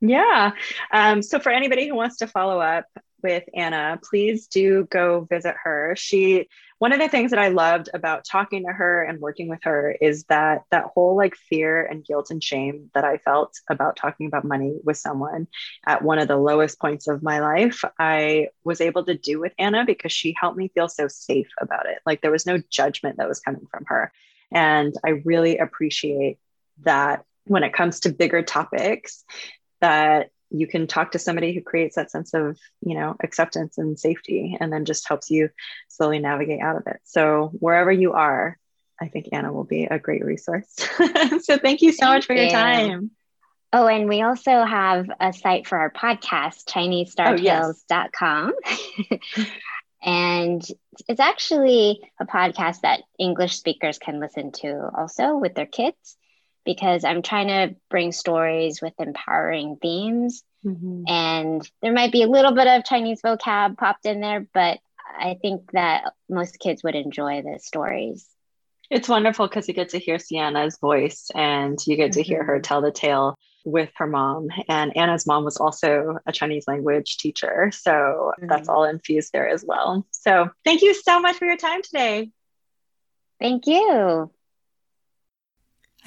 Yeah. 0.00 0.52
Um, 0.92 1.22
so 1.22 1.38
for 1.38 1.50
anybody 1.50 1.88
who 1.88 1.94
wants 1.94 2.18
to 2.18 2.26
follow 2.26 2.60
up, 2.60 2.84
with 3.22 3.44
Anna, 3.54 3.98
please 4.02 4.46
do 4.46 4.86
go 4.90 5.26
visit 5.28 5.54
her. 5.64 5.94
She 5.96 6.48
one 6.78 6.92
of 6.92 7.00
the 7.00 7.08
things 7.08 7.30
that 7.30 7.40
I 7.40 7.48
loved 7.48 7.88
about 7.94 8.26
talking 8.30 8.64
to 8.66 8.72
her 8.72 9.02
and 9.02 9.18
working 9.18 9.48
with 9.48 9.60
her 9.62 9.96
is 9.98 10.24
that 10.24 10.64
that 10.70 10.84
whole 10.84 11.16
like 11.16 11.34
fear 11.34 11.82
and 11.84 12.04
guilt 12.04 12.30
and 12.30 12.42
shame 12.42 12.90
that 12.94 13.04
I 13.04 13.16
felt 13.18 13.54
about 13.70 13.96
talking 13.96 14.26
about 14.26 14.44
money 14.44 14.78
with 14.84 14.98
someone 14.98 15.46
at 15.86 16.02
one 16.02 16.18
of 16.18 16.28
the 16.28 16.36
lowest 16.36 16.78
points 16.78 17.08
of 17.08 17.22
my 17.22 17.40
life, 17.40 17.82
I 17.98 18.48
was 18.62 18.82
able 18.82 19.04
to 19.04 19.16
do 19.16 19.40
with 19.40 19.52
Anna 19.58 19.84
because 19.86 20.12
she 20.12 20.36
helped 20.38 20.58
me 20.58 20.68
feel 20.74 20.88
so 20.88 21.08
safe 21.08 21.48
about 21.60 21.86
it. 21.86 21.98
Like 22.04 22.20
there 22.20 22.30
was 22.30 22.46
no 22.46 22.60
judgment 22.70 23.16
that 23.16 23.28
was 23.28 23.40
coming 23.40 23.66
from 23.70 23.84
her. 23.86 24.12
And 24.52 24.94
I 25.04 25.22
really 25.24 25.56
appreciate 25.56 26.38
that 26.82 27.24
when 27.46 27.62
it 27.62 27.72
comes 27.72 28.00
to 28.00 28.12
bigger 28.12 28.42
topics, 28.42 29.24
that 29.80 30.30
you 30.50 30.66
can 30.66 30.86
talk 30.86 31.12
to 31.12 31.18
somebody 31.18 31.52
who 31.52 31.60
creates 31.60 31.96
that 31.96 32.10
sense 32.10 32.34
of 32.34 32.58
you 32.80 32.94
know 32.94 33.16
acceptance 33.22 33.78
and 33.78 33.98
safety 33.98 34.56
and 34.58 34.72
then 34.72 34.84
just 34.84 35.08
helps 35.08 35.30
you 35.30 35.50
slowly 35.88 36.18
navigate 36.18 36.60
out 36.60 36.76
of 36.76 36.86
it. 36.86 37.00
So 37.04 37.50
wherever 37.58 37.90
you 37.92 38.12
are 38.12 38.58
i 39.00 39.08
think 39.08 39.28
anna 39.32 39.52
will 39.52 39.64
be 39.64 39.84
a 39.84 39.98
great 39.98 40.24
resource. 40.24 40.74
So 41.42 41.58
thank 41.58 41.82
you 41.82 41.92
so 41.92 42.06
thank 42.06 42.16
much 42.16 42.26
for 42.26 42.34
you. 42.34 42.42
your 42.42 42.50
time. 42.50 43.10
Oh 43.72 43.86
and 43.86 44.08
we 44.08 44.22
also 44.22 44.64
have 44.64 45.06
a 45.20 45.32
site 45.32 45.66
for 45.66 45.78
our 45.78 45.90
podcast 45.90 46.64
chinesestartales.com 46.66 48.52
oh, 48.54 48.78
yes. 49.10 49.48
and 50.02 50.66
it's 51.08 51.20
actually 51.20 52.00
a 52.20 52.26
podcast 52.26 52.82
that 52.82 53.02
english 53.18 53.56
speakers 53.56 53.98
can 53.98 54.20
listen 54.20 54.52
to 54.52 54.88
also 54.96 55.36
with 55.36 55.54
their 55.54 55.66
kids 55.66 56.16
because 56.66 57.04
I'm 57.04 57.22
trying 57.22 57.48
to 57.48 57.76
bring 57.88 58.12
stories 58.12 58.82
with 58.82 58.92
empowering 58.98 59.78
themes. 59.80 60.42
Mm-hmm. 60.64 61.04
And 61.08 61.70
there 61.80 61.92
might 61.92 62.12
be 62.12 62.22
a 62.22 62.28
little 62.28 62.52
bit 62.52 62.66
of 62.66 62.84
Chinese 62.84 63.22
vocab 63.22 63.78
popped 63.78 64.04
in 64.04 64.20
there, 64.20 64.46
but 64.52 64.80
I 65.18 65.38
think 65.40 65.70
that 65.72 66.12
most 66.28 66.58
kids 66.58 66.82
would 66.82 66.96
enjoy 66.96 67.40
the 67.40 67.58
stories. 67.60 68.26
It's 68.90 69.08
wonderful 69.08 69.48
because 69.48 69.66
you 69.66 69.74
get 69.74 69.90
to 69.90 69.98
hear 69.98 70.18
Sienna's 70.18 70.78
voice 70.78 71.30
and 71.34 71.78
you 71.86 71.96
get 71.96 72.12
to 72.12 72.20
mm-hmm. 72.20 72.28
hear 72.28 72.44
her 72.44 72.56
mm-hmm. 72.56 72.62
tell 72.62 72.82
the 72.82 72.92
tale 72.92 73.36
with 73.64 73.90
her 73.96 74.06
mom. 74.06 74.48
And 74.68 74.96
Anna's 74.96 75.26
mom 75.26 75.44
was 75.44 75.56
also 75.56 76.18
a 76.26 76.32
Chinese 76.32 76.66
language 76.68 77.16
teacher. 77.18 77.72
So 77.72 77.90
mm-hmm. 77.90 78.46
that's 78.46 78.68
all 78.68 78.84
infused 78.84 79.32
there 79.32 79.48
as 79.48 79.64
well. 79.64 80.06
So 80.10 80.50
thank 80.64 80.82
you 80.82 80.94
so 80.94 81.20
much 81.20 81.36
for 81.36 81.46
your 81.46 81.56
time 81.56 81.82
today. 81.82 82.30
Thank 83.40 83.66
you. 83.66 84.30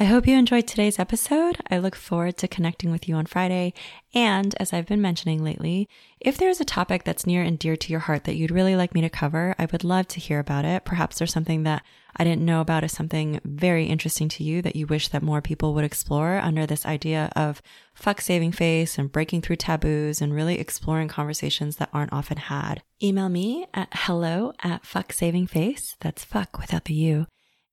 I 0.02 0.06
hope 0.06 0.28
you 0.28 0.38
enjoyed 0.38 0.66
today's 0.66 0.98
episode. 0.98 1.58
I 1.70 1.78
look 1.78 1.94
forward 1.94 2.38
to 2.38 2.48
connecting 2.48 2.90
with 2.90 3.10
you 3.10 3.16
on 3.16 3.26
Friday. 3.26 3.74
And 4.14 4.56
as 4.58 4.72
I've 4.72 4.86
been 4.86 5.02
mentioning 5.02 5.44
lately, 5.44 5.90
if 6.22 6.38
there's 6.38 6.62
a 6.62 6.66
topic 6.66 7.04
that's 7.04 7.28
near 7.28 7.42
and 7.42 7.60
dear 7.60 7.76
to 7.76 7.92
your 7.92 8.00
heart 8.00 8.24
that 8.24 8.38
you'd 8.38 8.50
really 8.50 8.78
like 8.78 8.94
me 8.94 9.02
to 9.02 9.10
cover, 9.10 9.56
I 9.60 9.68
would 9.70 9.84
love 9.84 10.08
to 10.10 10.22
hear 10.22 10.40
about 10.40 10.64
it. 10.64 10.86
Perhaps 10.86 11.18
there's 11.18 11.34
something 11.34 11.64
that 11.64 11.84
I 12.16 12.24
didn't 12.24 12.46
know 12.46 12.62
about 12.62 12.86
is 12.86 12.94
something 12.94 13.42
very 13.44 13.88
interesting 13.88 14.30
to 14.30 14.44
you 14.46 14.62
that 14.62 14.78
you 14.78 14.88
wish 14.88 15.10
that 15.10 15.22
more 15.22 15.42
people 15.42 15.74
would 15.74 15.84
explore 15.84 16.38
under 16.38 16.66
this 16.66 16.86
idea 16.86 17.30
of 17.36 17.62
fuck 17.94 18.22
saving 18.22 18.54
face 18.54 18.98
and 18.98 19.12
breaking 19.12 19.42
through 19.42 19.58
taboos 19.58 20.22
and 20.22 20.34
really 20.34 20.60
exploring 20.60 21.10
conversations 21.10 21.76
that 21.76 21.90
aren't 21.92 22.14
often 22.14 22.38
had. 22.38 22.84
Email 23.04 23.28
me 23.28 23.68
at 23.74 23.90
hello 23.92 24.54
at 24.64 24.84
fucksavingface. 24.84 25.98
That's 26.00 26.24
fuck 26.24 26.58
without 26.58 26.86
the 26.86 26.94
U 26.94 27.28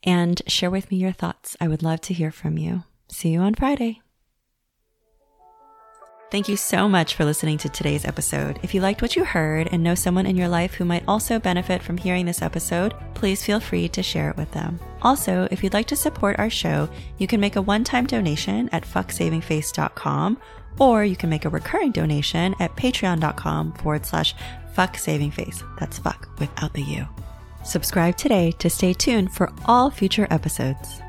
and 0.05 0.40
share 0.47 0.70
with 0.70 0.90
me 0.90 0.97
your 0.99 1.12
thoughts. 1.12 1.57
I 1.61 1.68
would 1.68 1.82
love 1.82 2.01
to 2.03 2.14
hear 2.14 2.30
from 2.30 2.59
you. 2.59 2.84
See 3.09 3.30
you 3.30 3.40
on 3.40 3.55
Friday. 3.55 4.01
Thank 6.28 6.49
you 6.49 6.57
so 6.57 6.88
much 6.88 7.14
for 7.14 7.24
listening 7.24 7.57
to 7.59 7.68
today's 7.68 8.05
episode. 8.05 8.59
If 8.64 8.74
you 8.74 8.80
liked 8.80 9.01
what 9.01 9.14
you 9.14 9.24
heard 9.24 9.68
and 9.70 9.82
know 9.82 9.94
someone 9.94 10.26
in 10.26 10.36
your 10.36 10.49
life 10.49 10.74
who 10.74 10.84
might 10.84 11.05
also 11.07 11.38
benefit 11.38 11.82
from 11.82 11.97
hearing 11.97 12.26
this 12.26 12.42
episode, 12.42 12.94
please 13.14 13.44
feel 13.44 13.61
free 13.61 13.88
to 13.90 14.03
share 14.03 14.30
it 14.30 14.36
with 14.36 14.51
them. 14.51 14.80
Also, 15.03 15.47
if 15.53 15.62
you'd 15.62 15.72
like 15.72 15.86
to 15.86 15.97
support 15.97 16.38
our 16.40 16.51
show, 16.51 16.88
you 17.18 17.28
can 17.28 17.40
make 17.40 17.55
a 17.55 17.62
one 17.62 17.84
time 17.84 18.07
donation 18.07 18.68
at 18.70 18.84
fucksavingface.com 18.84 20.38
or 20.80 21.05
you 21.05 21.16
can 21.16 21.30
make 21.30 21.44
a 21.44 21.51
recurring 21.51 21.92
donation 21.92 22.57
at 22.59 22.74
patreon.com 22.76 23.72
forward 23.74 24.05
slash 24.05 24.34
fucksavingface. 24.74 25.62
That's 25.78 25.99
fuck 25.99 26.28
without 26.40 26.72
the 26.74 26.82
U. 26.82 27.07
Subscribe 27.67 28.17
today 28.17 28.53
to 28.61 28.71
stay 28.71 28.95
tuned 28.95 29.33
for 29.33 29.53
all 29.64 29.91
future 29.91 30.29
episodes. 30.31 31.03